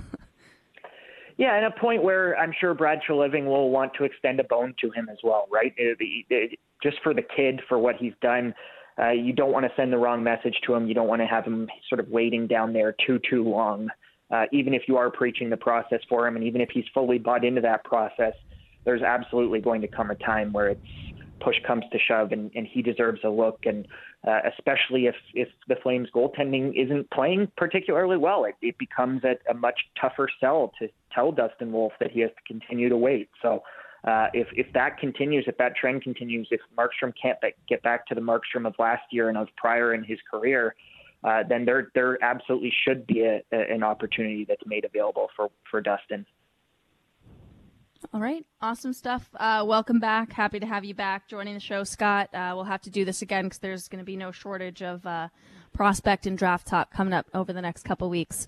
yeah, 1.43 1.56
and 1.56 1.65
a 1.65 1.71
point 1.79 2.03
where 2.03 2.38
I'm 2.38 2.53
sure 2.60 2.73
Brad 2.73 2.99
Treliving 3.08 3.45
will 3.45 3.69
want 3.69 3.93
to 3.95 4.03
extend 4.03 4.39
a 4.39 4.43
bone 4.45 4.73
to 4.82 4.91
him 4.91 5.10
as 5.12 5.17
well, 5.23 5.47
right? 5.51 5.73
It, 5.77 5.97
it, 6.29 6.60
just 6.82 6.97
for 7.03 7.13
the 7.13 7.21
kid, 7.21 7.62
for 7.67 7.77
what 7.77 7.95
he's 7.97 8.13
done. 8.21 8.53
Uh, 8.99 9.10
you 9.10 9.34
don't 9.34 9.51
want 9.51 9.65
to 9.65 9.71
send 9.75 9.91
the 9.91 9.97
wrong 9.97 10.23
message 10.23 10.56
to 10.65 10.73
him. 10.73 10.88
You 10.88 10.93
don't 10.93 11.08
want 11.08 11.21
to 11.21 11.25
have 11.25 11.45
him 11.45 11.67
sort 11.89 11.99
of 11.99 12.08
waiting 12.10 12.45
down 12.45 12.73
there 12.73 12.95
too, 13.06 13.19
too 13.29 13.43
long 13.43 13.89
uh, 14.34 14.45
even 14.51 14.73
if 14.73 14.84
you 14.88 14.97
are 14.97 15.12
preaching 15.12 15.49
the 15.49 15.58
process 15.58 15.99
for 16.10 16.27
him, 16.27 16.36
and 16.36 16.43
even 16.43 16.60
if 16.60 16.69
he's 16.73 16.86
fully 16.93 17.19
bought 17.19 17.45
into 17.45 17.62
that 17.62 17.84
process, 17.84 18.34
there's 18.84 19.03
absolutely 19.03 19.62
going 19.62 19.79
to 19.82 19.88
come 19.88 20.10
a 20.10 20.15
time 20.15 20.51
where 20.51 20.69
it's 20.69 20.82
push 21.43 21.56
comes 21.65 21.84
to 21.91 21.99
shove, 21.99 22.32
and, 22.32 22.51
and 22.56 22.67
he 22.67 22.82
deserves 22.82 23.19
a 23.23 23.29
look. 23.29 23.60
And 23.65 23.88
uh, 24.27 24.39
especially 24.58 25.08
if 25.08 25.15
if 25.34 25.49
the 25.67 25.75
Flames 25.84 26.10
goaltending 26.15 26.73
isn't 26.75 27.10
playing 27.12 27.51
particularly 27.58 28.17
well, 28.17 28.45
it, 28.45 28.56
it 28.62 28.77
becomes 28.77 29.23
a, 29.23 29.36
a 29.49 29.53
much 29.53 29.79
tougher 29.99 30.29
sell 30.39 30.71
to 30.79 30.88
tell 31.13 31.32
Dustin 31.32 31.71
Wolf 31.71 31.93
that 31.99 32.12
he 32.12 32.21
has 32.21 32.32
to 32.32 32.53
continue 32.53 32.89
to 32.89 32.97
wait. 32.97 33.29
So. 33.41 33.63
Uh, 34.06 34.27
if 34.34 34.47
if 34.51 34.67
that 34.73 34.97
continues, 34.97 35.45
if 35.47 35.58
that 35.58 35.77
trend 35.77 36.03
continues, 36.03 36.45
if 36.51 36.60
Markstrom 36.77 37.13
can't 37.21 37.38
get 37.69 37.82
back 37.84 38.06
to 38.06 38.13
the 38.13 38.19
Markstrom 38.19 38.67
of 38.67 38.73
last 38.77 39.03
year 39.12 39.29
and 39.29 39.38
of 39.38 39.47
prior 39.56 39.93
in 39.93 40.03
his 40.03 40.19
career, 40.29 40.75
uh, 41.23 41.43
then 41.47 41.63
there 41.63 41.89
there 41.95 42.21
absolutely 42.21 42.73
should 42.84 43.08
be 43.08 43.21
a, 43.21 43.41
a, 43.53 43.73
an 43.73 43.82
opportunity 43.82 44.45
that's 44.45 44.63
made 44.65 44.84
available 44.84 45.29
for 45.38 45.49
for 45.71 45.79
Dustin. 45.79 46.25
All 48.11 48.19
right, 48.19 48.45
awesome 48.61 48.93
stuff. 48.93 49.29
Uh, 49.35 49.63
welcome 49.65 49.99
back. 49.99 50.33
Happy 50.33 50.59
to 50.59 50.65
have 50.65 50.83
you 50.83 50.93
back 50.93 51.27
joining 51.27 51.53
the 51.53 51.59
show, 51.59 51.83
Scott. 51.83 52.29
Uh, 52.33 52.51
we'll 52.55 52.65
have 52.65 52.81
to 52.81 52.89
do 52.89 53.05
this 53.05 53.21
again 53.21 53.45
because 53.45 53.59
there's 53.59 53.87
going 53.87 53.99
to 53.99 54.05
be 54.05 54.17
no 54.17 54.31
shortage 54.31 54.81
of 54.81 55.05
uh, 55.05 55.29
prospect 55.73 56.25
and 56.25 56.37
draft 56.37 56.67
talk 56.67 56.91
coming 56.91 57.13
up 57.13 57.27
over 57.33 57.53
the 57.53 57.61
next 57.61 57.83
couple 57.83 58.09
weeks. 58.09 58.47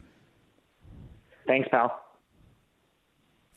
Thanks, 1.47 1.67
pal. 1.69 1.99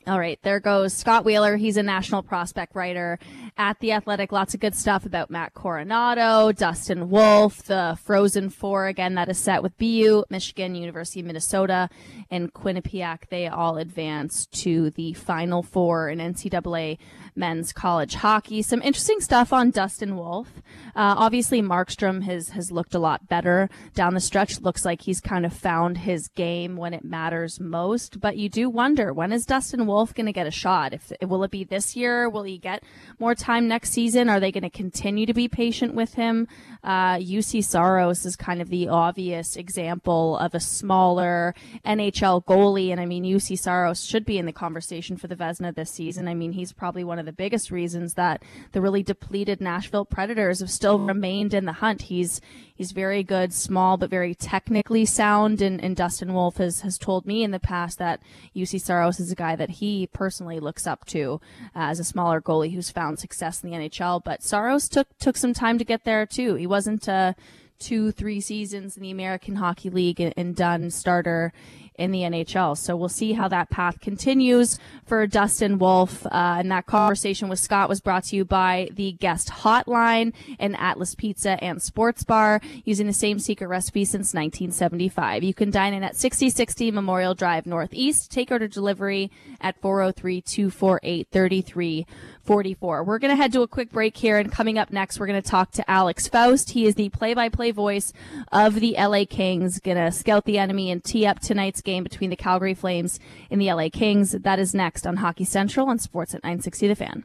All 0.07 0.17
right, 0.17 0.39
there 0.41 0.59
goes 0.59 0.93
Scott 0.93 1.25
Wheeler. 1.25 1.57
He's 1.57 1.77
a 1.77 1.83
national 1.83 2.23
prospect 2.23 2.73
writer 2.75 3.19
at 3.57 3.79
The 3.79 3.91
Athletic. 3.91 4.31
Lots 4.31 4.53
of 4.53 4.59
good 4.59 4.75
stuff 4.75 5.05
about 5.05 5.29
Matt 5.29 5.53
Coronato, 5.53 6.55
Dustin 6.55 7.09
Wolf, 7.09 7.63
the 7.63 7.97
Frozen 8.03 8.49
Four, 8.49 8.87
again, 8.87 9.15
that 9.15 9.29
is 9.29 9.37
set 9.37 9.63
with 9.63 9.77
BU, 9.77 10.23
Michigan, 10.29 10.75
University 10.75 11.19
of 11.19 11.25
Minnesota, 11.25 11.89
and 12.29 12.53
Quinnipiac. 12.53 13.29
They 13.29 13.47
all 13.47 13.77
advance 13.77 14.45
to 14.47 14.89
the 14.91 15.13
Final 15.13 15.63
Four 15.63 16.09
in 16.09 16.19
NCAA 16.19 16.97
men's 17.35 17.71
college 17.73 18.15
hockey. 18.15 18.61
Some 18.61 18.81
interesting 18.81 19.21
stuff 19.21 19.53
on 19.53 19.71
Dustin 19.71 20.15
Wolf. 20.15 20.61
Uh, 20.95 21.15
obviously, 21.17 21.61
Markstrom 21.61 22.23
has, 22.23 22.49
has 22.49 22.71
looked 22.71 22.93
a 22.93 22.99
lot 22.99 23.27
better 23.27 23.69
down 23.95 24.13
the 24.13 24.19
stretch. 24.19 24.59
Looks 24.61 24.85
like 24.85 25.01
he's 25.01 25.21
kind 25.21 25.45
of 25.45 25.53
found 25.53 25.99
his 25.99 26.27
game 26.29 26.75
when 26.75 26.93
it 26.93 27.03
matters 27.03 27.59
most. 27.59 28.19
But 28.19 28.37
you 28.37 28.49
do 28.49 28.69
wonder, 28.69 29.13
when 29.13 29.31
is 29.31 29.45
Dustin 29.45 29.87
Wolf 29.87 30.13
going 30.13 30.25
to 30.25 30.33
get 30.33 30.47
a 30.47 30.51
shot? 30.51 30.93
If 30.93 31.11
Will 31.21 31.43
it 31.43 31.51
be 31.51 31.63
this 31.63 31.95
year? 31.95 32.29
Will 32.29 32.43
he 32.43 32.57
get 32.57 32.83
more 33.19 33.35
time 33.39 33.67
next 33.67 33.91
season? 33.91 34.29
Are 34.29 34.39
they 34.39 34.51
going 34.51 34.63
to 34.63 34.69
continue 34.69 35.25
to 35.25 35.33
be 35.33 35.47
patient 35.47 35.93
with 35.93 36.13
him? 36.13 36.47
Uh, 36.83 37.15
Juuse 37.15 37.63
Saros 37.63 38.25
is 38.25 38.35
kind 38.35 38.61
of 38.61 38.69
the 38.69 38.87
obvious 38.87 39.55
example 39.55 40.37
of 40.37 40.53
a 40.53 40.59
smaller 40.59 41.55
NHL 41.85 42.45
goalie. 42.45 42.91
And 42.91 43.01
I 43.01 43.05
mean, 43.05 43.23
Juuse 43.23 43.57
Saros 43.57 44.03
should 44.03 44.25
be 44.25 44.37
in 44.37 44.45
the 44.45 44.53
conversation 44.53 45.17
for 45.17 45.27
the 45.27 45.35
Vezina 45.35 45.73
this 45.73 45.91
season. 45.91 46.27
I 46.27 46.33
mean, 46.33 46.51
he's 46.51 46.71
probably 46.73 47.03
one 47.03 47.19
of 47.19 47.25
the 47.25 47.33
biggest 47.33 47.71
reasons 47.71 48.13
that 48.13 48.43
the 48.71 48.81
really 48.81 49.03
depleted 49.03 49.61
Nashville 49.61 50.05
Predators 50.05 50.59
have 50.59 50.71
still 50.71 50.99
remained 50.99 51.53
in 51.53 51.65
the 51.65 51.73
hunt. 51.73 52.03
He's 52.03 52.41
he's 52.79 52.93
very 52.93 53.23
good, 53.23 53.53
small 53.53 53.97
but 53.97 54.09
very 54.09 54.33
technically 54.33 55.05
sound. 55.05 55.61
And, 55.61 55.83
and 55.83 55.95
Dustin 55.95 56.33
Wolf 56.33 56.57
has 56.57 56.79
has 56.81 56.97
told 56.97 57.27
me 57.27 57.43
in 57.43 57.51
the 57.51 57.59
past 57.59 57.99
that 57.99 58.21
Juuse 58.55 58.81
Saros 58.81 59.19
is 59.19 59.31
a 59.31 59.35
guy 59.35 59.55
that 59.57 59.69
he 59.69 60.07
personally 60.07 60.59
looks 60.59 60.87
up 60.87 61.05
to 61.07 61.41
uh, 61.75 61.91
as 61.91 61.99
a 61.99 62.03
smaller 62.05 62.41
goalie 62.41 62.73
who's 62.73 62.89
found 62.89 63.19
success 63.19 63.61
in 63.61 63.69
the 63.69 63.77
NHL. 63.77 64.23
But 64.23 64.41
Saros 64.41 64.87
took 64.87 65.07
took 65.19 65.37
some 65.37 65.53
time 65.53 65.77
to 65.77 65.83
get 65.83 66.05
there 66.05 66.25
too. 66.25 66.55
He 66.55 66.65
wasn't 66.65 67.07
uh, 67.07 67.33
two, 67.79 68.11
three 68.11 68.39
seasons 68.39 68.95
in 68.95 69.03
the 69.03 69.11
American 69.11 69.57
Hockey 69.57 69.89
League 69.89 70.21
and, 70.21 70.33
and 70.37 70.55
done 70.55 70.89
starter 70.89 71.51
in 71.99 72.11
the 72.11 72.21
NHL. 72.21 72.77
So 72.77 72.95
we'll 72.95 73.09
see 73.09 73.33
how 73.33 73.49
that 73.49 73.69
path 73.69 73.99
continues 73.99 74.79
for 75.05 75.27
Dustin 75.27 75.77
Wolf. 75.77 76.25
Uh, 76.25 76.29
and 76.59 76.71
that 76.71 76.85
conversation 76.85 77.49
with 77.49 77.59
Scott 77.59 77.89
was 77.89 77.99
brought 77.99 78.23
to 78.25 78.37
you 78.37 78.45
by 78.45 78.89
the 78.93 79.11
guest 79.11 79.49
hotline 79.49 80.33
and 80.57 80.77
Atlas 80.77 81.13
Pizza 81.13 81.61
and 81.61 81.81
Sports 81.81 82.23
Bar 82.23 82.61
using 82.85 83.05
the 83.05 83.13
same 83.13 83.37
secret 83.37 83.67
recipe 83.67 84.05
since 84.05 84.33
1975. 84.33 85.43
You 85.43 85.53
can 85.53 85.71
dine 85.71 85.93
in 85.93 86.03
at 86.03 86.15
6060 86.15 86.91
Memorial 86.91 87.35
Drive 87.35 87.65
Northeast. 87.65 88.31
Take 88.31 88.49
order 88.49 88.67
delivery 88.67 89.29
at 89.59 89.79
403 89.81 90.41
248 90.41 91.27
3344. 91.29 93.03
We're 93.03 93.19
going 93.19 93.31
to 93.31 93.35
head 93.35 93.51
to 93.53 93.61
a 93.61 93.67
quick 93.67 93.91
break 93.91 94.15
here. 94.15 94.37
And 94.37 94.49
coming 94.49 94.77
up 94.77 94.91
next, 94.91 95.19
we're 95.19 95.27
going 95.27 95.41
to 95.41 95.49
talk 95.49 95.71
to 95.71 95.91
Alex 95.91 96.29
Faust. 96.29 96.71
He 96.71 96.85
is 96.85 96.95
the 96.95 97.09
play 97.09 97.33
by 97.33 97.49
play 97.49 97.71
voice 97.71 98.13
of 98.53 98.75
the 98.75 98.95
LA 98.97 99.25
Kings. 99.29 99.81
Going 99.81 99.97
to 99.97 100.11
scout 100.11 100.45
the 100.45 100.57
enemy 100.57 100.91
and 100.91 101.03
tee 101.03 101.25
up 101.25 101.39
tonight's 101.41 101.81
game 101.81 101.88
between 102.03 102.29
the 102.29 102.35
Calgary 102.35 102.73
Flames 102.73 103.19
and 103.49 103.59
the 103.59 103.71
LA 103.71 103.89
Kings. 103.91 104.31
That 104.31 104.59
is 104.59 104.73
next 104.73 105.07
on 105.07 105.17
Hockey 105.17 105.45
Central 105.45 105.89
and 105.89 105.99
Sportsnet 105.99 106.43
960 106.43 106.87
The 106.87 106.95
Fan. 106.95 107.23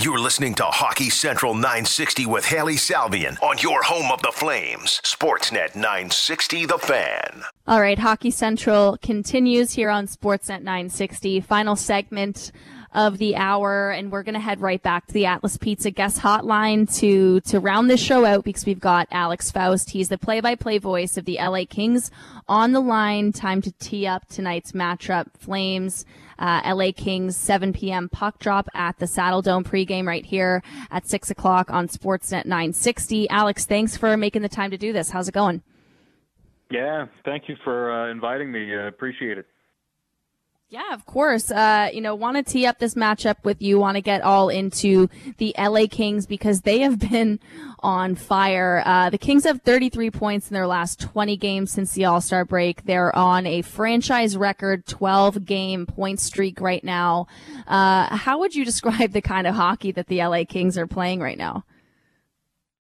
You're 0.00 0.18
listening 0.18 0.54
to 0.56 0.64
Hockey 0.64 1.08
Central 1.08 1.54
960 1.54 2.26
with 2.26 2.44
Hailey 2.44 2.74
Salvian 2.74 3.40
on 3.42 3.58
your 3.58 3.82
home 3.82 4.10
of 4.10 4.20
the 4.22 4.32
Flames, 4.34 5.00
Sportsnet 5.04 5.76
960 5.76 6.66
The 6.66 6.78
Fan. 6.78 7.42
All 7.66 7.80
right, 7.80 7.98
Hockey 7.98 8.32
Central 8.32 8.98
continues 9.00 9.72
here 9.72 9.90
on 9.90 10.08
Sportsnet 10.08 10.62
960. 10.62 11.40
Final 11.40 11.76
segment 11.76 12.50
of 12.94 13.18
the 13.18 13.36
hour, 13.36 13.90
and 13.90 14.10
we're 14.10 14.22
going 14.22 14.34
to 14.34 14.40
head 14.40 14.60
right 14.60 14.82
back 14.82 15.06
to 15.08 15.12
the 15.12 15.26
Atlas 15.26 15.56
Pizza 15.56 15.90
guest 15.90 16.20
hotline 16.20 16.92
to 17.00 17.40
to 17.40 17.60
round 17.60 17.90
this 17.90 18.00
show 18.00 18.24
out 18.24 18.44
because 18.44 18.64
we've 18.64 18.80
got 18.80 19.08
Alex 19.10 19.50
Faust. 19.50 19.90
He's 19.90 20.08
the 20.08 20.18
play-by-play 20.18 20.78
voice 20.78 21.16
of 21.16 21.24
the 21.24 21.38
LA 21.40 21.64
Kings 21.68 22.10
on 22.48 22.72
the 22.72 22.80
line. 22.80 23.32
Time 23.32 23.60
to 23.62 23.72
tee 23.72 24.06
up 24.06 24.28
tonight's 24.28 24.72
matchup: 24.72 25.36
Flames. 25.38 26.04
Uh, 26.36 26.74
LA 26.74 26.90
Kings 26.90 27.36
7 27.36 27.72
p.m. 27.72 28.08
puck 28.08 28.40
drop 28.40 28.68
at 28.74 28.98
the 28.98 29.06
Saddledome 29.06 29.62
pregame 29.62 30.04
right 30.04 30.26
here 30.26 30.64
at 30.90 31.06
6 31.06 31.30
o'clock 31.30 31.70
on 31.70 31.86
Sportsnet 31.86 32.44
960. 32.44 33.30
Alex, 33.30 33.66
thanks 33.66 33.96
for 33.96 34.16
making 34.16 34.42
the 34.42 34.48
time 34.48 34.72
to 34.72 34.76
do 34.76 34.92
this. 34.92 35.10
How's 35.10 35.28
it 35.28 35.32
going? 35.32 35.62
Yeah, 36.70 37.06
thank 37.24 37.48
you 37.48 37.54
for 37.62 37.92
uh, 37.92 38.10
inviting 38.10 38.50
me. 38.50 38.74
Uh, 38.74 38.88
appreciate 38.88 39.38
it. 39.38 39.46
Yeah, 40.70 40.92
of 40.92 41.04
course. 41.06 41.50
Uh, 41.50 41.90
you 41.92 42.00
know, 42.00 42.14
want 42.14 42.36
to 42.36 42.42
tee 42.42 42.66
up 42.66 42.78
this 42.78 42.94
matchup 42.94 43.36
with 43.44 43.62
you. 43.62 43.78
Want 43.78 43.96
to 43.96 44.00
get 44.00 44.22
all 44.22 44.48
into 44.48 45.08
the 45.36 45.54
LA 45.58 45.86
Kings 45.88 46.26
because 46.26 46.62
they 46.62 46.80
have 46.80 46.98
been 46.98 47.38
on 47.80 48.14
fire. 48.14 48.82
Uh, 48.84 49.10
the 49.10 49.18
Kings 49.18 49.44
have 49.44 49.62
33 49.62 50.10
points 50.10 50.50
in 50.50 50.54
their 50.54 50.66
last 50.66 51.00
20 51.00 51.36
games 51.36 51.70
since 51.70 51.92
the 51.92 52.06
All 52.06 52.20
Star 52.20 52.44
break. 52.44 52.84
They're 52.84 53.14
on 53.14 53.46
a 53.46 53.62
franchise 53.62 54.36
record 54.36 54.86
12 54.86 55.44
game 55.44 55.86
point 55.86 56.18
streak 56.18 56.60
right 56.60 56.82
now. 56.82 57.26
Uh, 57.66 58.16
how 58.16 58.38
would 58.40 58.54
you 58.54 58.64
describe 58.64 59.12
the 59.12 59.22
kind 59.22 59.46
of 59.46 59.54
hockey 59.54 59.92
that 59.92 60.06
the 60.08 60.24
LA 60.24 60.44
Kings 60.48 60.78
are 60.78 60.86
playing 60.86 61.20
right 61.20 61.38
now? 61.38 61.64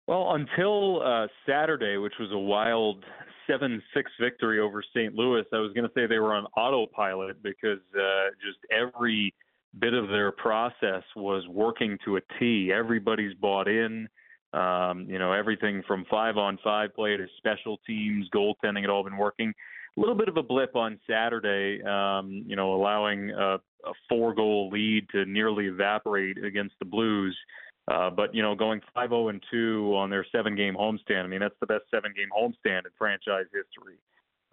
Well, 0.07 0.33
until 0.33 1.01
uh, 1.01 1.27
Saturday, 1.45 1.97
which 1.97 2.13
was 2.19 2.31
a 2.31 2.37
wild 2.37 3.05
7 3.47 3.81
6 3.93 4.11
victory 4.19 4.59
over 4.59 4.83
St. 4.95 5.13
Louis, 5.13 5.43
I 5.51 5.57
was 5.57 5.73
going 5.73 5.87
to 5.87 5.93
say 5.95 6.07
they 6.07 6.19
were 6.19 6.33
on 6.33 6.45
autopilot 6.57 7.41
because 7.43 7.79
uh, 7.95 8.29
just 8.41 8.59
every 8.71 9.33
bit 9.79 9.93
of 9.93 10.07
their 10.09 10.31
process 10.31 11.03
was 11.15 11.47
working 11.47 11.97
to 12.05 12.17
a 12.17 12.21
T. 12.39 12.71
Everybody's 12.73 13.33
bought 13.35 13.67
in. 13.67 14.07
Um, 14.53 15.07
you 15.09 15.17
know, 15.17 15.31
everything 15.31 15.81
from 15.87 16.05
five 16.11 16.37
on 16.37 16.59
five 16.63 16.93
play 16.93 17.17
to 17.17 17.25
special 17.37 17.79
teams, 17.87 18.27
goaltending 18.33 18.81
had 18.81 18.89
all 18.89 19.03
been 19.03 19.17
working. 19.17 19.51
A 19.97 19.99
little 19.99 20.15
bit 20.15 20.27
of 20.27 20.37
a 20.37 20.43
blip 20.43 20.75
on 20.75 20.99
Saturday, 21.09 21.83
um, 21.83 22.43
you 22.47 22.55
know, 22.55 22.73
allowing 22.73 23.31
a, 23.31 23.55
a 23.55 23.93
four 24.07 24.33
goal 24.33 24.69
lead 24.69 25.07
to 25.11 25.25
nearly 25.25 25.65
evaporate 25.65 26.43
against 26.43 26.75
the 26.79 26.85
Blues. 26.85 27.37
Uh, 27.87 28.09
but 28.09 28.33
you 28.33 28.41
know, 28.41 28.55
going 28.55 28.81
5-0 28.95 29.29
and 29.29 29.43
2 29.51 29.93
on 29.95 30.09
their 30.09 30.25
seven-game 30.31 30.75
homestand, 30.75 31.23
I 31.23 31.27
mean, 31.27 31.41
that's 31.41 31.55
the 31.59 31.67
best 31.67 31.83
seven-game 31.91 32.29
homestand 32.35 32.85
in 32.85 32.91
franchise 32.97 33.45
history. 33.53 33.97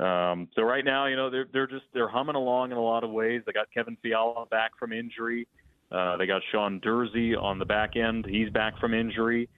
Um, 0.01 0.49
so 0.57 0.63
right 0.63 0.85
now, 0.85 1.07
you 1.07 1.17
know, 1.17 1.29
they're 1.29 1.47
they're 1.53 1.67
just 1.67 1.85
they're 1.93 2.09
humming 2.09 2.35
along 2.35 2.73
in 2.73 2.79
a 2.79 2.83
lot 2.83 3.05
of 3.05 3.11
ways. 3.11 3.43
They 3.45 3.53
got 3.53 3.67
Kevin 3.73 3.99
Fiala 4.03 4.47
back 4.47 4.71
from 4.79 4.93
injury. 4.93 5.47
Uh, 5.93 6.17
they 6.17 6.27
got 6.27 6.41
Sean 6.51 6.81
Durzi 6.81 7.41
on 7.41 7.59
the 7.59 7.67
back 7.67 7.97
end. 7.97 8.25
He's 8.25 8.49
back 8.49 8.79
from 8.79 8.95
injury, 8.95 9.49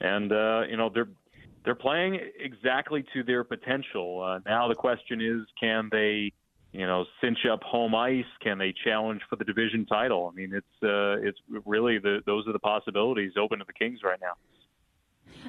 and 0.00 0.32
uh, 0.32 0.62
you 0.70 0.78
know 0.78 0.90
they're 0.92 1.08
they're 1.64 1.74
playing 1.74 2.18
exactly 2.38 3.04
to 3.12 3.22
their 3.22 3.44
potential. 3.44 4.22
Uh, 4.22 4.38
now 4.46 4.68
the 4.68 4.74
question 4.74 5.20
is, 5.20 5.46
can 5.60 5.88
they, 5.92 6.32
you 6.72 6.86
know, 6.86 7.04
cinch 7.20 7.38
up 7.50 7.62
home 7.62 7.94
ice? 7.94 8.24
Can 8.42 8.58
they 8.58 8.74
challenge 8.84 9.22
for 9.28 9.36
the 9.36 9.44
division 9.44 9.86
title? 9.86 10.30
I 10.32 10.36
mean, 10.36 10.52
it's 10.54 10.82
uh, 10.82 11.26
it's 11.26 11.38
really 11.66 11.98
the 11.98 12.20
those 12.26 12.46
are 12.46 12.52
the 12.52 12.58
possibilities 12.60 13.32
open 13.40 13.58
to 13.58 13.64
the 13.64 13.72
Kings 13.72 14.00
right 14.04 14.20
now. 14.20 14.32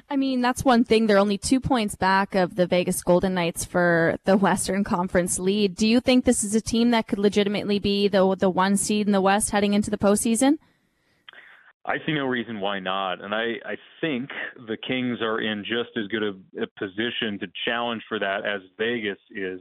I 0.08 0.16
mean, 0.16 0.40
that's 0.40 0.64
one 0.64 0.84
thing. 0.84 1.06
They're 1.06 1.18
only 1.18 1.38
two 1.38 1.60
points 1.60 1.94
back 1.96 2.34
of 2.34 2.56
the 2.56 2.66
Vegas 2.66 3.02
Golden 3.02 3.34
Knights 3.34 3.64
for 3.64 4.16
the 4.24 4.36
Western 4.36 4.84
Conference 4.84 5.38
lead. 5.38 5.74
Do 5.74 5.86
you 5.86 6.00
think 6.00 6.24
this 6.24 6.44
is 6.44 6.54
a 6.54 6.60
team 6.60 6.90
that 6.90 7.06
could 7.06 7.18
legitimately 7.18 7.78
be 7.78 8.08
the 8.08 8.34
the 8.36 8.50
one 8.50 8.76
seed 8.76 9.06
in 9.06 9.12
the 9.12 9.20
West 9.20 9.50
heading 9.50 9.74
into 9.74 9.90
the 9.90 9.98
postseason? 9.98 10.58
I 11.84 11.96
see 12.06 12.12
no 12.12 12.26
reason 12.26 12.60
why 12.60 12.78
not. 12.78 13.22
And 13.22 13.34
I, 13.34 13.54
I 13.66 13.76
think 14.00 14.30
the 14.68 14.76
Kings 14.76 15.20
are 15.20 15.40
in 15.40 15.64
just 15.64 15.90
as 15.96 16.06
good 16.08 16.22
a, 16.22 16.62
a 16.62 16.66
position 16.78 17.40
to 17.40 17.48
challenge 17.64 18.02
for 18.08 18.20
that 18.20 18.46
as 18.46 18.60
Vegas 18.78 19.18
is. 19.30 19.60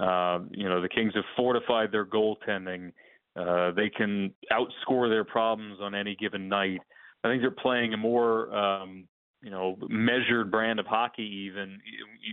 Uh, 0.00 0.40
you 0.50 0.68
know, 0.68 0.80
the 0.80 0.88
Kings 0.88 1.12
have 1.14 1.24
fortified 1.36 1.92
their 1.92 2.06
goaltending. 2.06 2.92
Uh, 3.36 3.70
they 3.72 3.90
can 3.90 4.32
outscore 4.50 5.08
their 5.08 5.24
problems 5.24 5.78
on 5.80 5.94
any 5.94 6.16
given 6.16 6.48
night. 6.48 6.80
I 7.22 7.28
think 7.28 7.42
they're 7.42 7.50
playing 7.50 7.92
a 7.92 7.96
more, 7.96 8.54
um, 8.54 9.06
you 9.42 9.50
know, 9.50 9.76
measured 9.88 10.50
brand 10.50 10.80
of 10.80 10.86
hockey, 10.86 11.48
even 11.48 11.78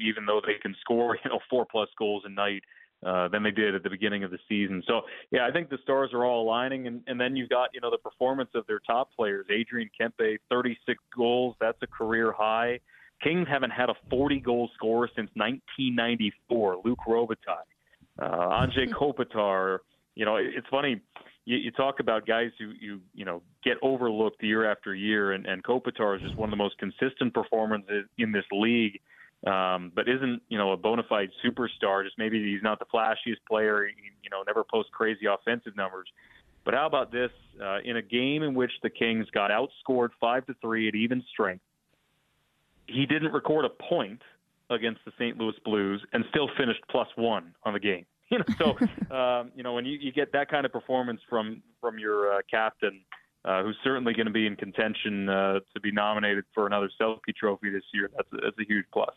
even 0.01 0.25
though 0.25 0.41
they 0.45 0.55
can 0.61 0.75
score, 0.81 1.17
you 1.23 1.29
know, 1.29 1.39
four 1.49 1.65
plus 1.69 1.89
goals 1.97 2.23
a 2.25 2.29
night 2.29 2.63
uh, 3.05 3.27
than 3.27 3.43
they 3.43 3.51
did 3.51 3.75
at 3.75 3.83
the 3.83 3.89
beginning 3.89 4.23
of 4.23 4.31
the 4.31 4.39
season. 4.49 4.81
So 4.87 5.01
yeah, 5.31 5.45
I 5.45 5.51
think 5.51 5.69
the 5.69 5.77
stars 5.83 6.11
are 6.13 6.25
all 6.25 6.43
aligning, 6.43 6.87
and, 6.87 7.01
and 7.07 7.19
then 7.19 7.35
you've 7.35 7.49
got 7.49 7.69
you 7.73 7.81
know 7.81 7.91
the 7.91 7.97
performance 7.97 8.49
of 8.55 8.65
their 8.67 8.79
top 8.79 9.09
players. 9.15 9.45
Adrian 9.51 9.89
Kempe, 9.99 10.37
36 10.49 10.97
goals, 11.15 11.55
that's 11.59 11.77
a 11.81 11.87
career 11.87 12.31
high. 12.31 12.79
Kings 13.21 13.47
haven't 13.49 13.71
had 13.71 13.89
a 13.89 13.95
40 14.09 14.39
goal 14.39 14.69
scorer 14.75 15.09
since 15.15 15.29
1994. 15.35 16.77
Luc 16.85 16.99
Robitaille, 17.07 17.65
uh, 18.19 18.65
Anze 18.65 18.89
Kopitar. 18.89 19.79
You 20.15 20.25
know, 20.25 20.37
it's 20.37 20.67
funny. 20.69 21.01
You, 21.45 21.57
you 21.57 21.71
talk 21.71 21.99
about 21.99 22.27
guys 22.27 22.51
who 22.59 22.71
you 22.79 23.01
you 23.13 23.25
know 23.25 23.41
get 23.63 23.77
overlooked 23.81 24.41
year 24.43 24.69
after 24.69 24.93
year, 24.93 25.31
and, 25.31 25.45
and 25.45 25.63
Kopitar 25.63 26.15
is 26.15 26.21
just 26.21 26.35
one 26.35 26.49
of 26.49 26.51
the 26.51 26.63
most 26.63 26.77
consistent 26.77 27.33
performances 27.33 28.05
in 28.17 28.31
this 28.31 28.45
league 28.51 28.99
um, 29.45 29.91
but 29.95 30.09
isn't 30.09 30.41
you 30.49 30.57
know 30.57 30.71
a 30.71 30.77
bona 30.77 31.03
fide 31.07 31.29
superstar. 31.45 32.03
Just 32.03 32.17
maybe 32.17 32.43
he's 32.43 32.63
not 32.63 32.79
the 32.79 32.85
flashiest 32.85 33.37
player. 33.47 33.85
He, 33.85 33.93
you 34.23 34.29
know, 34.31 34.41
never 34.45 34.63
posts 34.63 34.91
crazy 34.93 35.25
offensive 35.27 35.75
numbers. 35.75 36.07
But 36.65 36.73
how 36.73 36.87
about 36.87 37.11
this? 37.11 37.29
Uh, 37.61 37.79
in 37.85 37.97
a 37.97 38.01
game 38.01 38.43
in 38.43 38.53
which 38.55 38.71
the 38.83 38.89
Kings 38.89 39.27
got 39.31 39.51
outscored 39.51 40.09
five 40.19 40.45
to 40.47 40.55
three 40.59 40.87
at 40.87 40.95
even 40.95 41.23
strength, 41.31 41.63
he 42.87 43.05
didn't 43.05 43.31
record 43.31 43.65
a 43.65 43.69
point 43.69 44.21
against 44.69 45.01
the 45.05 45.11
St. 45.17 45.37
Louis 45.37 45.53
Blues 45.63 46.03
and 46.13 46.25
still 46.29 46.49
finished 46.57 46.81
plus 46.89 47.07
one 47.15 47.53
on 47.63 47.73
the 47.73 47.79
game. 47.79 48.05
You 48.29 48.39
know, 48.39 48.45
so 48.57 49.15
um, 49.15 49.53
you 49.55 49.63
know 49.63 49.73
when 49.73 49.85
you, 49.85 49.97
you 50.01 50.11
get 50.11 50.33
that 50.33 50.51
kind 50.51 50.65
of 50.65 50.73
performance 50.73 51.21
from 51.29 51.63
from 51.79 51.97
your 51.97 52.33
uh, 52.33 52.39
captain, 52.51 52.99
uh, 53.45 53.63
who's 53.63 53.77
certainly 53.85 54.13
going 54.13 54.25
to 54.25 54.33
be 54.33 54.45
in 54.45 54.57
contention 54.57 55.29
uh, 55.29 55.59
to 55.73 55.79
be 55.79 55.93
nominated 55.93 56.43
for 56.53 56.67
another 56.67 56.89
Selke 56.99 57.33
Trophy 57.39 57.69
this 57.69 57.85
year. 57.93 58.09
That's 58.13 58.27
a, 58.33 58.35
that's 58.43 58.59
a 58.59 58.65
huge 58.67 58.83
plus. 58.91 59.15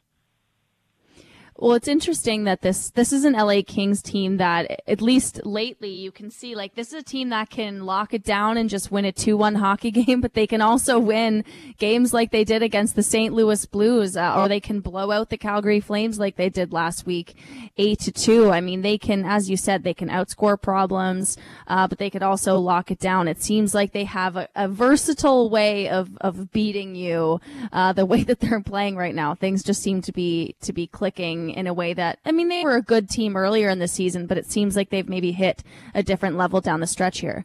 Well, 1.61 1.75
it's 1.75 1.89
interesting 1.89 2.45
that 2.45 2.63
this 2.63 2.89
this 2.89 3.13
is 3.13 3.27
an 3.27 3.35
LA 3.35 3.61
Kings 3.61 4.01
team 4.01 4.39
that 4.39 4.81
at 4.89 5.03
least 5.03 5.45
lately 5.45 5.91
you 5.91 6.11
can 6.11 6.31
see 6.31 6.55
like 6.55 6.75
this 6.75 6.89
is 6.89 6.95
a 6.95 7.03
team 7.03 7.29
that 7.29 7.51
can 7.51 7.85
lock 7.85 8.15
it 8.15 8.25
down 8.25 8.57
and 8.57 8.71
just 8.71 8.91
win 8.91 9.05
a 9.05 9.13
2-1 9.13 9.57
hockey 9.57 9.91
game, 9.91 10.23
but 10.23 10.33
they 10.33 10.47
can 10.47 10.63
also 10.63 10.99
win 10.99 11.45
games 11.77 12.15
like 12.15 12.31
they 12.31 12.45
did 12.45 12.63
against 12.63 12.97
the 12.97 13.03
St. 13.03 13.35
Louis 13.35 13.67
Blues 13.67 14.17
uh, 14.17 14.37
or 14.39 14.49
they 14.49 14.59
can 14.59 14.81
blow 14.81 15.11
out 15.11 15.29
the 15.29 15.37
Calgary 15.37 15.81
Flames 15.81 16.19
like 16.19 16.37
they 16.37 16.49
did 16.49 16.73
last 16.73 17.05
week 17.05 17.37
8 17.77 17.99
to 18.01 18.13
2. 18.13 18.51
I 18.51 18.63
mean, 18.63 18.81
they 18.81 18.97
can 18.97 19.27
as 19.27 19.51
you 19.51 19.59
said, 19.59 19.85
they 19.85 19.93
can 19.93 20.09
outscore 20.09 20.59
problems, 20.59 21.37
uh, 21.67 21.87
but 21.87 21.99
they 21.99 22.09
could 22.09 22.23
also 22.23 22.59
lock 22.59 22.91
it 22.91 22.99
down. 22.99 23.29
It 23.29 23.43
seems 23.43 23.75
like 23.75 23.93
they 23.93 24.05
have 24.05 24.37
a, 24.37 24.49
a 24.57 24.67
versatile 24.67 25.51
way 25.51 25.91
of 25.91 26.17
of 26.23 26.53
beating 26.53 26.95
you 26.95 27.39
uh, 27.71 27.93
the 27.93 28.07
way 28.07 28.23
that 28.31 28.41
they're 28.41 28.63
playing 28.63 28.97
right 28.97 29.15
now. 29.15 29.35
Things 29.35 29.63
just 29.63 29.83
seem 29.83 30.01
to 30.01 30.13
be 30.13 30.57
to 30.63 30.73
be 30.73 30.87
clicking 30.87 31.50
in 31.51 31.67
a 31.67 31.75
way 31.75 31.93
that, 31.95 32.19
I 32.25 32.33
mean, 32.33 32.49
they 32.49 32.65
were 32.65 32.77
a 32.77 32.83
good 32.83 33.09
team 33.09 33.37
earlier 33.37 33.69
in 33.69 33.79
the 33.79 33.89
season, 33.89 34.27
but 34.27 34.39
it 34.39 34.47
seems 34.47 34.77
like 34.77 34.91
they've 34.91 35.09
maybe 35.09 35.33
hit 35.33 35.63
a 35.95 36.03
different 36.03 36.37
level 36.37 36.61
down 36.61 36.81
the 36.81 36.87
stretch 36.87 37.21
here. 37.21 37.45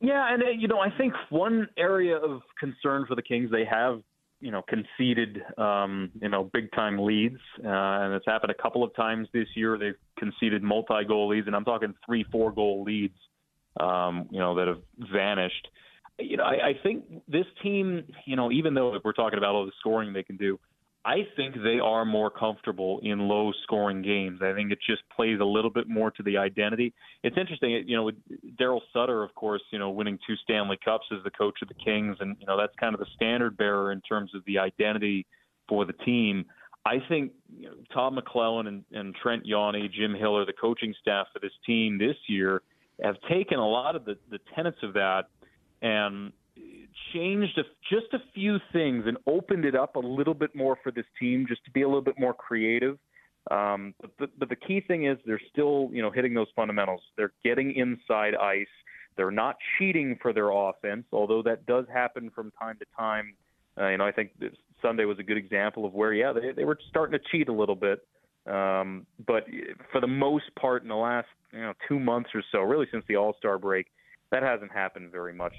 Yeah, 0.00 0.32
and 0.32 0.42
uh, 0.42 0.46
you 0.50 0.68
know, 0.68 0.80
I 0.80 0.90
think 0.90 1.14
one 1.30 1.68
area 1.78 2.16
of 2.16 2.42
concern 2.60 3.06
for 3.06 3.14
the 3.14 3.22
Kings, 3.22 3.50
they 3.50 3.64
have 3.64 4.02
you 4.40 4.50
know 4.50 4.62
conceded 4.68 5.42
um, 5.56 6.10
you 6.20 6.28
know 6.28 6.44
big 6.52 6.70
time 6.72 6.98
leads, 6.98 7.38
uh, 7.64 7.68
and 7.68 8.12
it's 8.12 8.26
happened 8.26 8.50
a 8.50 8.62
couple 8.62 8.84
of 8.84 8.94
times 8.94 9.28
this 9.32 9.48
year. 9.54 9.78
They've 9.78 9.94
conceded 10.18 10.62
multi 10.62 11.04
goal 11.08 11.28
leads, 11.28 11.46
and 11.46 11.56
I'm 11.56 11.64
talking 11.64 11.94
three, 12.04 12.24
four 12.30 12.52
goal 12.52 12.84
leads, 12.84 13.16
um, 13.80 14.28
you 14.30 14.38
know, 14.38 14.54
that 14.56 14.68
have 14.68 14.82
vanished. 15.10 15.68
You 16.18 16.36
know, 16.36 16.44
I, 16.44 16.68
I 16.68 16.72
think 16.82 17.04
this 17.26 17.46
team, 17.62 18.04
you 18.26 18.36
know, 18.36 18.52
even 18.52 18.74
though 18.74 18.98
we're 19.02 19.14
talking 19.14 19.38
about 19.38 19.54
all 19.54 19.64
the 19.64 19.72
scoring 19.80 20.12
they 20.12 20.22
can 20.22 20.36
do, 20.36 20.60
I 21.06 21.26
think 21.36 21.54
they 21.62 21.78
are 21.80 22.06
more 22.06 22.30
comfortable 22.30 22.98
in 23.02 23.18
low 23.18 23.52
scoring 23.64 24.00
games. 24.00 24.40
I 24.42 24.54
think 24.54 24.72
it 24.72 24.78
just 24.88 25.02
plays 25.14 25.38
a 25.38 25.44
little 25.44 25.70
bit 25.70 25.86
more 25.86 26.10
to 26.12 26.22
the 26.22 26.38
identity. 26.38 26.94
It's 27.22 27.36
interesting, 27.36 27.84
you 27.86 27.96
know, 27.96 28.10
Daryl 28.58 28.80
Sutter, 28.92 29.22
of 29.22 29.34
course, 29.34 29.60
you 29.70 29.78
know, 29.78 29.90
winning 29.90 30.18
two 30.26 30.34
Stanley 30.44 30.78
Cups 30.82 31.04
as 31.12 31.22
the 31.22 31.30
coach 31.30 31.58
of 31.60 31.68
the 31.68 31.74
Kings, 31.74 32.16
and, 32.20 32.36
you 32.40 32.46
know, 32.46 32.56
that's 32.56 32.72
kind 32.80 32.94
of 32.94 33.00
the 33.00 33.06
standard 33.14 33.56
bearer 33.58 33.92
in 33.92 34.00
terms 34.00 34.34
of 34.34 34.42
the 34.46 34.58
identity 34.58 35.26
for 35.68 35.84
the 35.84 35.92
team. 35.92 36.46
I 36.86 36.96
think 37.08 37.32
you 37.56 37.68
know, 37.68 37.74
Todd 37.92 38.14
McLellan 38.14 38.68
and, 38.68 38.84
and 38.92 39.14
Trent 39.14 39.44
Yawney, 39.46 39.90
Jim 39.92 40.14
Hiller, 40.14 40.46
the 40.46 40.52
coaching 40.52 40.94
staff 41.00 41.26
for 41.32 41.38
this 41.38 41.52
team 41.66 41.98
this 41.98 42.16
year 42.28 42.62
have 43.02 43.16
taken 43.28 43.58
a 43.58 43.68
lot 43.68 43.96
of 43.96 44.04
the, 44.04 44.16
the 44.30 44.38
tenets 44.54 44.78
of 44.82 44.94
that 44.94 45.24
and 45.82 46.32
changed 47.12 47.58
a, 47.58 47.62
just 47.90 48.12
a 48.12 48.18
few 48.34 48.58
things 48.72 49.04
and 49.06 49.16
opened 49.26 49.64
it 49.64 49.74
up 49.74 49.96
a 49.96 50.00
little 50.00 50.34
bit 50.34 50.54
more 50.54 50.76
for 50.82 50.90
this 50.92 51.04
team, 51.18 51.46
just 51.48 51.64
to 51.64 51.70
be 51.70 51.82
a 51.82 51.86
little 51.86 52.02
bit 52.02 52.18
more 52.18 52.34
creative. 52.34 52.98
Um, 53.50 53.94
but, 54.00 54.10
the, 54.18 54.26
but 54.38 54.48
the 54.48 54.56
key 54.56 54.80
thing 54.80 55.06
is 55.06 55.18
they're 55.26 55.40
still, 55.52 55.90
you 55.92 56.02
know, 56.02 56.10
hitting 56.10 56.34
those 56.34 56.46
fundamentals. 56.56 57.02
They're 57.16 57.32
getting 57.44 57.74
inside 57.74 58.34
ice. 58.34 58.66
They're 59.16 59.30
not 59.30 59.56
cheating 59.78 60.18
for 60.20 60.32
their 60.32 60.50
offense, 60.50 61.04
although 61.12 61.42
that 61.42 61.66
does 61.66 61.84
happen 61.92 62.30
from 62.34 62.52
time 62.58 62.78
to 62.78 62.86
time. 62.96 63.34
Uh, 63.78 63.88
you 63.88 63.98
know, 63.98 64.06
I 64.06 64.12
think 64.12 64.30
Sunday 64.80 65.04
was 65.04 65.18
a 65.18 65.22
good 65.22 65.36
example 65.36 65.84
of 65.84 65.92
where, 65.92 66.12
yeah, 66.12 66.32
they, 66.32 66.52
they 66.52 66.64
were 66.64 66.78
starting 66.88 67.18
to 67.18 67.24
cheat 67.30 67.48
a 67.48 67.52
little 67.52 67.76
bit. 67.76 68.04
Um, 68.46 69.06
but 69.26 69.46
for 69.90 70.00
the 70.00 70.06
most 70.06 70.44
part, 70.58 70.82
in 70.82 70.88
the 70.88 70.94
last 70.94 71.28
you 71.52 71.60
know 71.60 71.72
two 71.88 71.98
months 71.98 72.30
or 72.34 72.42
so, 72.52 72.60
really 72.60 72.86
since 72.90 73.04
the 73.08 73.16
All 73.16 73.34
Star 73.38 73.58
break, 73.58 73.86
that 74.30 74.42
hasn't 74.42 74.70
happened 74.70 75.10
very 75.10 75.32
much 75.32 75.54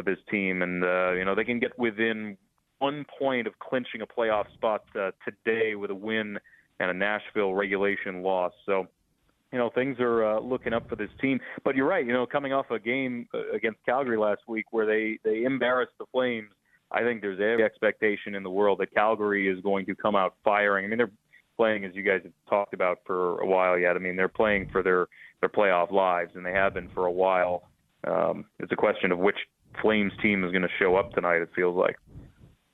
of 0.00 0.06
his 0.06 0.18
team, 0.30 0.62
and 0.62 0.82
uh, 0.82 1.12
you 1.12 1.24
know 1.24 1.36
they 1.36 1.44
can 1.44 1.60
get 1.60 1.78
within 1.78 2.36
one 2.80 3.06
point 3.18 3.46
of 3.46 3.58
clinching 3.58 4.00
a 4.00 4.06
playoff 4.06 4.52
spot 4.54 4.82
uh, 4.98 5.10
today 5.24 5.74
with 5.76 5.90
a 5.90 5.94
win 5.94 6.38
and 6.80 6.90
a 6.90 6.94
Nashville 6.94 7.52
regulation 7.54 8.22
loss. 8.22 8.52
So, 8.66 8.86
you 9.52 9.58
know 9.58 9.70
things 9.72 9.98
are 10.00 10.24
uh, 10.24 10.40
looking 10.40 10.72
up 10.72 10.88
for 10.88 10.96
this 10.96 11.10
team. 11.20 11.38
But 11.64 11.76
you're 11.76 11.86
right. 11.86 12.04
You 12.04 12.12
know, 12.12 12.26
coming 12.26 12.52
off 12.52 12.70
a 12.70 12.78
game 12.80 13.28
uh, 13.32 13.52
against 13.54 13.78
Calgary 13.84 14.18
last 14.18 14.42
week 14.48 14.66
where 14.72 14.86
they 14.86 15.18
they 15.22 15.44
embarrassed 15.44 15.92
the 15.98 16.06
Flames, 16.12 16.50
I 16.90 17.02
think 17.02 17.20
there's 17.20 17.38
every 17.38 17.62
expectation 17.62 18.34
in 18.34 18.42
the 18.42 18.50
world 18.50 18.78
that 18.80 18.92
Calgary 18.92 19.48
is 19.48 19.60
going 19.62 19.86
to 19.86 19.94
come 19.94 20.16
out 20.16 20.34
firing. 20.42 20.86
I 20.86 20.88
mean, 20.88 20.98
they're 20.98 21.10
playing 21.56 21.84
as 21.84 21.94
you 21.94 22.02
guys 22.02 22.20
have 22.22 22.32
talked 22.48 22.72
about 22.72 23.00
for 23.06 23.38
a 23.40 23.46
while 23.46 23.78
yet. 23.78 23.94
I 23.94 23.98
mean, 23.98 24.16
they're 24.16 24.28
playing 24.28 24.70
for 24.72 24.82
their 24.82 25.06
their 25.40 25.50
playoff 25.50 25.92
lives, 25.92 26.32
and 26.34 26.44
they 26.44 26.52
have 26.52 26.74
been 26.74 26.88
for 26.94 27.06
a 27.06 27.12
while. 27.12 27.68
Um, 28.06 28.46
it's 28.58 28.72
a 28.72 28.76
question 28.76 29.12
of 29.12 29.18
which 29.18 29.36
Flames 29.82 30.12
team 30.22 30.44
is 30.44 30.50
going 30.50 30.62
to 30.62 30.68
show 30.78 30.96
up 30.96 31.12
tonight. 31.12 31.42
It 31.42 31.50
feels 31.54 31.76
like. 31.76 31.96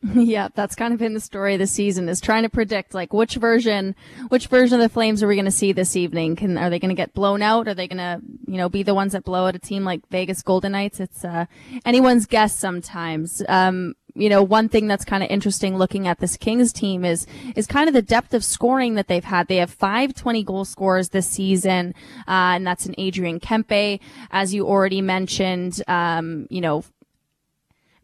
Yeah, 0.14 0.48
that's 0.54 0.74
kind 0.74 0.92
of 0.92 1.00
been 1.00 1.14
the 1.14 1.20
story 1.20 1.54
of 1.54 1.58
the 1.58 1.66
season 1.66 2.08
is 2.08 2.20
trying 2.20 2.42
to 2.42 2.48
predict 2.48 2.94
like 2.94 3.12
which 3.12 3.34
version, 3.36 3.94
which 4.28 4.46
version 4.46 4.78
of 4.78 4.82
the 4.82 4.92
Flames 4.92 5.22
are 5.22 5.26
we 5.26 5.34
going 5.34 5.46
to 5.46 5.50
see 5.50 5.72
this 5.72 5.96
evening? 5.96 6.36
Can, 6.36 6.58
are 6.58 6.70
they 6.70 6.78
going 6.78 6.90
to 6.90 6.94
get 6.94 7.14
blown 7.14 7.42
out? 7.42 7.66
Are 7.66 7.74
they 7.74 7.88
going 7.88 7.98
to, 7.98 8.20
you 8.46 8.56
know, 8.56 8.68
be 8.68 8.82
the 8.82 8.94
ones 8.94 9.12
that 9.12 9.24
blow 9.24 9.46
out 9.46 9.56
a 9.56 9.58
team 9.58 9.84
like 9.84 10.06
Vegas 10.10 10.42
Golden 10.42 10.72
Knights? 10.72 11.00
It's, 11.00 11.24
uh, 11.24 11.46
anyone's 11.84 12.26
guess 12.26 12.54
sometimes. 12.54 13.42
Um, 13.48 13.94
you 14.16 14.28
know, 14.28 14.42
one 14.42 14.68
thing 14.68 14.86
that's 14.86 15.04
kind 15.04 15.22
of 15.22 15.30
interesting 15.30 15.76
looking 15.76 16.08
at 16.08 16.18
this 16.18 16.36
Kings 16.36 16.72
team 16.72 17.04
is, 17.04 17.26
is 17.54 17.66
kind 17.66 17.88
of 17.88 17.94
the 17.94 18.02
depth 18.02 18.34
of 18.34 18.44
scoring 18.44 18.94
that 18.94 19.08
they've 19.08 19.24
had. 19.24 19.48
They 19.48 19.56
have 19.56 19.70
five 19.70 20.14
20 20.14 20.42
goal 20.44 20.64
scorers 20.64 21.10
this 21.10 21.26
season. 21.26 21.94
Uh, 22.26 22.56
and 22.56 22.66
that's 22.66 22.86
an 22.86 22.94
Adrian 22.98 23.40
Kempe, 23.40 24.00
as 24.30 24.54
you 24.54 24.66
already 24.66 25.02
mentioned, 25.02 25.82
um, 25.86 26.46
you 26.50 26.60
know, 26.60 26.84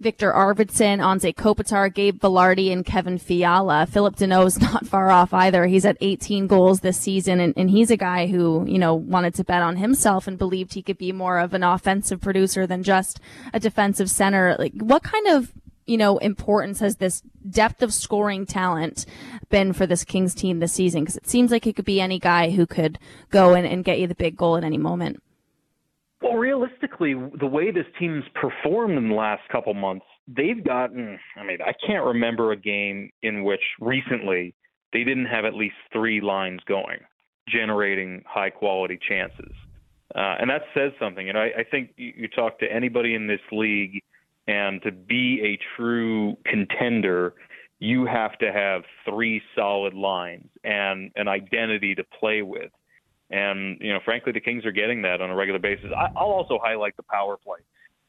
Viktor 0.03 0.33
Arvidsson, 0.33 0.99
Anze 0.99 1.33
Kopitar, 1.33 1.93
Gabe 1.93 2.21
Vilardi, 2.21 2.73
and 2.73 2.85
Kevin 2.85 3.19
Fiala. 3.19 3.87
Phillip 3.87 4.21
is 4.21 4.61
not 4.61 4.87
far 4.87 5.11
off 5.11 5.33
either. 5.33 5.67
He's 5.67 5.87
at 5.87 5.97
18 6.01 6.49
goals 6.49 6.81
this 6.81 6.99
season, 6.99 7.39
and, 7.39 7.55
and 7.57 7.71
he's 7.71 7.91
a 7.91 7.97
guy 7.97 8.27
who, 8.27 8.67
you 8.67 8.79
know, 8.79 8.95
wanted 8.95 9.35
to 9.35 9.45
bet 9.45 9.63
on 9.63 9.77
himself 9.77 10.27
and 10.27 10.37
believed 10.37 10.75
he 10.75 10.83
could 10.83 10.99
be 10.99 11.13
more 11.13 11.39
of 11.39 11.55
an 11.55 11.63
offensive 11.63 12.21
producer 12.21 12.67
than 12.67 12.83
just 12.83 13.21
a 13.55 13.61
defensive 13.61 14.11
center. 14.11 14.57
Like, 14.59 14.73
what 14.75 15.05
kind 15.05 15.29
of 15.29 15.53
you 15.93 15.99
know, 15.99 16.17
importance 16.17 16.81
has 16.81 16.97
this 16.97 17.21
depth 17.49 17.83
of 17.83 17.93
scoring 17.93 18.47
talent 18.47 19.05
been 19.51 19.75
for 19.75 19.87
this 19.87 20.05
Kings 20.05 20.35
team 20.35 20.59
this 20.59 20.73
season? 20.73 21.03
Because 21.03 21.19
it 21.19 21.29
seems 21.29 21.51
like 21.51 21.67
it 21.67 21.77
could 21.77 21.85
be 21.85 22.01
any 22.01 22.19
guy 22.19 22.51
who 22.51 22.67
could 22.67 22.99
go 23.29 23.53
and, 23.53 23.67
and 23.67 23.85
get 23.85 24.01
you 24.01 24.07
the 24.07 24.15
big 24.15 24.35
goal 24.35 24.57
at 24.57 24.65
any 24.65 24.79
moment. 24.79 25.23
Well, 26.23 26.37
realistically, 26.37 27.13
the 27.39 27.47
way 27.47 27.71
this 27.71 27.85
team's 27.99 28.25
performed 28.35 28.97
in 28.97 29.11
the 29.11 29.15
last 29.15 29.43
couple 29.51 29.75
months, 29.75 30.07
they've 30.27 30.65
gotten, 30.65 31.19
I 31.37 31.45
mean, 31.45 31.59
I 31.61 31.75
can't 31.87 32.07
remember 32.07 32.53
a 32.53 32.57
game 32.57 33.11
in 33.23 33.45
which 33.45 33.61
recently 33.79 34.55
they 34.95 35.05
didn't 35.05 35.27
have 35.27 35.45
at 35.45 35.55
least 35.55 35.75
three 35.93 36.23
lines 36.23 36.61
going, 36.67 37.01
generating 37.49 38.23
high 38.27 38.51
quality 38.51 38.99
chances. 39.07 39.53
Uh, 40.15 40.37
and 40.41 40.49
that 40.49 40.63
says 40.75 40.93
something. 40.99 41.29
And 41.29 41.37
I, 41.37 41.51
I 41.59 41.65
think 41.71 41.91
you, 41.97 42.13
you 42.17 42.29
talk 42.29 42.59
to 42.61 42.67
anybody 42.73 43.15
in 43.15 43.27
this 43.27 43.41
league, 43.51 44.01
and 44.47 44.83
to 44.83 44.91
be 44.91 45.41
a 45.43 45.59
true 45.77 46.37
contender, 46.45 47.35
you 47.79 48.07
have 48.07 48.39
to 48.39 48.53
have 48.53 48.83
three 49.09 49.43
solid 49.57 49.95
lines 49.95 50.49
and 50.65 51.11
an 51.17 51.29
identity 51.29 51.95
to 51.95 52.05
play 52.21 52.43
with. 52.43 52.71
And 53.31 53.79
you 53.81 53.93
know, 53.93 54.01
frankly, 54.05 54.33
the 54.33 54.41
Kings 54.41 54.65
are 54.65 54.73
getting 54.73 55.03
that 55.03 55.21
on 55.21 55.31
a 55.31 55.35
regular 55.35 55.59
basis. 55.59 55.87
I, 55.97 56.11
will 56.13 56.33
also 56.33 56.59
highlight 56.63 56.97
the 56.97 57.03
power 57.05 57.37
play. 57.37 57.59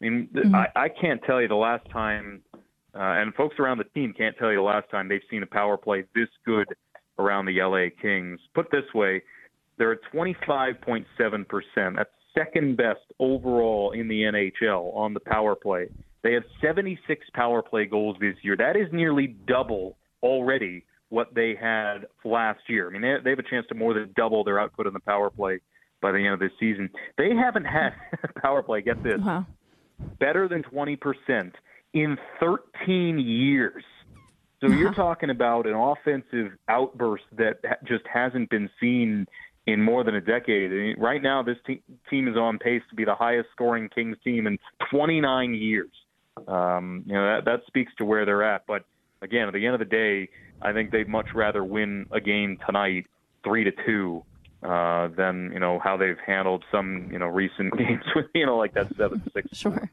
I 0.01 0.03
mean, 0.03 0.29
mm-hmm. 0.33 0.53
I, 0.53 0.67
I 0.75 0.89
can't 0.89 1.21
tell 1.23 1.41
you 1.41 1.47
the 1.47 1.55
last 1.55 1.89
time, 1.91 2.41
uh, 2.53 2.59
and 2.99 3.33
folks 3.35 3.55
around 3.57 3.77
the 3.77 3.85
team 3.95 4.13
can't 4.15 4.35
tell 4.37 4.49
you 4.49 4.57
the 4.57 4.61
last 4.61 4.89
time 4.91 5.07
they've 5.07 5.21
seen 5.31 5.43
a 5.43 5.47
power 5.47 5.77
play 5.77 6.03
this 6.13 6.27
good 6.45 6.67
around 7.17 7.45
the 7.45 7.61
LA 7.61 7.87
Kings. 8.01 8.39
Put 8.53 8.69
this 8.69 8.83
way, 8.93 9.23
they're 9.77 9.93
at 9.93 9.99
25.7 10.13 11.05
percent. 11.47 11.95
That's 11.95 12.09
second 12.37 12.77
best 12.77 13.01
overall 13.19 13.91
in 13.91 14.07
the 14.07 14.23
NHL 14.23 14.95
on 14.95 15.13
the 15.13 15.19
power 15.21 15.55
play. 15.55 15.87
They 16.23 16.33
have 16.33 16.43
76 16.61 17.25
power 17.33 17.61
play 17.61 17.85
goals 17.85 18.17
this 18.19 18.35
year. 18.41 18.55
That 18.57 18.75
is 18.75 18.87
nearly 18.91 19.35
double 19.47 19.97
already 20.21 20.85
what 21.09 21.35
they 21.35 21.55
had 21.59 22.07
last 22.25 22.61
year. 22.67 22.87
I 22.87 22.91
mean, 22.91 23.01
they, 23.01 23.15
they 23.23 23.29
have 23.31 23.39
a 23.39 23.49
chance 23.49 23.67
to 23.69 23.75
more 23.75 23.93
than 23.93 24.11
double 24.15 24.43
their 24.43 24.59
output 24.59 24.87
in 24.87 24.93
the 24.93 24.99
power 25.01 25.29
play 25.29 25.59
by 26.01 26.11
the 26.11 26.17
end 26.17 26.33
of 26.33 26.39
this 26.39 26.51
season. 26.59 26.89
They 27.17 27.35
haven't 27.35 27.65
had 27.65 27.91
power 28.41 28.63
play. 28.63 28.81
Get 28.81 29.03
this, 29.03 29.19
wow. 29.19 29.45
better 30.19 30.47
than 30.47 30.63
20 30.63 30.95
percent 30.95 31.53
in 31.93 32.17
13 32.39 33.19
years. 33.19 33.83
So 34.59 34.69
you're 34.69 34.93
talking 34.93 35.29
about 35.29 35.67
an 35.67 35.73
offensive 35.73 36.53
outburst 36.69 37.25
that 37.37 37.59
just 37.85 38.05
hasn't 38.11 38.49
been 38.49 38.69
seen 38.79 39.27
in 39.67 39.81
more 39.81 40.03
than 40.03 40.15
a 40.15 40.21
decade. 40.21 40.71
I 40.71 40.75
mean, 40.75 40.95
right 40.97 41.21
now, 41.21 41.43
this 41.43 41.57
te- 41.67 41.83
team 42.09 42.27
is 42.27 42.37
on 42.37 42.59
pace 42.59 42.81
to 42.89 42.95
be 42.95 43.03
the 43.03 43.15
highest 43.15 43.49
scoring 43.51 43.89
Kings 43.93 44.17
team 44.23 44.47
in 44.47 44.57
29 44.89 45.53
years. 45.53 45.91
Um, 46.47 47.03
you 47.05 47.13
know 47.13 47.35
that 47.35 47.45
that 47.45 47.61
speaks 47.67 47.93
to 47.97 48.05
where 48.05 48.25
they're 48.25 48.43
at. 48.43 48.65
But 48.67 48.85
again, 49.21 49.47
at 49.47 49.53
the 49.53 49.65
end 49.65 49.75
of 49.75 49.79
the 49.79 49.85
day, 49.85 50.29
I 50.61 50.73
think 50.73 50.91
they'd 50.91 51.07
much 51.07 51.27
rather 51.33 51.63
win 51.63 52.07
a 52.11 52.19
game 52.19 52.57
tonight, 52.65 53.05
three 53.43 53.63
to 53.63 53.71
two, 53.85 54.23
uh, 54.63 55.09
than 55.09 55.51
you 55.53 55.59
know 55.59 55.79
how 55.79 55.97
they've 55.97 56.19
handled 56.25 56.63
some 56.71 57.09
you 57.11 57.19
know 57.19 57.27
recent 57.27 57.77
games 57.77 58.03
with 58.15 58.27
you 58.33 58.45
know 58.45 58.57
like 58.57 58.73
that 58.73 58.87
seven 58.97 59.21
six. 59.33 59.47
Sure. 59.53 59.89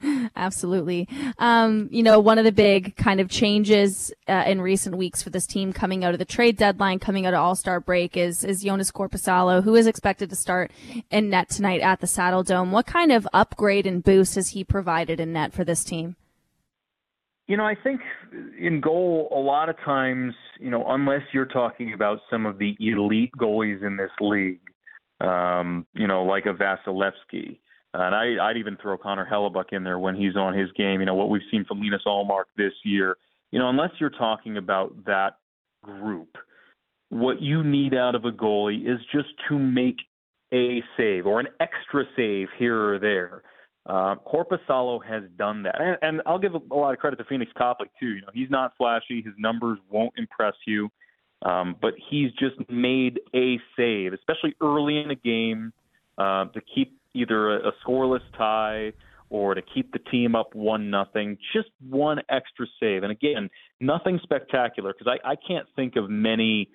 Absolutely. 0.36 1.08
Um, 1.38 1.88
you 1.90 2.02
know, 2.02 2.20
one 2.20 2.38
of 2.38 2.44
the 2.44 2.52
big 2.52 2.96
kind 2.96 3.20
of 3.20 3.28
changes 3.28 4.12
uh, 4.28 4.44
in 4.46 4.60
recent 4.60 4.96
weeks 4.96 5.22
for 5.22 5.30
this 5.30 5.46
team 5.46 5.72
coming 5.72 6.04
out 6.04 6.12
of 6.12 6.18
the 6.18 6.24
trade 6.24 6.56
deadline, 6.56 6.98
coming 6.98 7.26
out 7.26 7.34
of 7.34 7.40
All 7.40 7.56
Star 7.56 7.80
break, 7.80 8.16
is 8.16 8.44
is 8.44 8.64
Joonas 8.64 8.92
Korpisalo, 8.92 9.62
who 9.62 9.74
is 9.74 9.86
expected 9.86 10.30
to 10.30 10.36
start 10.36 10.70
in 11.10 11.30
net 11.30 11.50
tonight 11.50 11.80
at 11.80 12.00
the 12.00 12.06
Saddledome. 12.06 12.70
What 12.70 12.86
kind 12.86 13.10
of 13.10 13.26
upgrade 13.32 13.86
and 13.86 14.02
boost 14.02 14.36
has 14.36 14.50
he 14.50 14.62
provided 14.62 15.18
in 15.18 15.32
net 15.32 15.52
for 15.52 15.64
this 15.64 15.82
team? 15.82 16.16
You 17.48 17.56
know, 17.56 17.64
I 17.64 17.74
think 17.74 18.00
in 18.58 18.80
goal, 18.80 19.28
a 19.34 19.40
lot 19.40 19.70
of 19.70 19.76
times, 19.84 20.34
you 20.60 20.70
know, 20.70 20.84
unless 20.86 21.22
you're 21.32 21.46
talking 21.46 21.94
about 21.94 22.20
some 22.30 22.44
of 22.44 22.58
the 22.58 22.76
elite 22.78 23.32
goalies 23.38 23.82
in 23.82 23.96
this 23.96 24.10
league, 24.20 24.60
um, 25.20 25.86
you 25.94 26.06
know, 26.06 26.24
like 26.24 26.44
a 26.44 26.52
Vasilevskiy, 26.52 27.58
and 27.94 28.14
I, 28.14 28.48
I'd 28.48 28.56
even 28.56 28.76
throw 28.76 28.98
Connor 28.98 29.26
Hellebuyck 29.30 29.72
in 29.72 29.84
there 29.84 29.98
when 29.98 30.14
he's 30.14 30.36
on 30.36 30.56
his 30.56 30.70
game. 30.72 31.00
You 31.00 31.06
know, 31.06 31.14
what 31.14 31.30
we've 31.30 31.42
seen 31.50 31.64
from 31.64 31.80
Linus 31.80 32.02
Ullmark 32.06 32.44
this 32.56 32.72
year, 32.84 33.16
you 33.50 33.58
know, 33.58 33.68
unless 33.68 33.90
you're 33.98 34.10
talking 34.10 34.56
about 34.56 35.04
that 35.06 35.38
group, 35.82 36.36
what 37.08 37.40
you 37.40 37.64
need 37.64 37.94
out 37.94 38.14
of 38.14 38.24
a 38.24 38.30
goalie 38.30 38.82
is 38.82 39.00
just 39.12 39.28
to 39.48 39.58
make 39.58 39.96
a 40.52 40.82
save 40.96 41.26
or 41.26 41.40
an 41.40 41.48
extra 41.60 42.04
save 42.16 42.48
here 42.58 42.94
or 42.94 42.98
there. 42.98 43.42
Uh, 43.86 44.16
Korpisalo 44.16 45.02
has 45.02 45.22
done 45.38 45.62
that, 45.62 45.80
and, 45.80 45.96
and 46.02 46.22
I'll 46.26 46.38
give 46.38 46.54
a, 46.54 46.60
a 46.70 46.76
lot 46.76 46.92
of 46.92 46.98
credit 46.98 47.16
to 47.16 47.24
Pheonix 47.24 47.46
Copley 47.56 47.88
too. 47.98 48.08
You 48.08 48.20
know, 48.20 48.28
he's 48.34 48.50
not 48.50 48.72
flashy; 48.76 49.22
his 49.22 49.32
numbers 49.38 49.78
won't 49.88 50.12
impress 50.18 50.52
you, 50.66 50.90
um, 51.42 51.74
but 51.80 51.94
he's 52.10 52.30
just 52.32 52.56
made 52.68 53.18
a 53.34 53.58
save, 53.78 54.12
especially 54.12 54.54
early 54.60 54.98
in 54.98 55.10
a 55.10 55.14
game, 55.14 55.72
uh, 56.18 56.46
to 56.46 56.60
keep 56.74 56.97
either 57.14 57.56
a, 57.56 57.68
a 57.68 57.72
scoreless 57.84 58.22
tie 58.36 58.92
or 59.30 59.54
to 59.54 59.62
keep 59.62 59.92
the 59.92 59.98
team 60.10 60.34
up 60.34 60.54
one 60.54 60.90
nothing. 60.90 61.36
Just 61.54 61.68
one 61.88 62.20
extra 62.28 62.66
save, 62.80 63.02
and 63.02 63.12
again, 63.12 63.50
nothing 63.80 64.18
spectacular 64.22 64.94
because 64.96 65.18
I, 65.24 65.32
I 65.32 65.36
can't 65.36 65.66
think 65.76 65.96
of 65.96 66.08
many, 66.08 66.70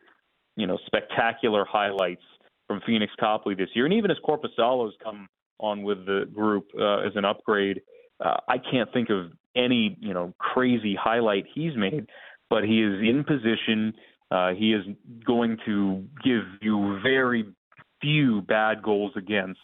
you 0.56 0.68
know, 0.68 0.78
spectacular 0.86 1.66
highlights 1.68 2.22
from 2.68 2.82
Pheonix 2.82 3.10
Copley 3.20 3.56
this 3.56 3.70
year, 3.74 3.86
and 3.86 3.94
even 3.94 4.12
as 4.12 4.18
Korpisalo's 4.26 4.94
come 5.04 5.28
on 5.60 5.84
with 5.84 6.06
the 6.06 6.30
group 6.34 6.68
uh, 6.80 7.00
as 7.00 7.14
an 7.16 7.26
upgrade. 7.26 7.82
Uh, 8.24 8.38
I 8.48 8.58
can't 8.58 8.92
think 8.94 9.10
of 9.10 9.32
any 9.56 9.98
you 10.00 10.14
know 10.14 10.34
crazy 10.38 10.96
highlight 11.02 11.46
he's 11.54 11.76
made, 11.76 12.08
but 12.50 12.64
he 12.64 12.82
is 12.82 13.02
in 13.02 13.24
position. 13.24 13.94
Uh, 14.32 14.52
he 14.54 14.74
is 14.74 14.84
going 15.26 15.58
to 15.66 16.04
give 16.24 16.44
you 16.62 17.00
very 17.04 17.46
few 18.02 18.42
bad 18.42 18.82
goals 18.82 19.12
against. 19.16 19.60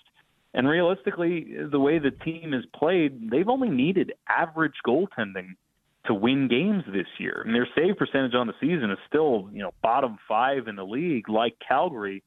And 0.54 0.68
realistically, 0.68 1.46
the 1.72 1.80
way 1.80 2.00
the 2.00 2.12
team 2.12 2.54
has 2.54 2.64
played, 2.76 3.30
they've 3.30 3.48
only 3.48 3.70
needed 3.70 4.14
average 4.28 4.74
goaltending 4.86 5.56
to 6.06 6.14
win 6.14 6.48
games 6.48 6.84
this 6.88 7.08
year. 7.20 7.44
And 7.46 7.54
their 7.54 7.68
save 7.76 7.98
percentage 7.98 8.34
on 8.34 8.48
the 8.48 8.54
season 8.60 8.90
is 8.90 8.98
still, 9.08 9.50
you 9.52 9.62
know, 9.62 9.72
bottom 9.84 10.18
five 10.28 10.68
in 10.68 10.76
the 10.76 10.84
league, 10.84 11.30
like 11.30 11.56
Calgary. 11.66 12.24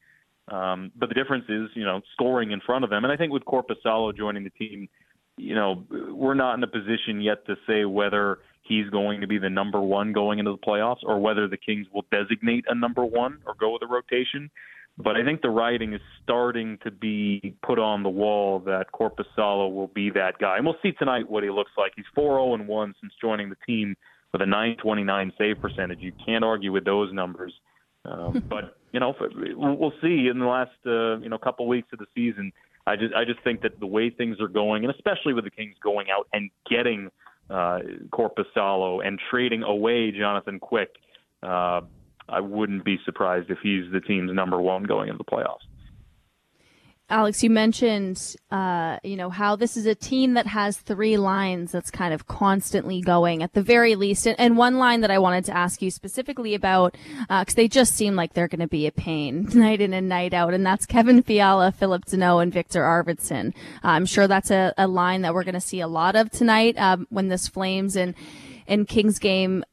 Um, 0.48 0.92
but 0.94 1.08
the 1.08 1.14
difference 1.14 1.44
is, 1.48 1.68
you 1.74 1.84
know, 1.84 2.00
scoring 2.12 2.52
in 2.52 2.60
front 2.60 2.84
of 2.84 2.90
them. 2.90 3.04
And 3.04 3.12
I 3.12 3.16
think 3.16 3.32
with 3.32 3.44
Korpisalo 3.44 4.16
joining 4.16 4.44
the 4.44 4.50
team, 4.50 4.88
you 5.36 5.54
know, 5.54 5.84
we're 5.90 6.34
not 6.34 6.54
in 6.54 6.62
a 6.62 6.68
position 6.68 7.20
yet 7.20 7.46
to 7.46 7.56
say 7.66 7.84
whether 7.84 8.38
he's 8.62 8.88
going 8.90 9.20
to 9.22 9.26
be 9.26 9.38
the 9.38 9.50
number 9.50 9.80
one 9.80 10.12
going 10.12 10.38
into 10.38 10.52
the 10.52 10.58
playoffs 10.58 11.02
or 11.04 11.18
whether 11.18 11.48
the 11.48 11.56
Kings 11.56 11.86
will 11.92 12.04
designate 12.12 12.64
a 12.68 12.74
number 12.74 13.04
one 13.04 13.38
or 13.46 13.54
go 13.58 13.72
with 13.72 13.82
a 13.82 13.86
rotation. 13.86 14.50
But 14.98 15.16
I 15.16 15.24
think 15.24 15.40
the 15.40 15.50
writing 15.50 15.94
is 15.94 16.00
starting 16.22 16.78
to 16.84 16.90
be 16.90 17.56
put 17.64 17.78
on 17.78 18.02
the 18.02 18.10
wall 18.10 18.60
that 18.66 18.86
Korpisalo 18.92 19.72
will 19.72 19.90
be 19.94 20.10
that 20.10 20.38
guy. 20.38 20.58
And 20.58 20.66
we'll 20.66 20.76
see 20.82 20.92
tonight 20.92 21.28
what 21.28 21.42
he 21.42 21.50
looks 21.50 21.70
like. 21.78 21.92
He's 21.96 22.04
4 22.14 22.56
0 22.56 22.64
1 22.66 22.94
since 23.00 23.12
joining 23.20 23.48
the 23.48 23.56
team 23.66 23.96
with 24.32 24.42
a 24.42 24.46
929 24.46 25.32
save 25.38 25.60
percentage. 25.60 26.00
You 26.00 26.12
can't 26.24 26.44
argue 26.44 26.72
with 26.72 26.84
those 26.84 27.12
numbers. 27.12 27.52
Um, 28.04 28.44
but 28.50 28.76
you 28.92 29.00
know, 29.00 29.14
we'll 29.56 29.94
see 30.02 30.28
in 30.28 30.38
the 30.38 30.46
last 30.46 30.70
uh, 30.86 31.18
you 31.18 31.28
know 31.28 31.38
couple 31.38 31.66
weeks 31.66 31.88
of 31.92 31.98
the 31.98 32.06
season. 32.14 32.52
I 32.86 32.96
just 32.96 33.14
I 33.14 33.24
just 33.24 33.42
think 33.44 33.62
that 33.62 33.80
the 33.80 33.86
way 33.86 34.10
things 34.10 34.40
are 34.40 34.48
going, 34.48 34.84
and 34.84 34.92
especially 34.92 35.32
with 35.32 35.44
the 35.44 35.50
Kings 35.50 35.76
going 35.82 36.08
out 36.10 36.26
and 36.32 36.50
getting 36.68 37.10
uh, 37.48 37.78
Korpisalo 38.10 39.06
and 39.06 39.18
trading 39.30 39.62
away 39.62 40.10
Jonathan 40.10 40.58
Quick, 40.58 40.90
uh, 41.42 41.82
I 42.32 42.40
wouldn't 42.40 42.84
be 42.84 42.98
surprised 43.04 43.50
if 43.50 43.58
he's 43.62 43.90
the 43.92 44.00
team's 44.00 44.32
number 44.32 44.60
one 44.60 44.84
going 44.84 45.08
into 45.08 45.18
the 45.18 45.24
playoffs. 45.24 45.66
Alex, 47.12 47.42
you 47.42 47.50
mentioned, 47.50 48.36
uh, 48.50 48.96
you 49.04 49.16
know, 49.16 49.28
how 49.28 49.54
this 49.54 49.76
is 49.76 49.84
a 49.84 49.94
team 49.94 50.32
that 50.32 50.46
has 50.46 50.78
three 50.78 51.18
lines 51.18 51.70
that's 51.70 51.90
kind 51.90 52.14
of 52.14 52.26
constantly 52.26 53.02
going 53.02 53.42
at 53.42 53.52
the 53.52 53.60
very 53.60 53.96
least. 53.96 54.26
And, 54.26 54.34
and 54.40 54.56
one 54.56 54.78
line 54.78 55.02
that 55.02 55.10
I 55.10 55.18
wanted 55.18 55.44
to 55.44 55.56
ask 55.56 55.82
you 55.82 55.90
specifically 55.90 56.54
about, 56.54 56.96
because 57.28 57.28
uh, 57.28 57.56
they 57.56 57.68
just 57.68 57.94
seem 57.94 58.16
like 58.16 58.32
they're 58.32 58.48
going 58.48 58.60
to 58.60 58.66
be 58.66 58.86
a 58.86 58.92
pain 58.92 59.46
night 59.54 59.82
in 59.82 59.92
and 59.92 60.08
night 60.08 60.32
out. 60.32 60.54
And 60.54 60.64
that's 60.64 60.86
Kevin 60.86 61.22
Fiala, 61.22 61.70
Philip 61.70 62.06
Danault, 62.06 62.44
and 62.44 62.52
Viktor 62.52 62.80
Arvidsson. 62.80 63.48
Uh, 63.84 63.88
I'm 63.88 64.06
sure 64.06 64.26
that's 64.26 64.50
a, 64.50 64.72
a, 64.78 64.88
line 64.88 65.20
that 65.20 65.34
we're 65.34 65.44
going 65.44 65.52
to 65.52 65.60
see 65.60 65.80
a 65.80 65.88
lot 65.88 66.16
of 66.16 66.30
tonight 66.30 66.78
um, 66.78 67.06
when 67.10 67.28
this 67.28 67.46
Flames 67.46 67.94
and, 67.94 68.14
and 68.66 68.88
Kings 68.88 69.18
game 69.18 69.64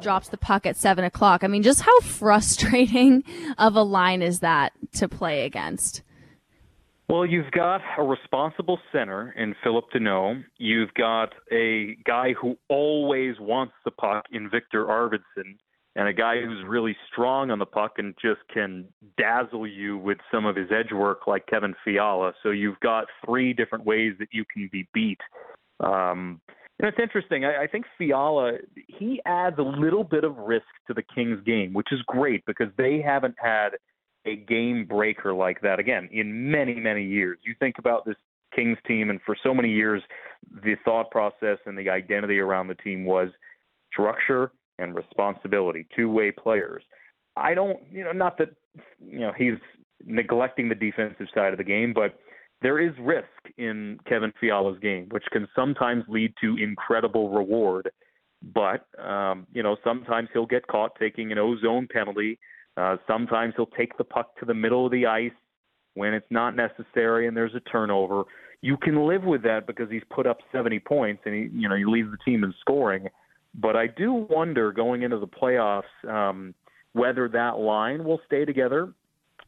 drops 0.00 0.28
the 0.28 0.36
puck 0.36 0.66
at 0.66 0.76
seven 0.76 1.04
o'clock. 1.04 1.44
I 1.44 1.46
mean, 1.46 1.62
just 1.62 1.82
how 1.82 2.00
frustrating 2.00 3.24
of 3.58 3.76
a 3.76 3.82
line 3.82 4.22
is 4.22 4.40
that 4.40 4.72
to 4.94 5.08
play 5.08 5.44
against? 5.44 6.02
Well, 7.08 7.26
you've 7.26 7.50
got 7.50 7.82
a 7.98 8.02
responsible 8.02 8.78
center 8.90 9.32
in 9.36 9.54
Philip 9.62 9.84
Danault. 9.94 10.44
You've 10.56 10.94
got 10.94 11.34
a 11.52 11.96
guy 12.06 12.32
who 12.32 12.56
always 12.68 13.34
wants 13.38 13.74
the 13.84 13.90
puck 13.90 14.24
in 14.32 14.48
Viktor 14.48 14.86
Arvidsson, 14.86 15.58
and 15.94 16.08
a 16.08 16.12
guy 16.14 16.40
who's 16.40 16.64
really 16.66 16.96
strong 17.12 17.50
on 17.50 17.58
the 17.58 17.66
puck 17.66 17.96
and 17.98 18.14
just 18.22 18.40
can 18.52 18.86
dazzle 19.18 19.66
you 19.66 19.98
with 19.98 20.16
some 20.32 20.46
of 20.46 20.56
his 20.56 20.68
edge 20.72 20.90
work 20.90 21.26
like 21.26 21.46
Kevin 21.46 21.74
Fiala. 21.84 22.32
So 22.42 22.48
you've 22.48 22.80
got 22.80 23.04
three 23.26 23.52
different 23.52 23.84
ways 23.84 24.14
that 24.18 24.28
you 24.32 24.44
can 24.50 24.70
be 24.72 24.88
beat. 24.94 25.20
Um, 25.80 26.40
and 26.82 26.88
it's 26.88 26.98
interesting. 27.00 27.46
I, 27.46 27.62
I 27.62 27.66
think 27.66 27.86
Fiala 27.96 28.58
he 28.88 29.22
adds 29.24 29.56
a 29.58 29.62
little 29.62 30.04
bit 30.04 30.24
of 30.24 30.36
risk 30.36 30.66
to 30.88 30.94
the 30.94 31.02
Kings 31.02 31.40
game, 31.46 31.72
which 31.72 31.92
is 31.92 32.00
great 32.06 32.44
because 32.44 32.68
they 32.76 33.00
haven't 33.00 33.36
had– 33.40 33.70
a 34.24 34.36
game 34.36 34.86
breaker 34.86 35.32
like 35.32 35.60
that 35.62 35.78
again 35.78 36.08
in 36.12 36.50
many, 36.50 36.74
many 36.74 37.04
years. 37.04 37.38
You 37.42 37.54
think 37.58 37.78
about 37.78 38.04
this 38.04 38.16
Kings 38.54 38.78
team, 38.86 39.10
and 39.10 39.20
for 39.24 39.36
so 39.42 39.54
many 39.54 39.70
years, 39.70 40.02
the 40.62 40.76
thought 40.84 41.10
process 41.10 41.58
and 41.66 41.76
the 41.76 41.88
identity 41.88 42.38
around 42.38 42.68
the 42.68 42.74
team 42.74 43.04
was 43.04 43.28
structure 43.90 44.52
and 44.78 44.94
responsibility, 44.94 45.86
two 45.96 46.10
way 46.10 46.30
players. 46.30 46.82
I 47.36 47.54
don't, 47.54 47.80
you 47.90 48.04
know, 48.04 48.12
not 48.12 48.38
that, 48.38 48.50
you 49.00 49.20
know, 49.20 49.32
he's 49.36 49.54
neglecting 50.04 50.68
the 50.68 50.74
defensive 50.74 51.26
side 51.34 51.52
of 51.52 51.58
the 51.58 51.64
game, 51.64 51.94
but 51.94 52.18
there 52.62 52.80
is 52.80 52.92
risk 53.00 53.26
in 53.58 53.98
Kevin 54.08 54.32
Fiala's 54.40 54.78
game, 54.80 55.08
which 55.10 55.24
can 55.32 55.48
sometimes 55.54 56.04
lead 56.08 56.32
to 56.40 56.56
incredible 56.56 57.30
reward. 57.30 57.90
But, 58.54 58.86
um, 58.98 59.46
you 59.52 59.62
know, 59.62 59.76
sometimes 59.84 60.28
he'll 60.32 60.46
get 60.46 60.66
caught 60.66 60.92
taking 60.98 61.30
an 61.32 61.38
ozone 61.38 61.86
penalty 61.92 62.38
uh, 62.76 62.96
sometimes 63.06 63.54
he'll 63.56 63.66
take 63.66 63.96
the 63.98 64.04
puck 64.04 64.38
to 64.38 64.46
the 64.46 64.54
middle 64.54 64.86
of 64.86 64.92
the 64.92 65.06
ice 65.06 65.30
when 65.94 66.14
it's 66.14 66.26
not 66.30 66.56
necessary 66.56 67.28
and 67.28 67.36
there's 67.36 67.54
a 67.54 67.60
turnover. 67.60 68.22
You 68.62 68.76
can 68.76 69.06
live 69.06 69.24
with 69.24 69.42
that 69.42 69.66
because 69.66 69.90
he's 69.90 70.02
put 70.10 70.26
up 70.26 70.38
70 70.52 70.78
points 70.80 71.22
and 71.26 71.34
he, 71.34 71.50
you 71.52 71.68
know, 71.68 71.76
he 71.76 71.84
leads 71.84 72.10
the 72.10 72.16
team 72.24 72.44
in 72.44 72.54
scoring. 72.60 73.08
But 73.54 73.76
I 73.76 73.88
do 73.88 74.26
wonder 74.30 74.72
going 74.72 75.02
into 75.02 75.18
the 75.18 75.26
playoffs 75.26 75.82
um, 76.08 76.54
whether 76.94 77.28
that 77.28 77.58
line 77.58 78.04
will 78.04 78.20
stay 78.24 78.44
together 78.44 78.92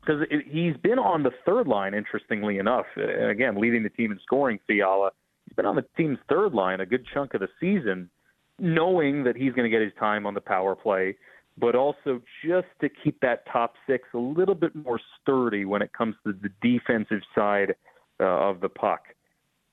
because 0.05 0.27
he's 0.51 0.77
been 0.79 0.99
on 0.99 1.23
the 1.23 1.31
third 1.47 1.67
line. 1.67 1.95
Interestingly 1.95 2.59
enough, 2.59 2.87
and 2.97 3.31
again, 3.31 3.61
leading 3.61 3.83
the 3.83 3.91
team 3.91 4.13
in 4.13 4.19
scoring. 4.23 4.59
Fiala, 4.67 5.11
he's 5.47 5.55
been 5.57 5.67
on 5.67 5.77
the 5.77 5.85
team's 5.97 6.19
third 6.29 6.53
line 6.53 6.81
a 6.81 6.87
good 6.87 7.05
chunk 7.13 7.35
of 7.35 7.41
the 7.41 7.49
season, 7.61 8.11
knowing 8.59 9.25
that 9.25 9.37
he's 9.37 9.53
going 9.53 9.71
to 9.71 9.71
get 9.71 9.83
his 9.83 9.93
time 9.99 10.27
on 10.27 10.35
the 10.35 10.41
power 10.41 10.75
play 10.75 11.17
but 11.57 11.75
also 11.75 12.21
just 12.45 12.67
to 12.81 12.89
keep 12.89 13.21
that 13.21 13.45
top 13.53 13.75
six 13.89 14.09
a 14.15 14.19
little 14.19 14.55
bit 14.55 14.75
more 14.75 15.01
sturdy 15.21 15.65
when 15.65 15.83
it 15.83 15.93
comes 15.93 16.17
to 16.27 16.33
the 16.33 16.49
defensive 16.61 17.21
side 17.35 17.75
uh, 18.21 18.25
of 18.25 18.61
the 18.61 18.69
puck. 18.69 19.03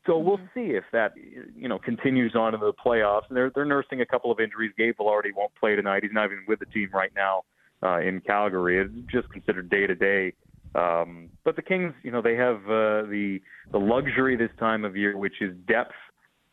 So 0.06 0.18
we'll 0.18 0.38
mm-hmm. 0.38 0.72
see 0.72 0.76
if 0.76 0.84
that 0.94 1.14
you 1.56 1.68
know 1.68 1.80
continues 1.80 2.36
on 2.36 2.54
into 2.54 2.66
the 2.66 2.74
playoffs. 2.74 3.24
And 3.30 3.38
they're 3.38 3.52
they're 3.54 3.66
nursing 3.66 4.02
a 4.02 4.06
couple 4.06 4.32
of 4.32 4.40
injuries. 4.40 4.72
Gabe 4.78 4.96
Vilardi 5.00 5.34
won't 5.36 5.54
play 5.56 5.76
tonight. 5.76 6.04
He's 6.04 6.12
not 6.14 6.26
even 6.26 6.40
with 6.48 6.60
the 6.60 6.66
team 6.68 6.90
right 6.94 7.12
now 7.16 7.40
uh, 7.40 7.42
in 7.84 8.22
Calgary. 8.22 8.80
It's 8.80 9.12
just 9.12 9.30
considered 9.30 9.70
day 9.70 9.88
to 9.88 9.96
day. 9.96 10.34
Um, 10.74 11.30
but 11.44 11.56
the 11.56 11.62
Kings, 11.62 11.94
you 12.04 12.12
know, 12.12 12.22
they 12.22 12.36
have 12.36 12.58
uh, 12.66 13.04
the 13.10 13.40
the 13.72 13.80
luxury 13.80 14.36
this 14.38 14.52
time 14.60 14.86
of 14.86 14.96
year, 14.96 15.18
which 15.18 15.42
is 15.42 15.56
depth 15.68 15.94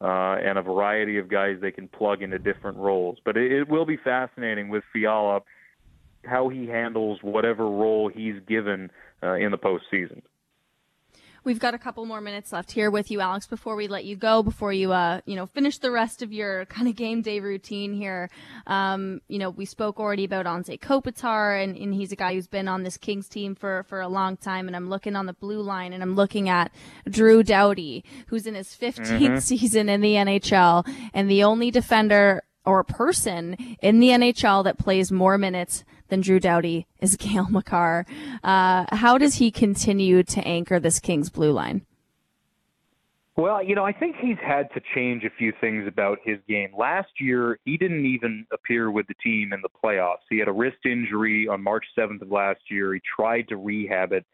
uh, 0.01 0.37
and 0.43 0.59
a 0.59 0.62
variety 0.62 1.18
of 1.18 1.29
guys 1.29 1.57
they 1.61 1.70
can 1.70 1.89
plug 1.89 2.22
into 2.22 2.39
different 2.39 2.79
roles. 2.79 3.18
But 3.24 3.37
it, 3.37 3.53
it 3.53 3.68
will 3.68 3.87
be 3.87 3.97
fascinating 3.97 4.68
with 4.68 4.85
Fiala 4.93 5.41
how 6.24 6.49
he 6.49 6.66
handles 6.66 7.20
whatever 7.22 7.64
role 7.64 8.11
he's 8.12 8.35
given 8.47 8.91
uh, 9.22 9.35
in 9.35 9.51
the 9.51 9.59
postseason. 9.59 10.22
We've 11.45 11.59
got 11.59 11.74
a 11.74 11.78
couple 11.78 12.05
more 12.05 12.20
minutes 12.20 12.53
left 12.53 12.72
here 12.72 12.91
with 12.91 13.11
you, 13.11 13.20
Alex, 13.20 13.47
before 13.47 13.76
we 13.76 13.89
let 13.89 14.05
you 14.05 14.16
go, 14.16 14.43
before 14.43 14.72
you, 14.72 14.93
uh, 14.93 15.20
you 15.24 15.36
know, 15.36 15.47
finish 15.47 15.78
the 15.78 15.91
rest 15.91 16.22
of 16.22 16.32
your 16.32 16.64
kind 16.66 16.89
of 16.89 16.97
game 16.97 17.22
day 17.22 17.41
routine 17.41 17.93
here. 17.93 18.30
Um, 18.66 19.20
you 19.28 19.39
know, 19.39 19.51
we 19.51 19.64
spoke 19.64 20.01
already 20.01 20.24
about 20.24 20.47
Anze 20.47 20.78
Kopitar, 20.80 21.62
and, 21.62 21.76
and 21.76 21.95
he's 21.95 22.12
a 22.12 22.16
guy 22.16 22.34
who's 22.34 22.49
been 22.49 22.68
on 22.68 22.82
this 22.82 22.97
Kings 22.97 23.28
team 23.28 23.55
for, 23.55 23.84
for 23.89 24.01
a 24.01 24.09
long 24.09 24.36
time. 24.36 24.66
And 24.66 24.76
I'm 24.76 24.89
looking 24.89 25.16
on 25.16 25.26
the 25.26 25.32
blue 25.32 25.62
line 25.62 25.93
and 25.93 26.03
I'm 26.03 26.14
looking 26.14 26.49
at 26.49 26.72
Drew 27.09 27.43
Doughty, 27.43 28.05
who's 28.26 28.47
in 28.47 28.55
his 28.55 28.68
15th 28.68 29.07
mm-hmm. 29.07 29.39
season 29.39 29.89
in 29.89 30.01
the 30.01 30.14
NHL 30.14 30.86
and 31.14 31.30
the 31.30 31.45
only 31.45 31.70
defender 31.70 32.43
or 32.69 32.85
person 32.85 33.55
in 33.81 33.99
the 33.99 34.09
NHL 34.09 34.62
that 34.64 34.79
plays 34.79 35.11
more 35.11 35.39
minutes 35.39 35.85
than 36.09 36.21
Drew 36.21 36.39
Doughty 36.39 36.87
is 37.01 37.16
Cale 37.21 37.49
Makar. 37.49 38.07
Uh, 38.45 38.85
how 38.91 39.19
does 39.19 39.37
he 39.37 39.51
continue 39.51 40.23
to 40.23 40.41
anchor 40.47 40.79
this 40.79 41.01
Kings 41.01 41.31
blue 41.31 41.53
line? 41.53 41.87
Well, 43.37 43.62
you 43.62 43.77
know, 43.77 43.85
I 43.85 43.93
think 43.93 44.16
he's 44.21 44.37
had 44.45 44.69
to 44.75 44.81
change 44.97 45.23
a 45.23 45.31
few 45.31 45.53
things 45.61 45.87
about 45.87 46.19
his 46.25 46.39
game. 46.49 46.71
Last 46.77 47.21
year, 47.21 47.61
he 47.64 47.77
didn't 47.77 48.05
even 48.05 48.45
appear 48.53 48.91
with 48.91 49.07
the 49.07 49.14
team 49.23 49.53
in 49.53 49.62
the 49.62 49.69
playoffs. 49.69 50.27
He 50.29 50.41
had 50.41 50.49
a 50.49 50.53
wrist 50.53 50.79
injury 50.85 51.47
on 51.47 51.62
March 51.62 51.85
7th 51.97 52.21
of 52.21 52.33
last 52.33 52.62
year. 52.69 52.95
He 52.95 53.01
tried 53.16 53.47
to 53.49 53.57
rehab 53.57 54.12
it. 54.12 54.27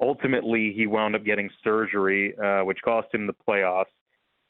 Ultimately, 0.00 0.72
he 0.72 0.86
wound 0.86 1.16
up 1.16 1.24
getting 1.24 1.50
surgery, 1.64 2.38
uh, 2.38 2.64
which 2.64 2.78
cost 2.84 3.12
him 3.12 3.26
the 3.26 3.34
playoffs. 3.46 3.86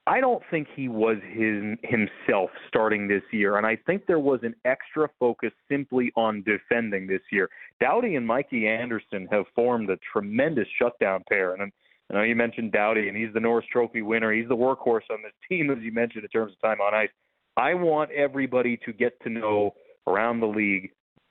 I 0.07 0.21
don't 0.21 0.43
think 0.51 0.69
he 0.77 0.89
was 0.89 1.17
his 1.33 1.79
himself 1.83 2.51
starting 2.69 3.09
this 3.09 3.23
year, 3.33 3.57
and 3.57 3.67
I 3.67 3.77
think 3.87 4.07
there 4.07 4.19
was 4.19 4.41
an 4.43 4.55
extra 4.67 5.09
focus 5.19 5.51
simply 5.67 6.13
on 6.15 6.43
defending 6.43 7.07
this 7.07 7.23
year. 7.33 7.49
Doughty 7.81 8.17
and 8.17 8.27
Mikey 8.27 8.69
Anderson 8.69 9.27
have 9.31 9.45
formed 9.55 9.89
a 9.89 9.97
tremendous 10.13 10.69
shutdown 10.79 11.25
pair, 11.27 11.55
and 11.55 11.73
I 12.11 12.15
know 12.15 12.23
you 12.23 12.37
mentioned 12.37 12.73
Doughty, 12.73 13.09
and 13.09 13.17
he's 13.17 13.33
the 13.33 13.41
Norris 13.41 13.65
Trophy 13.73 14.03
winner. 14.03 14.31
He's 14.31 14.49
the 14.49 14.57
workhorse 14.57 15.09
on 15.11 15.23
this 15.23 15.33
team, 15.49 15.71
as 15.71 15.79
you 15.81 15.91
mentioned, 15.91 16.25
in 16.25 16.29
terms 16.29 16.53
of 16.53 16.61
time 16.61 16.83
on 16.83 16.95
ice. 16.95 17.09
I 17.57 17.73
want 17.73 18.11
everybody 18.11 18.79
to 18.85 18.93
get 18.93 19.19
to 19.23 19.31
know 19.31 19.75
around 20.07 20.41
the 20.41 20.47
league 20.47 20.91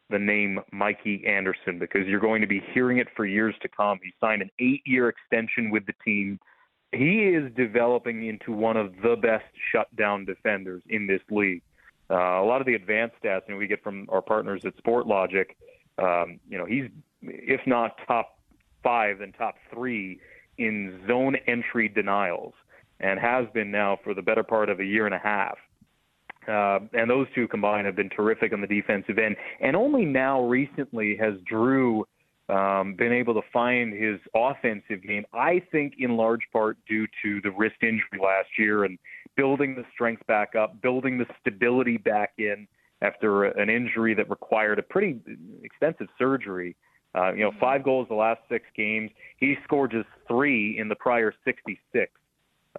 the 0.09 0.17
name 0.17 0.59
Mikey 0.71 1.23
Anderson 1.27 1.77
because 1.77 2.07
you're 2.07 2.19
going 2.19 2.41
to 2.41 2.47
be 2.47 2.61
hearing 2.73 2.97
it 2.97 3.07
for 3.15 3.25
years 3.25 3.53
to 3.61 3.69
come. 3.69 3.99
He 4.03 4.11
signed 4.19 4.41
an 4.41 4.49
eight-year 4.59 5.09
extension 5.09 5.69
with 5.69 5.85
the 5.85 5.93
team 6.03 6.39
he 6.93 7.23
is 7.23 7.51
developing 7.55 8.25
into 8.27 8.51
one 8.51 8.77
of 8.77 8.93
the 9.01 9.15
best 9.15 9.45
shutdown 9.71 10.25
defenders 10.25 10.81
in 10.89 11.07
this 11.07 11.21
league. 11.29 11.61
Uh, 12.09 12.15
a 12.15 12.45
lot 12.45 12.61
of 12.61 12.67
the 12.67 12.75
advanced 12.75 13.15
stats 13.23 13.47
know, 13.49 13.57
we 13.57 13.67
get 13.67 13.83
from 13.83 14.07
our 14.09 14.21
partners 14.21 14.61
at 14.65 14.75
Sportlogiq, 14.77 15.45
um, 15.97 16.39
you 16.49 16.57
know, 16.57 16.65
he's 16.65 16.89
if 17.21 17.61
not 17.65 17.97
top 18.07 18.39
five, 18.83 19.19
then 19.19 19.31
top 19.31 19.55
three 19.73 20.19
in 20.57 21.01
zone 21.07 21.35
entry 21.47 21.87
denials, 21.87 22.53
and 22.99 23.19
has 23.19 23.45
been 23.53 23.71
now 23.71 23.97
for 24.03 24.13
the 24.13 24.21
better 24.21 24.43
part 24.43 24.69
of 24.69 24.79
a 24.79 24.85
year 24.85 25.05
and 25.05 25.15
a 25.15 25.19
half. 25.19 25.57
Uh, 26.47 26.79
and 26.93 27.09
those 27.09 27.27
two 27.33 27.47
combined 27.47 27.85
have 27.85 27.95
been 27.95 28.09
terrific 28.09 28.51
on 28.51 28.59
the 28.59 28.67
defensive 28.67 29.17
end. 29.17 29.35
And 29.61 29.75
only 29.75 30.03
now 30.03 30.43
recently 30.43 31.15
has 31.17 31.35
Drew 31.45 32.05
um, 32.49 32.95
been 32.95 33.13
able 33.13 33.33
to 33.35 33.41
find 33.51 33.93
his 33.93 34.19
offensive 34.35 35.01
game, 35.01 35.25
I 35.33 35.61
think 35.71 35.95
in 35.99 36.17
large 36.17 36.41
part 36.51 36.77
due 36.87 37.07
to 37.23 37.41
the 37.41 37.51
wrist 37.51 37.77
injury 37.81 38.19
last 38.21 38.49
year 38.57 38.83
and 38.83 38.99
building 39.35 39.75
the 39.75 39.85
strength 39.93 40.25
back 40.27 40.55
up, 40.55 40.81
building 40.81 41.17
the 41.17 41.25
stability 41.39 41.97
back 41.97 42.33
in 42.37 42.67
after 43.01 43.45
an 43.45 43.69
injury 43.69 44.13
that 44.13 44.29
required 44.29 44.79
a 44.79 44.83
pretty 44.83 45.19
extensive 45.63 46.07
surgery. 46.17 46.75
Uh, 47.15 47.31
you 47.33 47.41
know, 47.41 47.51
mm-hmm. 47.51 47.59
five 47.59 47.83
goals 47.83 48.07
the 48.09 48.15
last 48.15 48.41
six 48.49 48.65
games. 48.75 49.11
He 49.37 49.55
scored 49.63 49.91
just 49.91 50.07
three 50.27 50.77
in 50.77 50.89
the 50.89 50.95
prior 50.95 51.33
66. 51.45 52.11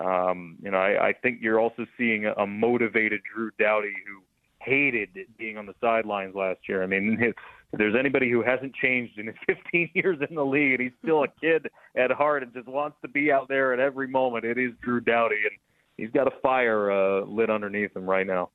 Um, 0.00 0.56
you 0.60 0.72
know, 0.72 0.78
I, 0.78 1.08
I 1.08 1.12
think 1.12 1.38
you're 1.40 1.60
also 1.60 1.86
seeing 1.96 2.26
a, 2.26 2.32
a 2.32 2.46
motivated 2.46 3.20
Drew 3.32 3.50
Doughty 3.58 3.94
who 4.06 4.22
hated 4.60 5.10
being 5.38 5.56
on 5.56 5.66
the 5.66 5.74
sidelines 5.80 6.34
last 6.34 6.60
year. 6.68 6.82
I 6.82 6.86
mean, 6.86 7.16
it's 7.20 7.38
if 7.74 7.78
there's 7.78 7.96
anybody 7.98 8.30
who 8.30 8.42
hasn't 8.42 8.74
changed 8.74 9.18
in 9.18 9.26
his 9.26 9.36
15 9.46 9.90
years 9.94 10.18
in 10.28 10.34
the 10.34 10.44
league 10.44 10.74
and 10.74 10.82
he's 10.82 10.92
still 11.02 11.24
a 11.24 11.28
kid 11.40 11.68
at 11.96 12.10
heart 12.10 12.42
and 12.42 12.52
just 12.54 12.68
wants 12.68 12.96
to 13.02 13.08
be 13.08 13.32
out 13.32 13.48
there 13.48 13.72
at 13.72 13.80
every 13.80 14.08
moment, 14.08 14.44
it 14.44 14.58
is 14.58 14.72
Drew 14.80 15.00
Doughty, 15.00 15.36
and 15.44 15.58
he's 15.96 16.10
got 16.10 16.28
a 16.28 16.36
fire 16.40 16.90
uh, 16.90 17.24
lit 17.24 17.50
underneath 17.50 17.94
him 17.96 18.08
right 18.08 18.26
now. 18.26 18.50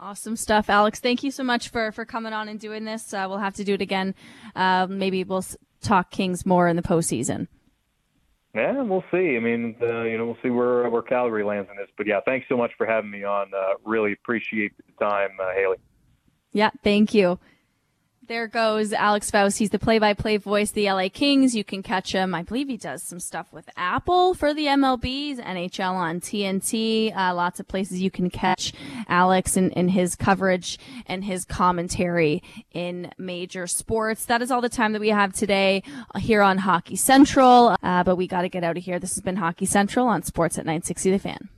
Awesome 0.00 0.36
stuff, 0.36 0.70
Alex. 0.70 1.00
Thank 1.00 1.22
you 1.22 1.30
so 1.30 1.42
much 1.42 1.70
for 1.70 1.90
for 1.90 2.04
coming 2.04 2.32
on 2.32 2.48
and 2.48 2.60
doing 2.60 2.84
this. 2.84 3.12
Uh, 3.12 3.26
we'll 3.28 3.38
have 3.38 3.54
to 3.54 3.64
do 3.64 3.74
it 3.74 3.80
again. 3.80 4.14
Uh, 4.54 4.86
maybe 4.88 5.24
we'll 5.24 5.44
talk 5.80 6.10
Kings 6.10 6.46
more 6.46 6.68
in 6.68 6.76
the 6.76 6.82
postseason. 6.82 7.48
Yeah, 8.54 8.80
we'll 8.82 9.04
see. 9.10 9.36
I 9.36 9.40
mean, 9.40 9.74
uh, 9.82 10.02
you 10.02 10.16
know, 10.16 10.26
we'll 10.26 10.38
see 10.42 10.50
where 10.50 10.88
where 10.88 11.02
Calgary 11.02 11.44
lands 11.44 11.68
in 11.70 11.76
this. 11.76 11.88
But 11.96 12.06
yeah, 12.06 12.20
thanks 12.24 12.46
so 12.48 12.56
much 12.56 12.70
for 12.78 12.86
having 12.86 13.10
me 13.10 13.24
on. 13.24 13.52
Uh, 13.52 13.74
really 13.84 14.12
appreciate 14.12 14.72
the 14.76 15.04
time, 15.04 15.30
uh, 15.42 15.52
Hailey. 15.52 15.78
Yeah, 16.52 16.70
thank 16.84 17.12
you. 17.12 17.40
There 18.28 18.46
goes 18.46 18.92
Alex 18.92 19.30
Faust. 19.30 19.58
He's 19.58 19.70
the 19.70 19.78
play-by-play 19.78 20.36
voice 20.36 20.70
the 20.70 20.84
LA 20.92 21.08
Kings. 21.10 21.56
You 21.56 21.64
can 21.64 21.82
catch 21.82 22.12
him. 22.12 22.34
I 22.34 22.42
believe 22.42 22.68
he 22.68 22.76
does 22.76 23.02
some 23.02 23.20
stuff 23.20 23.50
with 23.54 23.70
Apple 23.74 24.34
for 24.34 24.52
the 24.52 24.66
MLBs, 24.66 25.38
NHL 25.38 25.94
on 25.94 26.20
TNT. 26.20 27.16
Uh, 27.16 27.34
lots 27.34 27.58
of 27.58 27.66
places 27.66 28.02
you 28.02 28.10
can 28.10 28.28
catch 28.28 28.74
Alex 29.08 29.56
and, 29.56 29.74
and 29.78 29.90
his 29.92 30.14
coverage 30.14 30.78
and 31.06 31.24
his 31.24 31.46
commentary 31.46 32.42
in 32.72 33.10
major 33.16 33.66
sports. 33.66 34.26
That 34.26 34.42
is 34.42 34.50
all 34.50 34.60
the 34.60 34.68
time 34.68 34.92
that 34.92 35.00
we 35.00 35.08
have 35.08 35.32
today 35.32 35.82
here 36.18 36.42
on 36.42 36.58
Hockey 36.58 36.96
Central. 36.96 37.78
Uh, 37.82 38.04
but 38.04 38.16
we 38.16 38.26
got 38.26 38.42
to 38.42 38.50
get 38.50 38.62
out 38.62 38.76
of 38.76 38.84
here. 38.84 38.98
This 38.98 39.14
has 39.14 39.22
been 39.22 39.36
Hockey 39.36 39.64
Central 39.64 40.06
on 40.06 40.20
Sportsnet 40.20 40.66
960 40.66 41.12
The 41.12 41.18
Fan. 41.18 41.48